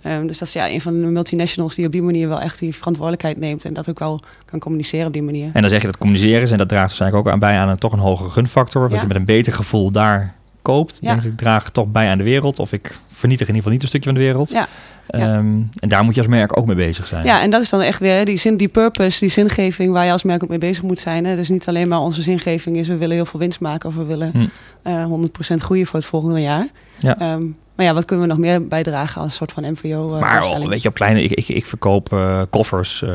Ehm, 0.02 0.26
dus 0.26 0.38
dat 0.38 0.48
is 0.48 0.54
ja, 0.54 0.68
een 0.70 0.80
van 0.80 1.00
de 1.00 1.06
multinationals 1.06 1.74
die 1.74 1.86
op 1.86 1.92
die 1.92 2.02
manier 2.02 2.28
wel 2.28 2.40
echt 2.40 2.58
die 2.58 2.74
verantwoordelijkheid 2.74 3.36
neemt 3.38 3.64
en 3.64 3.72
dat 3.74 3.90
ook 3.90 3.98
wel 3.98 4.20
kan 4.44 4.58
communiceren 4.58 5.06
op 5.06 5.12
die 5.12 5.22
manier. 5.22 5.50
En 5.52 5.60
dan 5.60 5.70
zeg 5.70 5.80
je 5.80 5.86
dat 5.86 5.98
communiceren 5.98 6.42
is 6.42 6.50
en 6.50 6.58
dat 6.58 6.68
draagt 6.68 6.86
waarschijnlijk 6.86 7.26
ook 7.26 7.32
aan 7.32 7.38
bij 7.38 7.56
aan 7.56 7.68
een 7.68 7.78
toch 7.78 7.92
een 7.92 7.98
hogere 7.98 8.30
gunfactor. 8.30 8.82
Dat 8.82 8.92
Ja. 8.92 9.00
je 9.00 9.06
met 9.06 9.16
een 9.16 9.24
beter 9.24 9.52
gevoel 9.52 9.90
daar 9.90 10.34
koopt. 10.62 10.98
Ja. 11.00 11.08
Denk 11.10 11.22
ik, 11.24 11.30
ik 11.32 11.38
draag 11.38 11.70
toch 11.70 11.86
bij 11.86 12.08
aan 12.08 12.18
de 12.18 12.24
wereld. 12.24 12.58
Of 12.58 12.72
ik 12.72 12.98
vernietig 13.10 13.48
in 13.48 13.54
ieder 13.54 13.56
geval 13.56 13.72
niet 13.72 13.82
een 13.82 13.88
stukje 13.88 14.10
van 14.10 14.18
de 14.18 14.24
wereld. 14.24 14.50
Ja. 14.50 14.68
Ja. 15.18 15.18
Ehm, 15.34 15.46
en 15.80 15.88
daar 15.88 16.04
moet 16.04 16.14
je 16.14 16.20
als 16.20 16.28
merk 16.30 16.58
ook 16.58 16.66
mee 16.66 16.76
bezig 16.76 17.06
zijn. 17.06 17.24
Ja, 17.24 17.42
en 17.42 17.50
dat 17.50 17.62
is 17.62 17.68
dan 17.68 17.80
echt 17.80 17.98
weer 18.00 18.24
die 18.24 18.36
zin, 18.38 18.56
die 18.56 18.68
purpose, 18.68 19.18
die 19.20 19.28
zingeving 19.30 19.92
waar 19.92 20.04
je 20.04 20.12
als 20.12 20.22
merk 20.22 20.42
ook 20.42 20.48
mee 20.48 20.58
bezig 20.58 20.82
moet 20.82 20.98
zijn. 20.98 21.24
Hè? 21.24 21.36
Dus 21.36 21.48
niet 21.48 21.68
alleen 21.68 21.88
maar 21.88 21.98
onze 22.00 22.22
zingeving 22.22 22.76
is 22.76 22.88
we 22.88 22.96
willen 22.96 23.16
heel 23.16 23.24
veel 23.24 23.40
winst 23.40 23.60
maken 23.60 23.88
of 23.88 23.94
we 23.96 24.04
willen 24.04 24.30
Hm. 24.32 24.46
eh 24.82 25.04
100% 25.04 25.62
groeien 25.62 25.86
voor 25.86 25.98
het 25.98 26.08
volgende 26.08 26.40
jaar. 26.40 26.66
Ja. 26.98 27.18
Ehm, 27.18 27.42
maar 27.74 27.86
ja, 27.88 27.94
wat 27.94 28.04
kunnen 28.04 28.26
we 28.26 28.32
nog 28.32 28.40
meer 28.42 28.66
bijdragen 28.66 29.20
als 29.20 29.30
een 29.30 29.36
soort 29.36 29.52
van 29.52 29.70
MVO? 29.72 30.14
eh, 30.14 30.20
Maar 30.20 30.38
doelstelling? 30.40 30.68
weet 30.68 30.82
je, 30.82 30.88
op 30.88 30.94
kleine, 30.94 31.22
ik, 31.22 31.30
ik, 31.32 31.48
ik 31.48 31.66
verkoop 31.66 32.12
eh, 32.12 32.40
koffers 32.50 33.02
eh, 33.02 33.10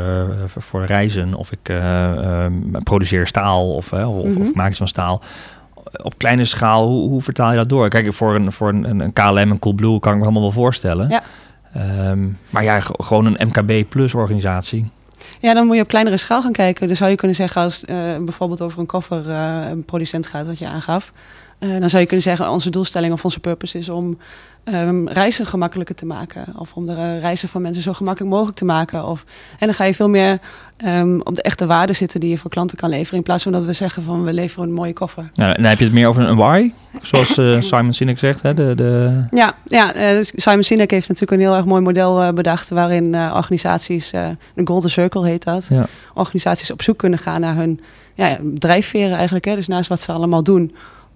voor- 0.58 0.86
reizen. 0.86 1.34
Of 1.34 1.52
ik 1.52 1.70
eh, 1.70 2.46
produceer 2.84 3.28
staal 3.28 3.72
of, 3.72 3.92
eh, 3.92 4.18
of, 4.20 4.26
Mhm. 4.28 4.42
of 4.42 4.54
maak 4.54 4.70
iets 4.70 4.78
van 4.78 4.88
staal. 4.88 5.22
Op 6.04 6.18
kleine 6.18 6.46
schaal, 6.46 6.88
hoe, 6.88 7.10
hoe 7.10 7.22
vertaal 7.22 7.52
je 7.52 7.58
dat 7.58 7.70
door? 7.70 7.90
Kijk, 7.90 8.14
voor 8.14 8.36
een, 8.36 8.52
voor 8.52 8.70
een, 8.70 9.00
een 9.00 9.14
KLM 9.14 9.38
en 9.38 9.60
Coolblue 9.60 10.00
kan 10.00 10.12
ik 10.12 10.18
me 10.18 10.24
allemaal 10.24 10.42
wel 10.42 10.52
voorstellen. 10.52 11.10
Ja. 11.10 11.22
Ehm, 11.76 12.28
maar 12.50 12.64
ja, 12.64 12.80
gewoon 12.80 13.26
een 13.26 13.48
MKB-plus 13.48 14.14
organisatie. 14.14 14.90
Ja, 15.40 15.54
dan 15.54 15.66
moet 15.66 15.76
je 15.76 15.82
op 15.82 15.88
kleinere 15.88 16.18
schaal 16.18 16.42
gaan 16.42 16.52
kijken. 16.52 16.88
Dus 16.88 16.98
zou 16.98 17.10
je 17.10 17.16
kunnen 17.16 17.36
zeggen, 17.36 17.62
als 17.62 17.86
eh, 17.86 17.96
bijvoorbeeld 18.18 18.62
over 18.62 18.80
een 18.80 18.86
kofferproducent 18.86 20.28
gaat, 20.28 20.46
wat 20.46 20.58
je 20.60 20.68
aangaf. 20.68 21.12
eh, 21.60 21.70
dan 21.80 21.90
zou 21.90 22.02
je 22.02 22.08
kunnen 22.08 22.26
zeggen, 22.26 22.50
onze 22.52 22.70
doelstelling 22.70 23.14
of 23.14 23.24
onze 23.24 23.40
purpose 23.40 23.78
is 23.78 23.90
om 23.90 24.18
ehm, 24.66 25.08
reizen 25.08 25.46
gemakkelijker 25.46 25.96
te 25.96 26.06
maken. 26.06 26.46
Of 26.58 26.74
om 26.74 26.86
de 26.86 27.20
reizen 27.20 27.50
van 27.50 27.62
mensen 27.62 27.84
zo 27.84 27.94
gemakkelijk 27.94 28.34
mogelijk 28.34 28.58
te 28.58 28.66
maken. 28.66 29.08
Of, 29.08 29.26
en 29.60 29.66
dan 29.66 29.76
ga 29.76 29.84
je 29.84 29.94
veel 29.94 30.10
meer 30.10 30.40
ehm, 30.78 31.20
op 31.20 31.36
de 31.36 31.42
echte 31.42 31.66
waarde 31.66 31.94
zitten 31.94 32.20
die 32.20 32.30
je 32.30 32.38
voor 32.38 32.50
klanten 32.50 32.78
kan 32.78 32.90
leveren. 32.90 33.18
In 33.18 33.24
plaats 33.24 33.44
van 33.44 33.52
dat 33.52 33.64
we 33.64 33.74
zeggen 33.74 34.04
van 34.04 34.24
we 34.24 34.34
leveren 34.34 34.68
een 34.68 34.74
mooie 34.74 34.94
koffer. 34.94 35.30
Nou, 35.34 35.50
en 35.50 35.62
dan 35.62 35.70
heb 35.70 35.78
je 35.78 35.86
het 35.86 35.94
meer 35.94 36.08
over 36.08 36.24
een 36.24 36.36
why, 36.36 36.72
zoals 37.02 37.38
eh, 37.38 37.62
Simon 37.62 37.94
Sinek 37.94 38.20
zegt. 38.20 38.42
Hè? 38.42 38.54
De, 38.54 38.76
de, 38.76 39.24
Ja, 39.32 39.56
ja 39.66 39.94
eh, 39.94 40.10
dus 40.10 40.32
Simon 40.36 40.64
Sinek 40.64 40.92
heeft 40.92 41.08
natuurlijk 41.08 41.42
een 41.42 41.48
heel 41.48 41.56
erg 41.56 41.66
mooi 41.66 41.82
model 41.82 42.22
eh, 42.22 42.34
bedacht. 42.34 42.70
Waarin 42.70 43.16
organisaties, 43.16 44.10
de 44.10 44.62
Golden 44.64 44.90
Circle 44.90 45.28
heet 45.28 45.44
dat. 45.44 45.66
ja. 45.70 45.86
organisaties 46.14 46.72
op 46.72 46.82
zoek 46.82 46.98
kunnen 46.98 47.20
gaan 47.20 47.42
naar 47.42 47.56
hun 47.56 47.80
ja, 48.16 48.28
ja, 48.28 48.38
drijfveren 48.54 49.16
eigenlijk. 49.16 49.46
Hè? 49.46 49.56
Dus 49.56 49.68
naast 49.68 49.90
wat 49.90 50.00
ze 50.00 50.12
allemaal 50.12 50.44
doen, 50.44 50.76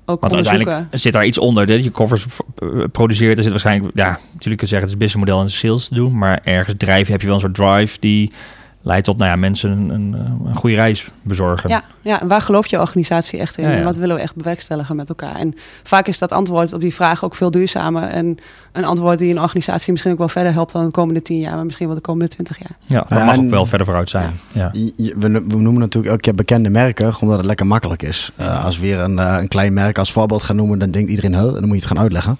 ook 0.09 0.21
Want 0.21 0.33
uiteindelijk 0.33 0.87
zit 0.91 1.13
daar 1.13 1.25
iets 1.25 1.37
onder. 1.37 1.65
Dat 1.65 1.83
je 1.83 1.89
koffers 1.89 2.25
eh, 2.55 2.67
produceert. 2.91 3.37
Er 3.37 3.43
zit 3.43 3.51
waarschijnlijk, 3.51 3.91
ja, 3.95 4.09
natuurlijk 4.09 4.41
kun 4.41 4.57
je 4.59 4.65
zeggen 4.65 4.81
het 4.81 4.89
is 4.89 4.97
businessmodel 4.97 5.41
en 5.41 5.49
sales 5.49 5.87
te 5.87 5.95
doen. 5.95 6.17
Maar 6.17 6.39
ergens 6.43 6.75
drijven 6.77 7.11
heb 7.11 7.21
je 7.21 7.27
wel 7.27 7.35
een 7.35 7.41
soort 7.41 7.55
drive 7.55 7.97
die 7.99 8.31
leidt 8.81 9.05
tot 9.05 9.17
nou 9.17 9.29
ja, 9.29 9.35
mensen 9.35 9.71
een, 9.71 9.89
een, 9.89 10.13
een 10.45 10.55
goede 10.55 10.75
reis 10.75 11.09
bezorgen. 11.21 11.69
Ja, 11.69 11.83
ja, 12.01 12.21
en 12.21 12.27
waar 12.27 12.41
geloof 12.41 12.67
je 12.67 12.79
organisatie 12.79 13.39
echt 13.39 13.57
in? 13.57 13.63
Ja, 13.63 13.71
ja. 13.71 13.77
En 13.77 13.83
wat 13.83 13.95
willen 13.95 14.15
we 14.15 14.21
echt 14.21 14.35
bewerkstelligen 14.35 14.95
met 14.95 15.09
elkaar? 15.09 15.35
En 15.35 15.55
vaak 15.83 16.07
is 16.07 16.17
dat 16.19 16.31
antwoord 16.31 16.73
op 16.73 16.81
die 16.81 16.93
vraag 16.93 17.23
ook 17.23 17.35
veel 17.35 17.51
duurzamer. 17.51 18.03
En 18.03 18.37
een 18.71 18.85
antwoord 18.85 19.19
die 19.19 19.31
een 19.31 19.41
organisatie 19.41 19.91
misschien 19.91 20.11
ook 20.13 20.17
wel 20.17 20.29
verder 20.29 20.53
helpt 20.53 20.71
dan 20.71 20.85
de 20.85 20.91
komende 20.91 21.21
tien 21.21 21.39
jaar, 21.39 21.55
maar 21.55 21.65
misschien 21.65 21.85
wel 21.87 21.95
de 21.95 22.01
komende 22.01 22.27
twintig 22.27 22.59
jaar. 22.59 22.77
Ja, 22.83 23.05
dat 23.09 23.17
Ja, 23.19 23.25
mag 23.25 23.35
en- 23.35 23.43
ook 23.43 23.49
wel 23.49 23.65
verder 23.65 23.85
vooruit 23.85 24.09
zijn. 24.09 24.39
Ja. 24.51 24.71
We, 24.95 25.29
we 25.47 25.55
noemen 25.55 25.79
natuurlijk 25.79 26.07
elke 26.11 26.21
keer 26.21 26.35
bekende 26.35 26.69
merken, 26.69 27.13
omdat 27.21 27.37
het 27.37 27.45
lekker 27.45 27.67
makkelijk 27.67 28.01
is. 28.01 28.31
Eh, 28.35 28.65
als 28.65 28.79
we 28.79 28.85
weer 28.85 28.99
een, 28.99 29.19
eh, 29.19 29.37
een 29.39 29.47
klein 29.47 29.73
merk 29.73 29.97
als 29.97 30.11
voorbeeld 30.11 30.43
gaan 30.43 30.55
noemen, 30.55 30.79
dan 30.79 30.91
denkt 30.91 31.09
iedereen, 31.09 31.31
dan 31.31 31.51
moet 31.59 31.67
je 31.69 31.73
het 31.75 31.85
gaan 31.85 31.99
uitleggen. 31.99 32.37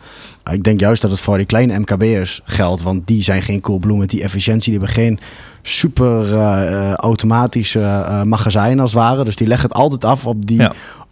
Uh, 0.48 0.54
ik 0.54 0.64
denk 0.64 0.80
juist 0.80 1.02
dat 1.02 1.12
het 1.12 1.20
voor 1.20 1.38
die 1.38 1.46
kleine 1.46 1.80
MKB'ers 1.80 2.42
geldt, 2.44 2.82
want 2.82 3.08
die 3.08 3.24
zijn 3.24 3.42
geen 3.42 3.62
Coolblue 3.62 3.98
met 3.98 4.10
die 4.10 4.24
efficiëntie. 4.24 4.72
Die 4.72 4.80
hebben 4.80 5.04
geen 5.04 5.20
super 5.78 6.34
eh, 6.34 6.94
automatische 6.94 7.80
eh, 7.82 8.24
magazijn 8.24 8.80
als 8.80 8.92
het 8.94 9.00
ware. 9.02 9.24
Dus 9.24 9.36
die 9.36 9.48
leggen 9.48 9.68
het 9.70 9.78
altijd 9.78 10.06
af 10.06 10.26
op 10.26 10.46
die 10.48 10.58
Ja. 10.62 10.72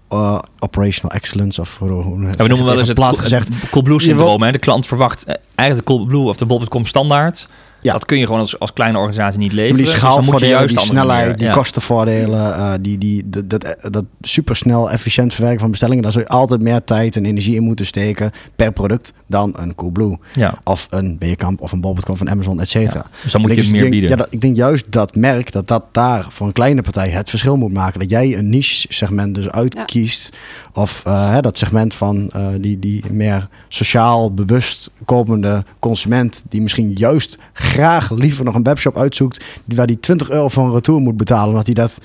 eh, 0.09 0.39
operational 0.59 1.15
excellence. 1.15 1.61
Of 1.61 1.77
hoe, 1.77 1.89
hoe 1.89 2.21
Ja, 2.21 2.29
we 2.37 2.47
noemen 2.47 2.65
wel 2.65 2.77
eens 2.77 2.87
het, 2.87 2.97
plat 2.97 3.09
cool- 3.09 3.21
gezegd. 3.21 3.47
het 3.47 3.69
Coolblue 3.69 4.01
syndroom. 4.01 4.41
hè. 4.41 4.51
De 4.51 4.59
klant 4.59 4.85
verwacht 4.85 5.25
eigenlijk 5.55 5.87
de 5.87 5.93
Coolblue 5.93 6.27
of 6.27 6.37
de 6.37 6.45
Bob.com 6.45 6.85
standaard. 6.85 7.47
Ja. 7.81 7.93
Dat 7.93 8.05
kun 8.05 8.17
je 8.17 8.25
gewoon 8.25 8.39
als, 8.41 8.59
als 8.59 8.73
kleine 8.73 8.97
organisatie 8.97 9.39
niet 9.39 9.47
Maar 9.47 9.55
leveren. 9.57 9.77
die 9.83 9.85
Dus 9.85 9.93
moet 10.01 10.03
je 10.03 10.07
schaalvoordelen, 10.15 10.57
juist 10.57 10.77
die 10.77 10.85
snelheid, 10.85 11.21
manier- 11.21 11.37
die 11.37 11.47
ja. 11.47 11.53
kostenvoordelen, 11.53 12.55
eh, 12.55 12.73
die, 12.81 12.97
die, 12.97 13.29
dat, 13.29 13.49
dat, 13.49 13.77
dat 13.91 14.03
supersnel 14.21 14.91
efficiënt 14.91 15.33
verwerken 15.33 15.59
van 15.59 15.69
bestellingen, 15.69 16.03
daar 16.03 16.11
zul 16.11 16.21
je 16.21 16.27
altijd 16.27 16.61
meer 16.61 16.83
tijd 16.83 17.15
en 17.15 17.25
energie 17.25 17.55
in 17.55 17.63
moeten 17.63 17.85
steken 17.85 18.31
per 18.55 18.71
product 18.71 19.13
dan 19.27 19.53
een 19.57 19.75
Coolblue 19.75 20.17
Ja. 20.33 20.53
of 20.63 20.87
een 20.89 21.17
Beerkamp 21.17 21.61
of 21.61 21.71
een 21.71 21.81
Bol.com 21.81 22.17
van 22.17 22.29
Amazon, 22.29 22.59
et 22.61 22.69
cetera. 22.69 23.05
Ja. 23.11 23.19
Dus 23.23 23.31
dan 23.31 23.41
moet 23.41 23.49
En 23.49 23.55
je 23.55 23.63
ik 23.63 23.71
meer 23.71 23.79
denk, 23.79 23.91
bieden. 23.91 24.09
Ja, 24.09 24.15
dat, 24.15 24.33
ik 24.33 24.41
denk 24.41 24.55
juist 24.55 24.85
dat 24.91 25.15
merk 25.15 25.51
dat 25.51 25.67
dat 25.67 25.83
daar 25.91 26.25
voor 26.29 26.47
een 26.47 26.53
kleine 26.53 26.81
partij 26.81 27.09
het 27.09 27.29
verschil 27.29 27.57
moet 27.57 27.73
maken. 27.73 27.99
Dat 27.99 28.09
jij 28.09 28.37
een 28.37 28.49
niche 28.49 28.85
segment 28.89 29.35
dus 29.35 29.49
uitkiest. 29.49 30.35
Of 30.73 31.01
eh, 31.05 31.29
hè, 31.31 31.41
dat 31.41 31.57
segment 31.57 31.93
van 31.93 32.29
eh, 32.33 32.47
die, 32.59 32.79
die 32.79 33.03
meer 33.11 33.47
sociaal 33.67 34.33
bewust 34.33 34.91
komende 35.05 35.63
consument. 35.79 36.43
Die 36.49 36.61
misschien 36.61 36.91
juist 36.93 37.37
graag 37.67 38.11
liever 38.11 38.45
nog 38.45 38.55
een 38.55 38.63
webshop 38.63 38.97
uitzoekt. 38.97 39.43
Die, 39.65 39.77
waar 39.77 39.87
die 39.87 39.99
20 39.99 40.29
euro 40.29 40.47
voor 40.47 40.65
een 40.65 40.73
retour 40.73 41.01
moet 41.01 41.17
betalen. 41.17 41.49
Omdat 41.49 41.65
hij 41.65 41.75
dat 41.75 41.97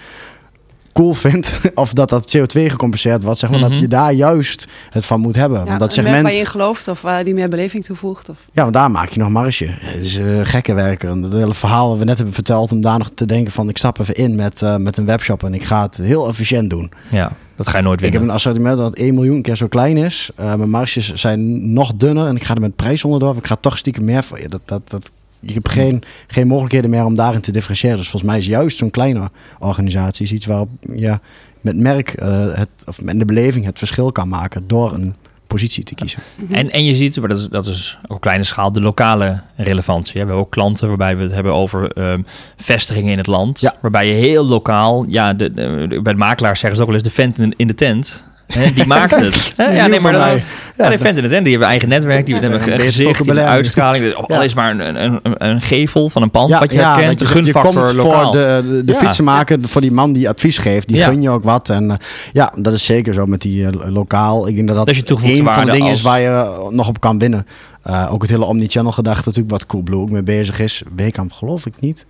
cool 0.92 1.14
vindt. 1.14 1.60
Of 1.74 1.92
dat 1.92 2.08
dat 2.08 2.36
CO2 2.36 2.42
gecompenseerd 2.66 3.22
wordt. 3.22 3.38
Zeg 3.38 3.50
maar 3.50 3.58
Mhm. 3.58 3.70
dat 3.70 3.80
je 3.80 3.88
daar 3.88 4.12
juist 4.12 4.66
het 4.90 5.04
van 5.04 5.20
moet 5.20 5.34
hebben. 5.34 5.58
Ja, 5.58 5.64
Want 5.64 5.78
dat 5.78 5.92
segment... 5.92 6.22
waar 6.22 6.32
je 6.32 6.38
in 6.38 6.46
gelooft 6.46 6.88
of 6.88 7.02
waar 7.02 7.24
die 7.24 7.34
meer 7.34 7.48
beleving 7.48 7.84
toevoegt. 7.84 8.28
Of... 8.28 8.36
Ja, 8.52 8.62
want 8.62 8.74
daar 8.74 8.90
maak 8.90 9.08
je 9.08 9.18
nog 9.20 9.28
marge. 9.28 9.66
Het 9.68 10.00
is 10.04 10.18
uh, 10.18 10.40
gekke 10.42 10.74
werker. 10.74 11.10
En 11.10 11.22
het 11.22 11.32
hele 11.32 11.54
verhaal 11.54 11.88
wat 11.88 11.98
we 11.98 12.04
net 12.04 12.16
hebben 12.16 12.34
verteld... 12.34 12.72
om 12.72 12.80
daar 12.80 12.98
nog 12.98 13.10
te 13.14 13.26
denken 13.26 13.52
van... 13.52 13.68
ik 13.68 13.78
stap 13.78 13.98
even 13.98 14.14
in 14.14 14.34
met, 14.34 14.60
uh, 14.62 14.76
met 14.76 14.96
een 14.96 15.06
webshop... 15.06 15.42
en 15.44 15.54
ik 15.54 15.64
ga 15.64 15.82
het 15.82 15.96
heel 15.96 16.28
efficiënt 16.28 16.70
doen. 16.70 16.90
Ja, 17.10 17.32
dat 17.56 17.68
ga 17.68 17.76
je 17.76 17.82
nooit 17.82 17.96
Ik 17.96 18.02
winnen. 18.02 18.20
heb 18.20 18.28
een 18.28 18.34
assortiment 18.36 18.78
dat 18.78 18.94
1 18.94 19.14
miljoen 19.14 19.42
keer 19.42 19.56
zo 19.56 19.66
klein 19.68 19.96
is. 19.96 20.30
Uh, 20.40 20.54
mijn 20.54 20.70
marges 20.70 21.12
zijn 21.12 21.72
nog 21.72 21.92
dunner... 21.96 22.26
en 22.26 22.36
ik 22.36 22.44
ga 22.44 22.54
er 22.54 22.60
met 22.60 22.76
prijs 22.76 23.04
onderdoor. 23.04 23.36
Ik 23.36 23.46
ga 23.46 23.56
toch 23.60 23.78
stiekem 23.78 24.04
meer 24.04 24.22
voor 24.22 24.40
je. 24.40 24.48
Dat, 24.48 24.60
dat, 24.64 24.90
dat, 24.90 25.10
je 25.42 25.52
hebt 25.52 25.68
geen, 25.68 26.02
geen 26.26 26.46
mogelijkheden 26.46 26.90
meer 26.90 27.04
om 27.04 27.14
daarin 27.14 27.40
te 27.40 27.52
differentiëren. 27.52 27.96
Dus 27.96 28.08
volgens 28.08 28.30
mij 28.32 28.40
is 28.40 28.46
juist 28.46 28.76
zo'n 28.76 28.90
kleine 28.90 29.30
organisatie... 29.58 30.34
iets 30.34 30.46
waarop 30.46 30.68
ja, 30.94 31.20
met 31.60 31.76
merk 31.76 32.22
uh, 32.22 32.54
het, 32.54 32.84
of 32.86 33.02
met 33.02 33.18
de 33.18 33.24
beleving 33.24 33.64
het 33.64 33.78
verschil 33.78 34.12
kan 34.12 34.28
maken... 34.28 34.64
door 34.66 34.92
een 34.92 35.14
positie 35.46 35.84
te 35.84 35.94
kiezen. 35.94 36.22
En, 36.50 36.70
en 36.70 36.84
je 36.84 36.94
ziet, 36.94 37.18
maar 37.18 37.28
dat 37.28 37.38
is, 37.38 37.48
dat 37.48 37.66
is 37.66 37.98
op 38.06 38.20
kleine 38.20 38.44
schaal, 38.44 38.72
de 38.72 38.80
lokale 38.80 39.42
relevantie. 39.56 40.12
We 40.12 40.18
hebben 40.18 40.36
ook 40.36 40.50
klanten 40.50 40.88
waarbij 40.88 41.16
we 41.16 41.22
het 41.22 41.32
hebben 41.32 41.54
over 41.54 41.98
um, 41.98 42.26
vestigingen 42.56 43.12
in 43.12 43.18
het 43.18 43.26
land. 43.26 43.60
Ja. 43.60 43.74
Waarbij 43.80 44.06
je 44.06 44.14
heel 44.14 44.44
lokaal, 44.44 45.04
ja, 45.08 45.34
de, 45.34 45.54
de, 45.54 46.00
bij 46.02 46.12
de 46.12 46.18
makelaars 46.18 46.60
zeggen 46.60 46.76
ze 46.76 46.84
ook 46.84 46.90
wel 46.90 46.98
eens 46.98 47.08
de 47.08 47.14
vent 47.14 47.54
in 47.56 47.66
de 47.66 47.74
tent. 47.74 48.30
He, 48.52 48.72
die 48.72 48.86
maakt 48.86 49.20
het. 49.20 49.52
He, 49.56 49.72
ja, 49.76 49.86
nee, 49.86 50.00
maar 50.00 50.12
dat, 50.12 50.40
ja, 50.76 50.88
de 50.88 50.98
vent 50.98 51.16
in 51.16 51.22
de 51.22 51.28
tent, 51.28 51.42
die 51.42 51.50
hebben 51.50 51.68
eigen 51.68 51.88
netwerk, 51.88 52.26
die 52.26 52.34
hebben 52.34 52.72
een 52.72 52.80
gezicht, 52.80 53.24
die 53.24 53.40
uitstraling. 53.40 54.04
Dus 54.04 54.14
al 54.14 54.42
is 54.42 54.54
maar 54.54 54.70
een, 54.70 55.04
een, 55.04 55.20
een, 55.22 55.48
een, 55.48 55.60
gevel 55.60 56.08
van 56.08 56.22
een 56.22 56.30
pand 56.30 56.50
ja, 56.50 56.58
wat 56.58 56.70
je 56.70 56.76
ja, 56.76 56.94
herkent, 56.94 57.18
de 57.18 57.24
je, 57.24 57.30
gunfactor 57.30 57.72
je 57.72 57.76
komt 57.76 57.96
lokaal. 57.96 58.22
voor 58.22 58.40
de, 58.40 58.62
de, 58.68 58.84
de 58.84 58.94
fietsenmaker, 58.94 59.58
voor 59.62 59.80
die 59.80 59.92
man 59.92 60.12
die 60.12 60.28
advies 60.28 60.58
geeft, 60.58 60.88
die 60.88 61.02
gun 61.02 61.22
je 61.22 61.30
ook 61.30 61.44
wat. 61.44 61.68
En 61.68 61.90
uh, 61.90 61.94
ja, 62.32 62.52
dat 62.58 62.72
is 62.72 62.84
zeker 62.84 63.14
zo 63.14 63.26
met 63.26 63.40
die 63.40 63.62
uh, 63.62 63.68
lokaal. 63.88 64.48
Ik 64.48 64.54
denk 64.54 64.68
dat 64.68 64.76
dat, 64.76 64.86
dat 64.86 65.22
een 65.22 65.44
van 65.44 65.64
de 65.64 65.70
dingen 65.70 65.90
als... 65.90 65.98
is 65.98 66.04
waar 66.04 66.20
je 66.20 66.66
nog 66.70 66.88
op 66.88 67.00
kan 67.00 67.18
winnen. 67.18 67.46
Uh, 67.86 68.12
ook 68.12 68.22
het 68.22 68.30
hele 68.30 68.44
omnichannel 68.44 68.92
gedachte 68.92 69.22
natuurlijk, 69.24 69.54
wat 69.54 69.66
Coolblue 69.66 70.00
ook 70.00 70.10
mee 70.10 70.22
bezig 70.22 70.60
is. 70.60 70.82
Wekamp 70.96 71.32
geloof 71.32 71.66
ik 71.66 71.72
niet. 71.80 72.06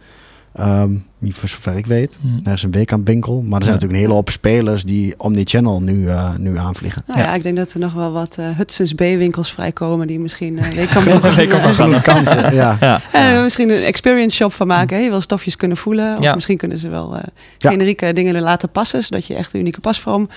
Um, 0.61 1.05
niet 1.19 1.35
voor 1.35 1.49
zover 1.49 1.77
ik 1.77 1.87
weet. 1.87 2.19
Hmm. 2.21 2.41
Er 2.45 2.53
is 2.53 2.63
een 2.63 2.71
Wekamp 2.71 3.07
winkel. 3.07 3.35
Maar 3.35 3.59
er 3.59 3.65
zijn 3.65 3.65
ja. 3.65 3.71
natuurlijk 3.71 3.93
een 3.93 3.99
hele 3.99 4.13
hoop 4.13 4.31
spelers 4.31 4.85
die 4.85 5.15
omnichannel 5.17 5.81
nu, 5.81 6.05
uh, 6.05 6.35
nu 6.37 6.59
aanvliegen. 6.59 7.03
Nou 7.07 7.21
ja. 7.21 7.25
ja. 7.27 7.35
ik 7.35 7.43
denk 7.43 7.57
dat 7.57 7.73
er 7.73 7.81
nog 7.81 7.93
wel 7.93 8.13
wat 8.13 8.37
uh, 8.41 8.47
Hudson's 8.57 8.93
B-winkels 8.93 9.53
vrijkomen 9.53 10.07
die 10.07 10.21
misschien 10.21 10.55
uh, 10.55 10.63
gaan 10.63 12.03
kansen. 12.03 12.41
Ja. 12.55 12.77
ja. 12.81 13.01
ja. 13.13 13.43
misschien 13.43 13.71
een 13.71 13.83
experience 13.83 14.37
shop 14.37 14.53
van 14.53 14.67
maken. 14.67 14.97
Hè? 14.97 15.03
Je 15.03 15.11
wil 15.11 15.21
stofjes 15.21 15.57
kunnen 15.57 15.77
voelen. 15.77 16.19
Of 16.19 16.35
misschien 16.35 16.57
kunnen 16.57 16.79
ze 16.79 16.89
wel 16.89 17.17
generieke 17.59 18.13
dingen 18.13 18.41
laten 18.41 18.69
passen. 18.69 19.03
Zodat 19.03 19.27
je 19.27 19.35
echt 19.35 19.55
een 19.55 19.61
unieke 19.61 19.81
pasvorm 19.81 20.29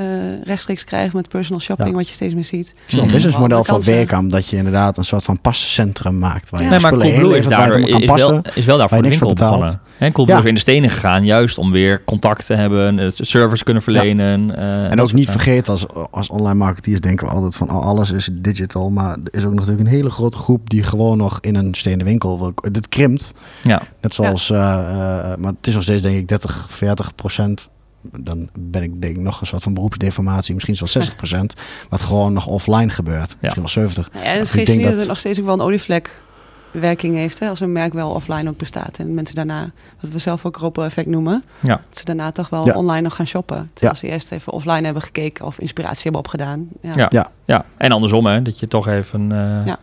uh, 0.00 0.06
rechtstreeks 0.44 0.84
krijgt 0.84 1.14
met 1.14 1.28
personal 1.28 1.60
shopping, 1.60 1.88
ja. 1.88 1.94
wat 1.94 2.08
je 2.08 2.14
steeds 2.14 2.34
meer 2.34 2.44
ziet. 2.44 2.74
Zo'n 2.86 3.04
mm. 3.04 3.10
businessmodel 3.10 3.64
van 3.64 3.80
Wekamp, 3.80 4.30
dat 4.30 4.48
je 4.48 4.56
inderdaad 4.56 4.96
een 4.96 5.04
soort 5.04 5.24
van 5.24 5.40
pascentrum 5.40 6.18
maakt. 6.18 6.50
Waar 6.50 6.62
je 6.62 6.68
nee, 6.68 6.80
maar 6.80 6.90
Coolblue 6.90 7.38
is, 7.38 7.46
daar, 7.46 7.78
is, 7.78 8.04
passen, 8.04 8.30
wel, 8.30 8.42
is 8.54 8.64
wel 8.64 8.78
daar 8.78 8.88
voor 8.88 9.02
de 9.02 9.08
winkel 9.08 9.32
begonnen. 9.32 9.80
En 9.98 10.12
Coolblue 10.12 10.36
ja. 10.36 10.42
is 10.42 10.48
in 10.48 10.54
de 10.54 10.60
stenen 10.60 10.90
gegaan, 10.90 11.24
juist 11.24 11.58
om 11.58 11.72
weer 11.72 12.04
contact 12.04 12.46
te 12.46 12.54
hebben, 12.54 13.12
service 13.14 13.64
kunnen 13.64 13.82
verlenen. 13.82 14.46
Ja. 14.46 14.56
Uh, 14.56 14.90
en 14.90 15.00
ook 15.00 15.12
niet 15.12 15.30
vergeten, 15.30 15.72
als, 15.72 15.86
als 16.10 16.28
online 16.28 16.58
marketeers 16.58 17.00
denken 17.00 17.26
we 17.26 17.32
altijd 17.32 17.56
van 17.56 17.70
oh, 17.70 17.86
alles 17.86 18.10
is 18.10 18.28
digital. 18.32 18.90
Maar 18.90 19.10
er 19.10 19.38
is 19.38 19.44
ook 19.44 19.54
natuurlijk 19.54 19.80
een 19.80 19.94
hele 19.94 20.10
grote 20.10 20.36
groep 20.36 20.70
die 20.70 20.82
gewoon 20.82 21.16
nog 21.16 21.38
in 21.40 21.54
een 21.54 21.74
stenen 21.74 22.06
winkel, 22.06 22.54
dit 22.72 22.88
krimpt. 22.88 23.34
Ja. 23.62 23.82
Net 24.00 24.14
zoals, 24.14 24.46
ja. 24.46 24.80
uh, 24.80 25.36
maar 25.36 25.52
het 25.52 25.66
is 25.66 25.74
nog 25.74 25.82
steeds 25.82 26.02
denk 26.02 26.16
ik 26.16 26.28
30, 26.28 26.66
40 26.70 27.14
procent 27.14 27.68
dan 28.00 28.48
ben 28.58 28.82
ik 28.82 29.00
denk 29.00 29.16
ik 29.16 29.22
nog 29.22 29.40
een 29.40 29.46
soort 29.46 29.62
van 29.62 29.74
beroepsdeformatie, 29.74 30.54
misschien 30.54 30.76
wel 30.78 30.88
60 30.88 31.16
procent, 31.16 31.54
wat 31.88 32.00
gewoon 32.00 32.32
nog 32.32 32.46
offline 32.46 32.90
gebeurt. 32.90 33.30
Ja. 33.30 33.36
Misschien 33.40 33.62
wel 33.62 33.70
70. 33.70 34.10
Ja, 34.12 34.22
en 34.22 34.38
het 34.38 34.68
niet 34.68 34.82
dat 34.82 34.98
het 34.98 35.08
nog 35.08 35.18
steeds 35.18 35.38
ook 35.38 35.44
wel 35.44 35.54
een 35.54 35.60
olievlek 35.60 36.16
werking 36.70 37.14
heeft, 37.14 37.38
hè, 37.38 37.48
als 37.48 37.60
een 37.60 37.72
merk 37.72 37.92
wel 37.92 38.10
offline 38.10 38.48
ook 38.48 38.56
bestaat 38.56 38.98
en 38.98 39.14
mensen 39.14 39.34
daarna, 39.34 39.70
wat 40.00 40.10
we 40.10 40.18
zelf 40.18 40.46
ook 40.46 40.56
Ropo 40.56 40.82
effect 40.82 41.06
noemen, 41.06 41.44
ja. 41.60 41.80
dat 41.88 41.98
ze 41.98 42.04
daarna 42.04 42.30
toch 42.30 42.48
wel 42.48 42.66
ja. 42.66 42.74
online 42.74 43.00
nog 43.00 43.14
gaan 43.14 43.26
shoppen, 43.26 43.70
terwijl 43.74 43.98
ja. 44.00 44.06
ze 44.06 44.12
eerst 44.14 44.32
even 44.32 44.52
offline 44.52 44.84
hebben 44.84 45.02
gekeken 45.02 45.46
of 45.46 45.58
inspiratie 45.58 46.02
hebben 46.02 46.20
opgedaan. 46.20 46.68
Ja, 46.80 46.92
ja. 46.94 47.06
ja. 47.08 47.30
ja. 47.44 47.64
en 47.76 47.92
andersom 47.92 48.26
hè, 48.26 48.42
dat 48.42 48.58
je 48.58 48.68
toch 48.68 48.88
even 48.88 49.30
uh, 49.30 49.66
uh, 49.66 49.74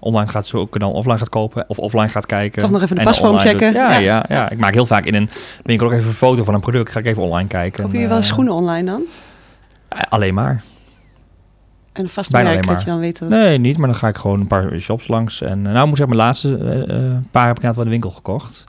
online 0.00 0.30
gaat 0.30 0.46
zoeken, 0.46 0.80
dan 0.80 0.92
offline 0.92 1.18
gaat 1.18 1.28
kopen 1.28 1.64
of 1.68 1.78
offline 1.78 2.08
gaat 2.08 2.26
kijken. 2.26 2.62
Toch 2.62 2.70
nog 2.70 2.82
even 2.82 2.96
de 2.96 3.02
pasvorm 3.02 3.38
checken. 3.38 3.72
Ja, 3.72 3.96
ja. 3.98 4.24
Ja, 4.28 4.50
ik 4.50 4.58
maak 4.58 4.74
heel 4.74 4.86
vaak 4.86 5.04
in 5.04 5.14
een 5.14 5.30
winkel 5.62 5.86
ook 5.86 5.92
even 5.92 6.06
een 6.06 6.14
foto 6.14 6.44
van 6.44 6.54
een 6.54 6.60
product, 6.60 6.90
ga 6.90 6.98
ik 6.98 7.06
even 7.06 7.22
online 7.22 7.48
kijken. 7.48 7.84
Koop 7.84 7.92
je 7.92 8.08
wel 8.08 8.18
uh, 8.18 8.22
schoenen 8.22 8.52
online 8.52 8.90
dan? 8.90 9.02
alleen 10.08 10.34
maar. 10.34 10.62
En 11.94 12.02
een 12.02 12.08
vast 12.08 12.30
Bijna 12.30 12.50
merk 12.50 12.66
dat 12.66 12.80
je 12.80 12.86
dan 12.86 12.98
weet 12.98 13.18
dat... 13.18 13.28
Nee, 13.28 13.58
niet, 13.58 13.76
maar 13.76 13.86
dan 13.88 13.96
ga 13.96 14.08
ik 14.08 14.16
gewoon 14.16 14.40
een 14.40 14.46
paar 14.46 14.80
shops 14.80 15.08
langs. 15.08 15.40
En 15.40 15.62
nou 15.62 15.86
moet 15.86 15.88
ik 15.88 15.96
zeggen, 15.96 16.16
mijn 16.16 16.28
laatste 16.28 16.58
uh, 16.88 17.16
paar 17.30 17.46
heb 17.46 17.56
ik 17.56 17.62
net 17.62 17.74
wel 17.74 17.84
in 17.84 17.90
de 17.90 17.96
winkel 17.96 18.10
gekocht. 18.10 18.64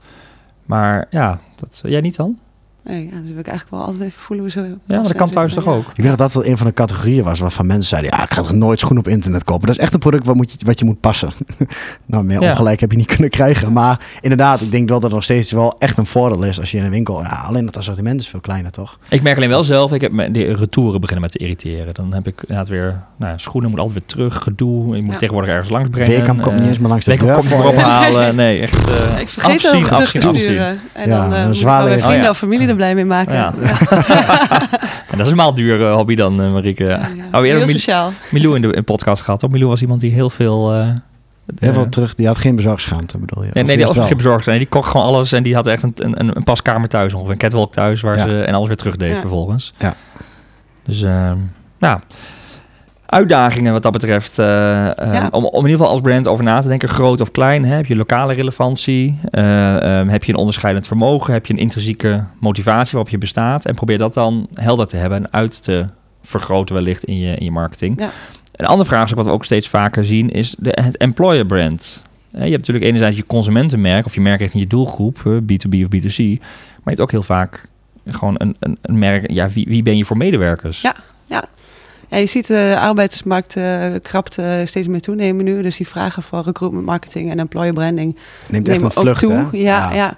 Maar 0.64 1.06
ja, 1.10 1.40
dat, 1.56 1.82
jij 1.84 2.00
niet 2.00 2.16
dan? 2.16 2.38
Nee, 2.88 3.04
ja, 3.12 3.20
dus 3.20 3.30
wil 3.30 3.38
ik 3.38 3.46
eigenlijk 3.46 3.70
wel 3.70 3.80
altijd 3.80 4.00
even 4.00 4.20
voelen 4.20 4.44
hoe 4.44 4.52
ze... 4.52 4.60
Ja, 4.60 4.76
maar 4.86 5.02
dat 5.02 5.14
kan 5.14 5.30
thuis 5.30 5.54
toch 5.54 5.66
ook? 5.66 5.88
Ik 5.88 5.94
denk 5.94 6.08
dat 6.08 6.18
dat 6.18 6.32
wel 6.32 6.46
een 6.46 6.58
van 6.58 6.66
de 6.66 6.72
categorieën 6.72 7.24
was 7.24 7.40
waarvan 7.40 7.66
mensen 7.66 7.88
zeiden... 7.88 8.10
ja, 8.10 8.22
ik 8.22 8.30
ga 8.30 8.42
toch 8.42 8.52
nooit 8.52 8.80
schoenen 8.80 9.04
op 9.04 9.08
internet 9.08 9.44
kopen. 9.44 9.66
Dat 9.66 9.76
is 9.76 9.82
echt 9.82 9.92
een 9.92 9.98
product 9.98 10.26
wat, 10.26 10.36
moet 10.36 10.52
je, 10.52 10.58
wat 10.64 10.78
je 10.78 10.84
moet 10.84 11.00
passen. 11.00 11.32
nou, 12.06 12.24
meer 12.24 12.40
ja. 12.40 12.50
ongelijk 12.50 12.80
heb 12.80 12.90
je 12.90 12.96
niet 12.96 13.06
kunnen 13.06 13.30
krijgen. 13.30 13.72
Maar 13.72 14.00
inderdaad, 14.20 14.60
ik 14.60 14.70
denk 14.70 14.88
wel 14.88 14.96
dat 14.96 15.04
het 15.04 15.14
nog 15.14 15.22
steeds 15.22 15.52
wel 15.52 15.76
echt 15.78 15.98
een 15.98 16.06
voordeel 16.06 16.42
is... 16.42 16.60
als 16.60 16.70
je 16.70 16.78
in 16.78 16.84
een 16.84 16.90
winkel... 16.90 17.22
Ja, 17.22 17.42
alleen 17.46 17.66
het 17.66 17.76
assortiment 17.76 18.20
is 18.20 18.28
veel 18.28 18.40
kleiner, 18.40 18.70
toch? 18.70 18.98
Ik 19.08 19.22
merk 19.22 19.36
alleen 19.36 19.48
wel 19.48 19.64
zelf, 19.64 19.92
ik 19.92 20.00
heb 20.00 20.12
me 20.12 20.30
de 20.30 20.52
retouren 20.52 21.00
beginnen 21.00 21.22
met 21.22 21.32
te 21.32 21.38
irriteren. 21.38 21.94
Dan 21.94 22.12
heb 22.12 22.26
ik 22.26 22.40
inderdaad 22.40 22.68
weer... 22.68 23.02
Nou, 23.16 23.38
schoenen 23.38 23.70
moet 23.70 23.80
altijd 23.80 23.98
weer 23.98 24.08
terug, 24.08 24.42
gedoe. 24.42 24.96
Je 24.96 25.02
moet 25.02 25.12
ja. 25.12 25.18
tegenwoordig 25.18 25.50
ergens 25.50 25.68
langs 25.68 25.88
brengen. 25.88 26.10
Weekam 26.10 26.40
komt 26.40 26.54
uh, 26.54 26.60
niet 26.60 26.68
eens 26.68 26.78
meer 26.78 26.88
langs 26.88 27.04
de 27.04 27.16
deur 27.16 27.42
voor 27.42 27.62
je. 27.62 27.68
ophalen. 27.68 28.34
Nee, 28.34 28.60
echt 28.60 28.88
uh, 28.88 29.20
Ik 29.20 29.28
vergeet 29.28 29.64
afzien, 29.64 29.80
het 29.80 29.88
terug 29.88 30.10
te 30.10 30.20
sturen. 30.20 30.80
En 30.92 31.08
ja, 31.08 31.22
dan 31.22 31.32
uh, 31.32 31.38
een 31.38 31.46
moet 31.46 31.56
zwaar 31.56 31.84
mijn 31.84 32.00
vrienden 32.00 32.30
of 32.30 32.38
familie 32.38 32.66
blij 32.76 32.94
mee 32.94 33.04
maken. 33.04 33.34
Ja. 33.34 33.52
en 35.10 35.18
dat 35.18 35.26
is 35.26 35.30
een 35.30 35.36
maal 35.36 35.54
duur 35.54 35.90
hobby 35.90 36.14
dan, 36.14 36.40
uh, 36.40 36.52
Marieke. 36.52 36.84
Ja, 36.84 37.10
ja. 37.16 37.38
Oh, 37.38 37.40
heel 37.40 37.58
Mil 37.58 37.68
sociaal. 37.68 38.12
Milou 38.30 38.54
in 38.54 38.62
de 38.62 38.72
in 38.72 38.84
podcast 38.84 39.22
gehad. 39.22 39.40
Toch? 39.40 39.50
Milou 39.50 39.70
was 39.70 39.82
iemand 39.82 40.00
die 40.00 40.12
heel 40.12 40.30
veel... 40.30 40.74
Uh, 40.74 40.88
heel 41.58 41.72
veel 41.72 41.88
terug. 41.88 42.14
Die 42.14 42.26
had 42.26 42.38
geen 42.38 42.56
bezorgschaamte, 42.56 43.18
bedoel 43.18 43.44
je? 43.44 43.50
Nee, 43.52 43.64
nee 43.64 43.76
die 43.76 43.84
had 43.84 43.94
geen 43.94 44.16
bezorgschaamte. 44.16 44.50
Nee, 44.50 44.58
die 44.58 44.68
kocht 44.68 44.90
gewoon 44.90 45.06
alles 45.06 45.32
en 45.32 45.42
die 45.42 45.54
had 45.54 45.66
echt 45.66 45.82
een, 45.82 45.94
een, 45.96 46.36
een 46.36 46.44
paskamer 46.44 46.88
thuis 46.88 47.14
ongeveer. 47.14 47.32
Een 47.32 47.38
catwalk 47.38 47.72
thuis 47.72 48.00
waar 48.00 48.18
ze 48.18 48.42
en 48.42 48.54
alles 48.54 48.66
weer 48.66 48.76
terug 48.76 48.96
deed 48.96 49.18
vervolgens. 49.18 49.74
Ja. 49.78 49.94
Dus, 50.84 51.02
uh, 51.02 51.32
nou... 51.78 52.00
Uitdagingen 53.06 53.72
wat 53.72 53.82
dat 53.82 53.92
betreft. 53.92 54.38
Uh, 54.38 54.46
ja. 54.46 55.28
om, 55.30 55.44
om 55.44 55.64
in 55.64 55.70
ieder 55.70 55.70
geval 55.70 55.88
als 55.88 56.00
brand 56.00 56.28
over 56.28 56.44
na 56.44 56.60
te 56.60 56.68
denken, 56.68 56.88
groot 56.88 57.20
of 57.20 57.30
klein. 57.30 57.64
Hè? 57.64 57.74
Heb 57.74 57.86
je 57.86 57.96
lokale 57.96 58.34
relevantie? 58.34 59.18
Uh, 59.30 59.98
um, 59.98 60.08
heb 60.08 60.24
je 60.24 60.32
een 60.32 60.38
onderscheidend 60.38 60.86
vermogen? 60.86 61.32
Heb 61.32 61.46
je 61.46 61.52
een 61.52 61.58
intrinsieke 61.58 62.24
motivatie 62.40 62.92
waarop 62.92 63.10
je 63.10 63.18
bestaat? 63.18 63.64
En 63.64 63.74
probeer 63.74 63.98
dat 63.98 64.14
dan 64.14 64.48
helder 64.52 64.86
te 64.86 64.96
hebben 64.96 65.18
en 65.18 65.32
uit 65.32 65.62
te 65.62 65.86
vergroten 66.22 66.74
wellicht 66.74 67.04
in 67.04 67.18
je, 67.18 67.36
in 67.36 67.44
je 67.44 67.50
marketing. 67.50 68.00
Ja. 68.00 68.10
Een 68.52 68.66
andere 68.66 68.88
vraagstuk 68.88 69.16
wat 69.16 69.26
we 69.26 69.32
ook 69.32 69.44
steeds 69.44 69.68
vaker 69.68 70.04
zien 70.04 70.30
is 70.30 70.54
de, 70.58 70.78
het 70.82 70.96
employer 70.96 71.46
brand. 71.46 72.02
Je 72.30 72.38
hebt 72.38 72.56
natuurlijk 72.56 72.84
enerzijds 72.84 73.16
je 73.16 73.26
consumentenmerk 73.26 74.06
of 74.06 74.14
je 74.14 74.20
merk 74.20 74.40
richting 74.40 74.62
je 74.62 74.68
doelgroep, 74.68 75.18
B2B 75.18 75.80
of 75.82 75.86
B2C. 75.96 76.16
Maar 76.16 76.94
je 76.94 77.00
hebt 77.00 77.00
ook 77.00 77.10
heel 77.10 77.22
vaak 77.22 77.68
gewoon 78.06 78.34
een, 78.38 78.56
een, 78.58 78.78
een 78.82 78.98
merk. 78.98 79.30
Ja, 79.30 79.48
wie, 79.48 79.66
wie 79.68 79.82
ben 79.82 79.96
je 79.96 80.04
voor 80.04 80.16
medewerkers? 80.16 80.80
Ja, 80.80 80.96
ja. 81.26 81.44
Ja, 82.08 82.16
je 82.16 82.26
ziet 82.26 82.46
de 82.46 82.76
arbeidsmarkt 82.80 83.56
uh, 83.56 83.86
krapt 84.02 84.38
uh, 84.38 84.46
steeds 84.64 84.86
meer 84.86 85.00
toenemen 85.00 85.44
nu. 85.44 85.62
Dus 85.62 85.76
die 85.76 85.88
vragen 85.88 86.22
voor 86.22 86.42
recruitment 86.42 86.84
marketing 86.84 87.30
en 87.30 87.38
employer 87.38 87.72
branding 87.72 88.16
neemt 88.46 88.68
echt 88.68 88.82
een 88.82 88.90
vlucht, 88.90 89.20
toe. 89.20 89.32
Hè? 89.32 89.44
Ja, 89.52 89.92
ja. 89.92 89.94
ja. 89.94 90.16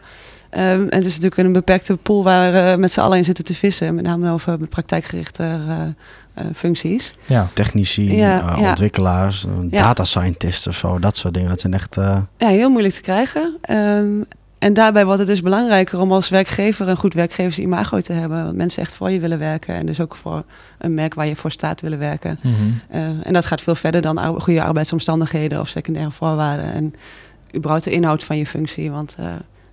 Um, 0.73 0.89
en 0.89 0.99
het 0.99 1.07
is 1.07 1.15
natuurlijk 1.15 1.37
een 1.37 1.53
beperkte 1.53 1.97
pool 1.97 2.23
waar 2.23 2.53
we 2.53 2.59
uh, 2.59 2.77
met 2.77 2.93
z'n 2.93 3.01
allen 3.01 3.19
in 3.19 3.25
zitten 3.25 3.45
te 3.45 3.55
vissen. 3.55 3.95
Met 3.95 4.05
name 4.05 4.33
over 4.33 4.59
praktijkgerichte 4.59 5.45
functies. 6.55 7.15
Ja. 7.27 7.49
Technici, 7.53 8.17
ja, 8.17 8.57
ja. 8.59 8.69
ontwikkelaars, 8.69 9.47
data 9.63 10.05
scientists 10.05 10.67
of 10.67 10.77
zo. 10.77 10.99
Dat 10.99 11.17
soort 11.17 11.35
dingen. 11.35 11.49
Dat 11.49 11.61
zijn 11.61 11.75
echt... 11.75 11.97
Ja, 12.37 12.49
heel 12.49 12.71
moeilijk 12.71 12.95
te 12.95 13.01
krijgen. 13.01 13.59
Um, 13.71 14.25
en 14.59 14.73
daarbij 14.73 15.05
wordt 15.05 15.19
het 15.19 15.29
dus 15.29 15.43
belangrijker 15.43 16.01
om 16.01 16.13
als 16.13 16.29
werkgever 16.29 16.89
een 16.89 16.97
goed 16.97 17.15
werkgeversimago 17.15 18.01
te 18.01 18.13
hebben. 18.13 18.45
Want 18.45 18.57
mensen 18.57 18.83
echt 18.83 18.95
voor 18.95 19.11
je 19.11 19.21
willen 19.21 19.39
werken. 19.39 19.75
En 19.75 19.87
dus 19.87 20.01
ook 20.01 20.17
voor 20.17 20.45
een 20.79 20.95
merk 20.95 21.15
waar 21.15 21.27
je 21.27 21.37
voor 21.37 21.51
staat 21.51 21.81
willen 21.81 21.99
werken. 21.99 22.39
Mm 22.43 22.55
-hmm. 22.55 22.81
uh, 22.95 23.27
en 23.27 23.33
dat 23.33 23.47
gaat 23.47 23.61
veel 23.61 23.75
verder 23.75 24.03
dan 24.03 24.19
ar 24.19 24.41
goede 24.41 24.63
arbeidsomstandigheden 24.63 25.61
of 25.61 25.69
secundaire 25.69 26.11
voorwaarden. 26.11 26.73
En 26.73 26.95
überhaupt 27.57 27.85
de 27.85 27.91
inhoud 27.91 28.25
van 28.25 28.37
je 28.37 28.47
functie. 28.47 28.91
Want 28.91 29.17
uh, 29.21 29.27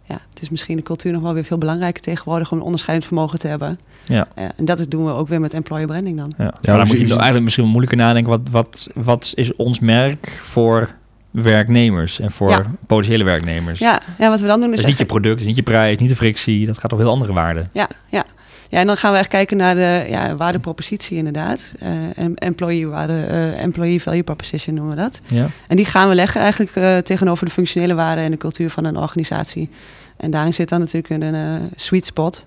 ja, 0.03 0.17
het 0.29 0.41
is 0.41 0.49
misschien 0.49 0.77
de 0.77 0.83
cultuur 0.83 1.11
nog 1.11 1.21
wel 1.21 1.33
weer 1.33 1.43
veel 1.43 1.57
belangrijker 1.57 2.01
tegenwoordig 2.01 2.51
om 2.51 2.57
een 2.57 2.63
onderscheidend 2.63 3.07
vermogen 3.07 3.39
te 3.39 3.47
hebben. 3.47 3.79
Ja. 4.03 4.27
Uh, 4.37 4.45
en 4.55 4.65
dat 4.65 4.85
doen 4.89 5.05
we 5.05 5.11
ook 5.11 5.27
weer 5.27 5.39
met 5.39 5.53
employer 5.53 5.87
branding 5.87 6.17
dan. 6.17 6.33
Ja, 6.37 6.43
ja 6.43 6.51
maar 6.75 6.85
dan 6.85 6.87
moet 6.87 7.07
je 7.07 7.13
eigenlijk 7.13 7.43
misschien 7.43 7.65
moeilijker 7.65 7.97
nadenken. 7.97 8.31
Wat, 8.31 8.49
wat, 8.51 8.89
wat 8.93 9.31
is 9.35 9.55
ons 9.55 9.79
merk 9.79 10.39
voor 10.41 10.89
werknemers 11.35 12.19
en 12.19 12.31
voor 12.31 12.49
ja. 12.49 12.65
potentiële 12.87 13.23
werknemers. 13.23 13.79
Ja, 13.79 14.01
ja, 14.17 14.29
wat 14.29 14.39
we 14.39 14.47
dan 14.47 14.61
doen 14.61 14.73
is... 14.73 14.75
Dus 14.75 14.85
niet 14.85 14.97
je 14.97 15.05
product, 15.05 15.43
niet 15.43 15.55
je 15.55 15.63
prijs, 15.63 15.97
niet 15.97 16.09
de 16.09 16.15
frictie. 16.15 16.65
Dat 16.65 16.77
gaat 16.77 16.93
op 16.93 16.97
heel 16.97 17.09
andere 17.09 17.33
waarden. 17.33 17.69
Ja, 17.73 17.89
ja. 18.09 18.25
Ja, 18.69 18.79
en 18.79 18.87
dan 18.87 18.97
gaan 18.97 19.11
we 19.11 19.17
echt 19.17 19.27
kijken 19.27 19.57
naar 19.57 19.75
de 19.75 20.05
ja, 20.09 20.35
waardepropositie 20.35 21.17
inderdaad. 21.17 21.73
En 22.15 22.35
employee, 22.35 22.87
waarde, 22.87 23.25
eh, 23.25 23.63
employee 23.63 24.01
value 24.01 24.23
proposition 24.23 24.75
noemen 24.75 24.95
we 24.95 25.01
dat. 25.01 25.19
Ja. 25.27 25.47
En 25.67 25.75
die 25.75 25.85
gaan 25.85 26.09
we 26.09 26.15
leggen 26.15 26.41
eigenlijk 26.41 26.75
eh, 26.75 26.97
tegenover 26.97 27.45
de 27.45 27.51
functionele 27.51 27.93
waarden 27.93 28.23
en 28.23 28.31
de 28.31 28.37
cultuur 28.37 28.69
van 28.69 28.85
een 28.85 28.97
organisatie. 28.97 29.69
En 30.17 30.31
daarin 30.31 30.53
zit 30.53 30.69
dan 30.69 30.79
natuurlijk 30.79 31.23
een 31.23 31.69
sweet 31.75 32.05
spot, 32.05 32.45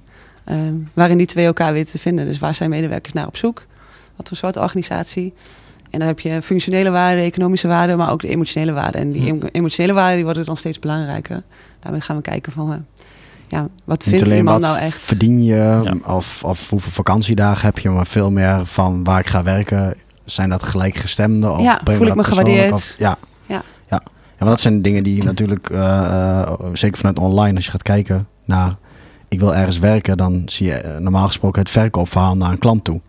waarin 0.92 1.18
die 1.18 1.26
twee 1.26 1.46
elkaar 1.46 1.72
weten 1.72 1.92
te 1.92 1.98
vinden. 1.98 2.26
Dus 2.26 2.38
waar 2.38 2.54
zijn 2.54 2.70
medewerkers 2.70 3.12
naar 3.12 3.26
op 3.26 3.36
zoek? 3.36 3.66
Wat 4.16 4.28
voor 4.28 4.36
soort 4.36 4.56
organisatie? 4.56 5.34
En 5.90 5.98
dan 5.98 6.08
heb 6.08 6.20
je 6.20 6.42
functionele 6.42 6.90
waarden, 6.90 7.24
economische 7.24 7.68
waarden, 7.68 7.96
maar 7.98 8.10
ook 8.10 8.20
de 8.20 8.28
emotionele 8.28 8.72
waarden. 8.72 9.00
En 9.00 9.12
die 9.12 9.22
Hm. 9.22 9.28
em- 9.28 9.48
emotionele 9.52 9.92
waarden 9.92 10.16
die 10.16 10.24
worden 10.24 10.44
dan 10.44 10.56
steeds 10.56 10.78
belangrijker. 10.78 11.42
Daarmee 11.80 12.00
gaan 12.00 12.16
we 12.16 12.22
kijken 12.22 12.52
van, 12.52 12.72
eh, 12.72 12.78
ja, 13.48 13.68
wat 13.84 13.98
Niet 13.98 14.08
vindt 14.08 14.24
alleen 14.24 14.36
iemand 14.38 14.62
wat 14.62 14.70
nou 14.72 14.82
echt? 14.84 14.96
verdien 14.98 15.44
je 15.44 15.54
Ja. 15.84 15.94
of, 16.14 16.44
of 16.44 16.70
hoeveel 16.70 16.92
vakantiedagen 16.92 17.66
heb 17.66 17.78
je, 17.78 17.90
maar 17.90 18.06
veel 18.06 18.30
meer 18.30 18.60
van 18.66 19.04
waar 19.04 19.18
ik 19.18 19.26
ga 19.26 19.42
werken. 19.42 19.94
Zijn 20.24 20.48
dat 20.48 20.62
gelijkgestemden? 20.62 21.52
Of 21.52 21.62
Ja, 21.62 21.80
voel 21.84 22.06
ik 22.06 22.14
me 22.14 22.24
gewaardeerd? 22.24 22.72
Of, 22.72 22.94
ja. 22.98 23.16
Ja. 23.46 23.62
ja. 23.86 24.00
Ja, 24.10 24.44
want 24.44 24.50
dat 24.50 24.60
zijn 24.60 24.82
dingen 24.82 25.02
die 25.02 25.24
natuurlijk, 25.24 25.70
eh, 25.70 26.40
eh, 26.42 26.52
zeker 26.72 26.96
vanuit 26.98 27.18
online, 27.18 27.56
als 27.56 27.64
je 27.64 27.70
gaat 27.70 27.82
kijken 27.82 28.26
naar 28.44 28.76
ik 29.28 29.40
wil 29.40 29.54
ergens 29.54 29.78
werken, 29.78 30.16
dan 30.16 30.42
zie 30.46 30.66
je 30.66 30.96
normaal 31.00 31.26
gesproken 31.26 31.60
het 31.60 31.70
verkoopverhaal 31.70 32.36
naar 32.36 32.50
een 32.50 32.58
klant 32.58 32.84
toe. 32.84 33.00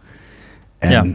En 0.77 0.91
Ja, 0.91 1.05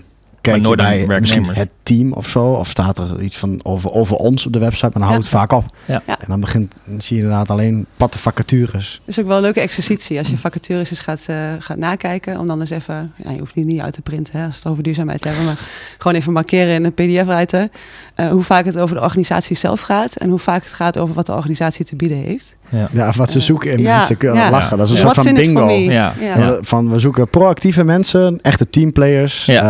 kijk 0.45 0.57
je 0.57 0.63
nooit 0.63 1.07
bij 1.07 1.21
misschien 1.21 1.47
het 1.47 1.69
team 1.83 2.13
of 2.13 2.29
zo, 2.29 2.53
of 2.53 2.69
staat 2.69 2.99
er 2.99 3.23
iets 3.23 3.37
van 3.37 3.61
over, 3.63 3.93
over 3.93 4.17
ons 4.17 4.47
op 4.47 4.53
de 4.53 4.59
website, 4.59 4.85
maar 4.85 4.93
dan 4.93 5.03
houdt 5.03 5.25
het 5.25 5.33
vaak 5.33 5.53
op. 5.53 5.65
Ja. 5.85 6.03
Ja. 6.07 6.21
En 6.21 6.27
dan 6.29 6.41
begint, 6.41 6.75
dan 6.87 7.01
zie 7.01 7.17
je 7.17 7.23
inderdaad 7.23 7.51
alleen 7.51 7.87
platte 7.97 8.19
vacatures. 8.19 8.93
Het 9.05 9.09
is 9.17 9.21
ook 9.21 9.27
wel 9.27 9.37
een 9.37 9.43
leuke 9.43 9.61
exercitie 9.61 10.19
als 10.19 10.29
je 10.29 10.39
vacatures 10.39 10.91
eens 10.91 11.01
gaat, 11.01 11.25
eh, 11.27 11.37
gaat 11.59 11.77
nakijken. 11.77 12.39
Om 12.39 12.47
dan 12.47 12.61
eens 12.61 12.71
even, 12.71 13.13
ja, 13.25 13.31
je 13.31 13.39
hoeft 13.39 13.55
die 13.55 13.65
niet 13.65 13.81
uit 13.81 13.93
te 13.93 14.03
printen 14.03 14.39
hè, 14.39 14.47
als 14.47 14.57
het 14.57 14.67
over 14.67 14.83
duurzaamheid 14.83 15.25
hebben. 15.25 15.45
Maar 15.45 15.59
gewoon 15.99 16.17
even 16.17 16.33
markeren 16.33 16.75
in 16.75 16.85
een 16.85 16.95
pdf-writer. 16.95 17.69
Eh, 18.15 18.29
hoe 18.29 18.43
vaak 18.43 18.65
het 18.65 18.79
over 18.79 18.97
de 18.97 19.03
organisatie 19.03 19.57
zelf 19.57 19.81
gaat. 19.81 20.17
En 20.17 20.29
hoe 20.29 20.39
vaak 20.39 20.63
het 20.63 20.73
gaat 20.73 20.99
over 20.99 21.15
wat 21.15 21.27
de 21.27 21.33
organisatie 21.33 21.85
te 21.85 21.97
bieden 21.97 22.17
heeft. 22.19 22.57
Ja. 22.69 22.89
Ja, 22.93 23.09
of 23.09 23.17
wat 23.17 23.31
ze 23.31 23.39
Eh, 23.39 23.45
zoeken 23.45 23.71
in 23.71 23.79
ja, 23.79 23.97
mensen 23.97 24.17
kunnen 24.17 24.39
ja. 24.39 24.51
lachen. 24.51 24.79
Dat 24.79 24.89
is 24.89 24.93
een 24.93 24.97
Ja. 25.07 25.13
soort 25.13 25.15
What's 25.27 25.39
van 25.41 25.47
bingo. 25.55 25.67
me? 25.67 25.85
Ja. 25.85 26.13
Ja. 26.21 26.39
Ja. 26.39 26.57
Van 26.61 26.91
we 26.91 26.99
zoeken 26.99 27.29
proactieve 27.29 27.85
mensen, 27.85 28.39
echte 28.43 28.71
teamplayers, 28.71 29.45
Ja. 29.45 29.63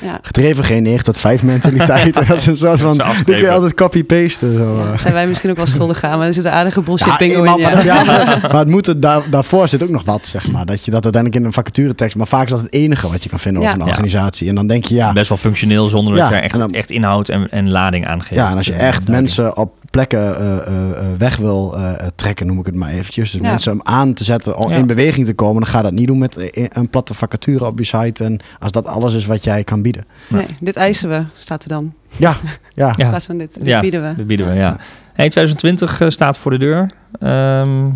eh, 0.00 0.08
Ja. 0.08 0.18
gedreven 0.22 0.64
geen 0.64 0.82
9 0.82 1.04
tot 1.04 1.16
5 1.18 1.42
mentaliteit. 1.42 2.16
en 2.16 2.26
dat 2.28 2.36
is 2.36 2.46
een 2.46 2.56
soort 2.56 2.80
van, 2.80 2.96
kun 2.96 3.04
afstrepen. 3.04 3.42
je 3.42 3.50
altijd 3.50 3.74
copy-pasten. 3.74 4.52
Zo. 4.56 4.76
Ja, 4.78 4.92
eh. 4.92 4.98
zijn 4.98 5.12
wij 5.14 5.26
misschien 5.26 5.50
ook 5.50 5.56
wel 5.56 5.66
schuldig 5.66 6.04
aan, 6.04 6.18
maar 6.18 6.26
er 6.26 6.34
zit 6.34 6.44
een 6.44 6.50
aardige 6.50 6.80
bullshit 6.80 7.06
Ja, 7.06 7.16
bingo 7.16 7.44
maar, 7.44 7.56
in. 7.58 7.62
maar, 7.62 7.84
Ja. 7.84 8.04
maar, 8.04 8.38
maar 8.42 8.58
het 8.60 8.68
moet 8.68 8.86
er 8.86 9.00
daar, 9.00 9.22
daarvoor 9.30 9.68
zit 9.68 9.82
ook 9.82 9.88
nog 9.88 10.04
wat, 10.04 10.26
zeg 10.26 10.50
maar. 10.50 10.66
Dat 10.66 10.84
je 10.84 10.90
dat 10.90 11.02
uiteindelijk 11.02 11.42
in 11.42 11.48
een 11.48 11.52
vacaturetekst, 11.54 12.16
maar 12.16 12.26
vaak 12.26 12.44
is 12.44 12.50
dat 12.50 12.60
het 12.62 12.72
enige 12.72 13.08
wat 13.10 13.22
je 13.22 13.28
kan 13.28 13.38
vinden 13.38 13.62
Ja. 13.62 13.68
over 13.68 13.80
een 13.80 13.86
organisatie. 13.88 14.48
En 14.48 14.54
dan 14.54 14.66
denk 14.66 14.84
je, 14.84 14.94
ja, 14.94 15.12
Best 15.12 15.28
wel 15.28 15.38
functioneel 15.38 15.86
zonder 15.86 16.16
dat 16.16 16.28
je 16.28 16.34
echt, 16.34 16.70
echt 16.70 16.90
inhoud 16.90 17.28
en, 17.28 17.50
en 17.50 17.67
lading 17.70 18.06
aangeeft. 18.06 18.34
ja 18.34 18.50
en 18.50 18.56
als 18.56 18.66
je 18.66 18.72
echt 18.72 19.08
mensen 19.08 19.56
op 19.56 19.76
plekken 19.90 20.36
eh, 20.38 20.66
eh, 20.66 20.90
eh, 20.90 21.18
weg 21.18 21.36
wil 21.36 21.76
trekken, 22.14 22.46
noem 22.46 22.58
ik 22.58 22.66
het 22.66 22.74
maar 22.74 22.90
eventjes. 22.90 23.30
Dus 23.30 23.40
Ja. 23.40 23.48
mensen 23.48 23.72
om 23.72 23.80
aan 23.82 24.14
te 24.14 24.24
zetten, 24.24 24.58
om 24.58 24.70
Ja. 24.70 24.76
in 24.76 24.86
beweging 24.86 25.26
te 25.26 25.34
komen, 25.34 25.62
dan 25.62 25.70
ga 25.70 25.82
dat 25.82 25.92
niet 25.92 26.06
doen 26.06 26.18
met 26.18 26.50
een 26.52 26.88
platte 26.90 27.14
vacature 27.14 27.66
op 27.66 27.78
je 27.78 27.84
site. 27.84 28.24
En 28.24 28.40
als 28.58 28.72
dat 28.72 28.86
alles 28.86 29.14
is 29.14 29.26
wat 29.26 29.44
jij 29.44 29.64
kan 29.64 29.82
bieden. 29.82 30.04
Nee, 30.28 30.46
dit 30.60 30.76
eisen 30.76 31.08
we, 31.08 31.24
staat 31.38 31.62
er 31.62 31.68
dan. 31.68 31.92
Ja, 32.16 32.34
ja. 32.74 32.88
In 32.96 33.04
Ja. 33.04 33.08
plaats 33.08 33.26
van 33.26 33.38
dit, 33.38 33.54
dit 33.54 33.66
Ja. 33.66 33.80
bieden 33.80 34.02
we. 34.02 34.14
Dat 34.16 34.26
bieden 34.26 34.48
we, 34.48 34.54
ja. 34.54 34.76
Hey, 35.12 35.28
2020 35.28 36.00
eh, 36.00 36.08
staat 36.08 36.38
voor 36.38 36.50
de 36.50 36.58
deur. 36.58 36.90
Ehm 37.20 37.86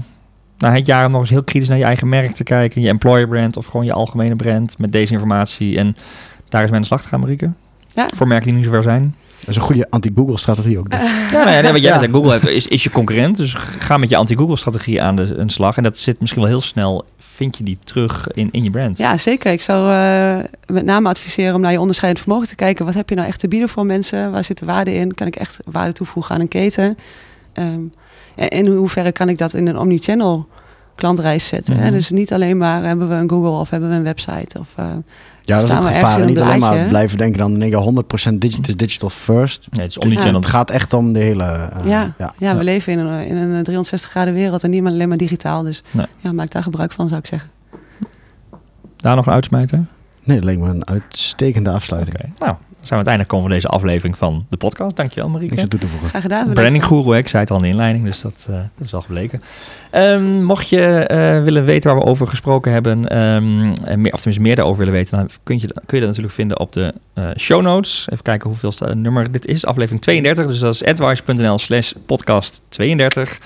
nou, 0.59 0.75
het 0.75 0.87
jaar 0.87 1.07
om 1.07 1.11
nog 1.13 1.21
eens 1.21 1.31
heel 1.31 1.43
kritisch 1.45 1.69
naar 1.69 1.79
je 1.79 1.85
eigen 1.85 2.09
merk 2.09 2.33
te 2.33 2.45
kijken. 2.45 2.83
Je 2.83 2.89
employer 2.89 3.29
brand 3.29 3.57
of 3.57 3.67
gewoon 3.67 3.85
je 3.87 3.93
algemene 3.93 4.37
brand 4.37 4.79
met 4.79 4.93
deze 4.93 5.13
informatie. 5.13 5.79
En 5.79 5.97
daar 6.49 6.65
is 6.65 6.71
aan 6.71 6.81
de 6.81 6.87
slag 6.87 7.03
te 7.03 7.09
gaan, 7.09 7.21
Marieke. 7.21 7.51
Ja. 7.95 8.09
Voor 8.15 8.27
merken 8.27 8.47
die 8.47 8.55
niet 8.57 8.65
zover 8.65 8.83
zijn. 8.83 9.15
Dat 9.45 9.51
is 9.51 9.57
een 9.57 9.63
goede 9.63 9.87
anti-Google 9.91 10.39
strategie 10.39 10.79
ook. 10.79 10.91
Dus. 10.91 11.01
Ja, 11.01 11.45
nou 11.45 11.51
ja, 11.51 11.61
nee, 11.61 11.73
wat 11.73 11.81
jij 11.81 12.01
Ja. 12.01 12.09
Google 12.09 12.31
heeft, 12.33 12.49
is, 12.49 12.67
is 12.67 12.83
je 12.83 12.91
concurrent. 12.91 13.37
Dus 13.37 13.55
ga 13.55 13.97
met 13.97 14.09
je 14.09 14.17
anti-Google 14.17 14.57
strategie 14.57 15.03
aan 15.03 15.17
de, 15.17 15.37
aan 15.39 15.47
de 15.47 15.53
slag. 15.53 15.77
En 15.77 15.83
dat 15.83 15.99
zit 15.99 16.21
misschien 16.21 16.43
wel 16.43 16.51
heel 16.51 16.61
snel, 16.61 17.05
vind 17.35 17.59
je 17.59 17.65
die 17.65 17.79
terug 17.85 18.29
in, 18.29 18.49
in 18.53 18.65
je 18.65 18.71
brand. 18.71 18.99
Ja, 18.99 19.19
zeker. 19.19 19.53
Ik 19.53 19.63
zou 19.63 19.93
eh, 19.93 20.45
met 20.67 20.85
name 20.85 21.09
adviseren 21.09 21.55
om 21.55 21.61
naar 21.61 21.73
je 21.73 21.81
onderscheidend 21.81 22.25
vermogen 22.25 22.49
te 22.49 22.55
kijken. 22.55 22.85
Wat 22.85 22.95
heb 22.95 23.09
je 23.09 23.15
nou 23.15 23.29
echt 23.29 23.41
te 23.41 23.49
bieden 23.49 23.69
voor 23.69 23.87
mensen? 23.87 24.33
Waar 24.33 24.45
zit 24.45 24.59
de 24.59 24.67
waarde 24.67 24.95
in? 24.95 25.15
Kan 25.15 25.27
ik 25.27 25.37
echt 25.37 25.59
waarde 25.65 25.93
toevoegen 25.93 26.35
aan 26.35 26.41
een 26.41 26.49
keten? 26.49 26.99
Ehm, 27.53 27.81
en 28.35 28.49
in 28.49 28.67
hoeverre 28.67 29.13
kan 29.13 29.29
ik 29.29 29.39
dat 29.39 29.55
in 29.55 29.67
een 29.67 29.79
omnichannel 29.79 30.49
klantreis 30.95 31.47
zetten? 31.47 31.77
hè? 31.77 31.85
Mhm. 31.85 31.93
Dus 31.93 32.11
niet 32.11 32.33
alleen 32.33 32.57
maar 32.57 32.83
hebben 32.85 33.09
we 33.09 33.15
een 33.15 33.29
Google 33.31 33.51
of 33.51 33.71
hebben 33.71 33.89
we 33.89 33.95
een 33.95 34.03
website. 34.03 34.59
Of, 34.59 34.69
eh, 34.77 34.87
Ja, 35.45 35.61
dat 35.61 35.69
is 35.71 35.77
ook 35.77 35.85
gevaar. 35.85 36.25
niet 36.25 36.37
een 36.37 36.43
alleen 36.43 36.59
maar 36.59 36.89
blijven 36.89 37.19
denken 37.19 37.39
dan 37.39 37.59
denk 37.59 37.75
ik 37.75 37.79
100% 37.81 38.35
digital, 38.35 38.61
het 38.61 38.69
is 38.69 38.77
digital 38.77 39.11
first. 39.11 39.69
Nee, 39.71 39.87
het 39.87 40.05
is. 40.05 40.23
Het 40.25 40.47
gaat 40.47 40.71
echt 40.71 40.93
om 40.93 41.13
de 41.13 41.19
hele... 41.19 41.45
eh, 41.45 41.85
ja, 41.87 42.15
ja. 42.19 42.35
ja. 42.39 42.51
we 42.53 42.57
Ja. 42.57 42.63
leven 42.63 42.93
in 42.93 42.99
een, 42.99 43.27
in 43.27 43.37
een 43.37 43.63
360 43.63 44.11
graden 44.11 44.35
wereld 44.35 44.65
en 44.65 44.71
niet 44.71 44.87
alleen 44.87 45.09
maar 45.09 45.17
digitaal. 45.17 45.63
Dus 45.63 45.83
Nee. 45.91 46.07
ja, 46.19 46.33
maak 46.33 46.51
daar 46.51 46.63
gebruik 46.63 46.93
van, 46.93 47.09
zou 47.09 47.21
ik 47.21 47.27
zeggen. 47.27 47.51
Daar 48.97 49.17
nog 49.17 49.27
een 49.27 49.33
uitsmijter? 49.33 49.85
Nee, 50.25 50.37
dat 50.37 50.45
leek 50.45 50.59
me 50.59 50.69
een 50.69 50.87
uitstekende 50.89 51.71
afsluiting. 51.71 52.17
Oké. 52.17 52.29
Nou, 52.39 52.57
zijn 52.83 52.89
we 52.89 52.95
aan 52.95 52.99
het 52.99 53.07
einde 53.07 53.23
gekomen 53.23 53.47
van 53.47 53.55
deze 53.55 53.69
aflevering 53.69 54.19
van 54.19 54.47
de 54.49 54.57
podcast. 54.57 54.97
Dankjewel, 54.97 55.29
Marieke. 55.29 55.55
Niks 55.55 55.69
toe 55.69 55.81
te 55.81 55.89
voegen. 55.89 56.09
Graag 56.09 56.23
gedaan. 56.23 56.53
Branding 56.53 56.85
Guru, 56.85 57.17
ik 57.17 57.29
zei 57.29 57.43
het 57.43 57.51
al 57.51 57.57
in 57.57 57.63
de 57.63 57.69
inleiding, 57.69 58.05
dus 58.05 58.21
dat, 58.21 58.47
eh, 58.51 58.55
dat 58.55 58.87
is 58.87 58.91
wel 58.91 59.01
gebleken. 59.01 59.43
Ehm, 59.91 60.43
mocht 60.43 60.69
je 60.69 60.81
eh, 60.81 61.43
willen 61.43 61.65
weten 61.65 61.91
waar 61.91 62.01
we 62.01 62.07
over 62.07 62.27
gesproken 62.27 62.73
hebben, 62.73 63.09
ehm, 63.09 63.73
en 63.85 64.01
meer, 64.01 64.13
of 64.13 64.19
tenminste 64.19 64.41
meer 64.41 64.57
daarover 64.57 64.79
willen 64.79 64.95
weten, 64.95 65.19
dan 65.19 65.29
kun 65.43 65.61
je, 65.61 65.67
kun 65.67 65.99
je 65.99 65.99
dat 65.99 66.09
natuurlijk 66.09 66.35
vinden 66.35 66.61
op 66.61 66.73
de 66.73 66.95
eh, 67.15 67.29
show 67.37 67.63
notes. 67.63 68.07
Even 68.11 68.25
kijken 68.25 68.49
hoeveel 68.51 68.95
nummer 68.95 69.33
dit 69.33 69.47
is. 69.47 69.67
Aflevering 69.67 70.03
32, 70.03 70.47
dus 70.47 70.59
dat 70.59 70.75
is 70.75 70.85
advice.nl 70.85 71.59
slash 71.59 71.93
podcast 72.07 72.63
32. 72.69 73.39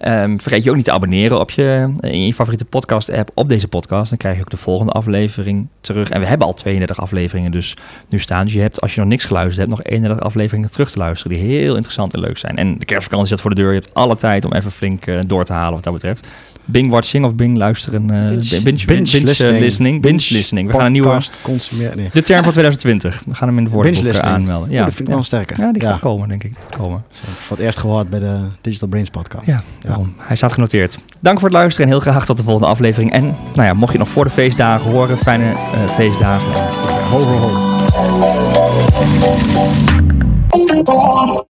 Ehm, 0.00 0.38
vergeet 0.38 0.64
je 0.64 0.70
ook 0.70 0.76
niet 0.76 0.84
te 0.84 0.92
abonneren 0.92 1.40
op 1.40 1.50
je, 1.50 1.92
in 2.00 2.26
je 2.26 2.34
favoriete 2.34 2.64
podcast 2.64 3.10
app 3.10 3.30
op 3.34 3.48
deze 3.48 3.68
podcast. 3.68 4.08
Dan 4.08 4.18
krijg 4.18 4.36
je 4.36 4.40
ook 4.42 4.50
de 4.50 4.56
volgende 4.56 4.92
aflevering 4.92 5.68
terug. 5.80 6.10
En 6.10 6.20
we 6.20 6.26
hebben 6.26 6.46
al 6.46 6.54
32 6.54 7.00
afleveringen 7.00 7.50
dus 7.50 7.76
nu 8.08 8.18
staan. 8.18 8.44
Dus 8.44 8.52
je 8.52 8.60
hebt, 8.60 8.80
als 8.80 8.94
je 8.94 9.00
nog 9.00 9.08
niks 9.08 9.24
geluisterd 9.24 9.58
hebt, 9.58 9.70
nog 9.70 9.82
31 9.82 10.24
afleveringen 10.24 10.70
terug 10.70 10.90
te 10.90 10.98
luisteren. 10.98 11.36
Die 11.36 11.46
heel 11.46 11.74
interessant 11.74 12.14
en 12.14 12.20
leuk 12.20 12.38
zijn. 12.38 12.56
En 12.56 12.78
de 12.78 12.84
kerstvakantie 12.84 13.26
staat 13.26 13.40
voor 13.40 13.54
de 13.54 13.62
deur. 13.62 13.72
Je 13.72 13.80
hebt 13.80 13.94
alle 13.94 14.16
tijd 14.16 14.44
om 14.44 14.52
even 14.52 14.72
flink 14.72 15.06
eh, 15.06 15.18
door 15.26 15.44
te 15.44 15.52
halen 15.52 15.74
wat 15.74 15.84
dat 15.84 15.92
betreft. 15.92 16.26
Bing 16.70 16.90
watching 16.90 17.24
of 17.24 17.34
Bing 17.34 17.56
luisteren. 17.56 18.10
eh, 18.10 18.28
Binge. 18.28 18.62
binge, 18.62 18.62
binge, 18.62 18.86
binge, 18.86 19.60
listening. 19.60 20.02
Binge 20.02 20.26
listening. 20.30 20.66
We 20.70 20.76
gaan 20.76 20.86
een 20.86 20.92
nieuwe... 20.92 21.08
Podcast 21.08 21.38
consumeren. 21.42 21.96
Nee. 21.96 22.08
De 22.12 22.22
term 22.22 22.42
van 22.42 22.52
2020. 22.52 23.22
We 23.26 23.34
gaan 23.34 23.48
hem 23.48 23.58
in 23.58 23.64
de 23.64 23.70
woordenboek 23.70 24.04
eh, 24.04 24.20
aanmelden. 24.20 24.70
Ja, 24.70 24.78
Ja, 24.78 24.84
dat 24.84 24.94
vind 24.94 25.00
ik 25.00 25.06
ja. 25.06 25.10
wel 25.10 25.18
een 25.18 25.24
sterke. 25.24 25.54
ja, 25.62 25.72
die 25.72 25.82
gaat 25.82 25.98
komen, 25.98 26.28
denk 26.28 26.44
ik. 26.44 26.52
Gaat 26.70 26.80
komen. 26.82 27.04
Voor 27.46 27.56
het 27.56 27.66
eerst 27.66 27.78
gehoord 27.78 28.10
bij 28.10 28.18
de 28.18 28.38
Digital 28.60 28.88
Brains 28.88 29.10
podcast. 29.10 29.46
Ja, 29.46 29.62
daarom. 29.82 30.14
Hij 30.18 30.36
staat 30.36 30.52
genoteerd. 30.52 30.98
Dank 31.20 31.38
voor 31.38 31.48
het 31.48 31.56
luisteren 31.56 31.86
en 31.86 31.92
heel 31.92 32.00
graag 32.02 32.26
tot 32.26 32.36
de 32.36 32.42
volgende 32.44 32.68
aflevering. 32.68 33.12
En 33.12 33.24
nou 33.54 33.66
ja, 33.68 33.72
mocht 33.72 33.92
je 33.92 33.98
nog 33.98 34.08
voor 34.08 34.24
de 34.24 34.30
feestdagen 34.30 34.90
horen, 34.90 35.18
fijne 35.18 35.50
eh, 35.50 35.88
feestdagen. 35.94 36.52
En, 36.54 36.68
Ho, 37.10 37.18
ho, 37.18 37.36
ho. 40.50 41.48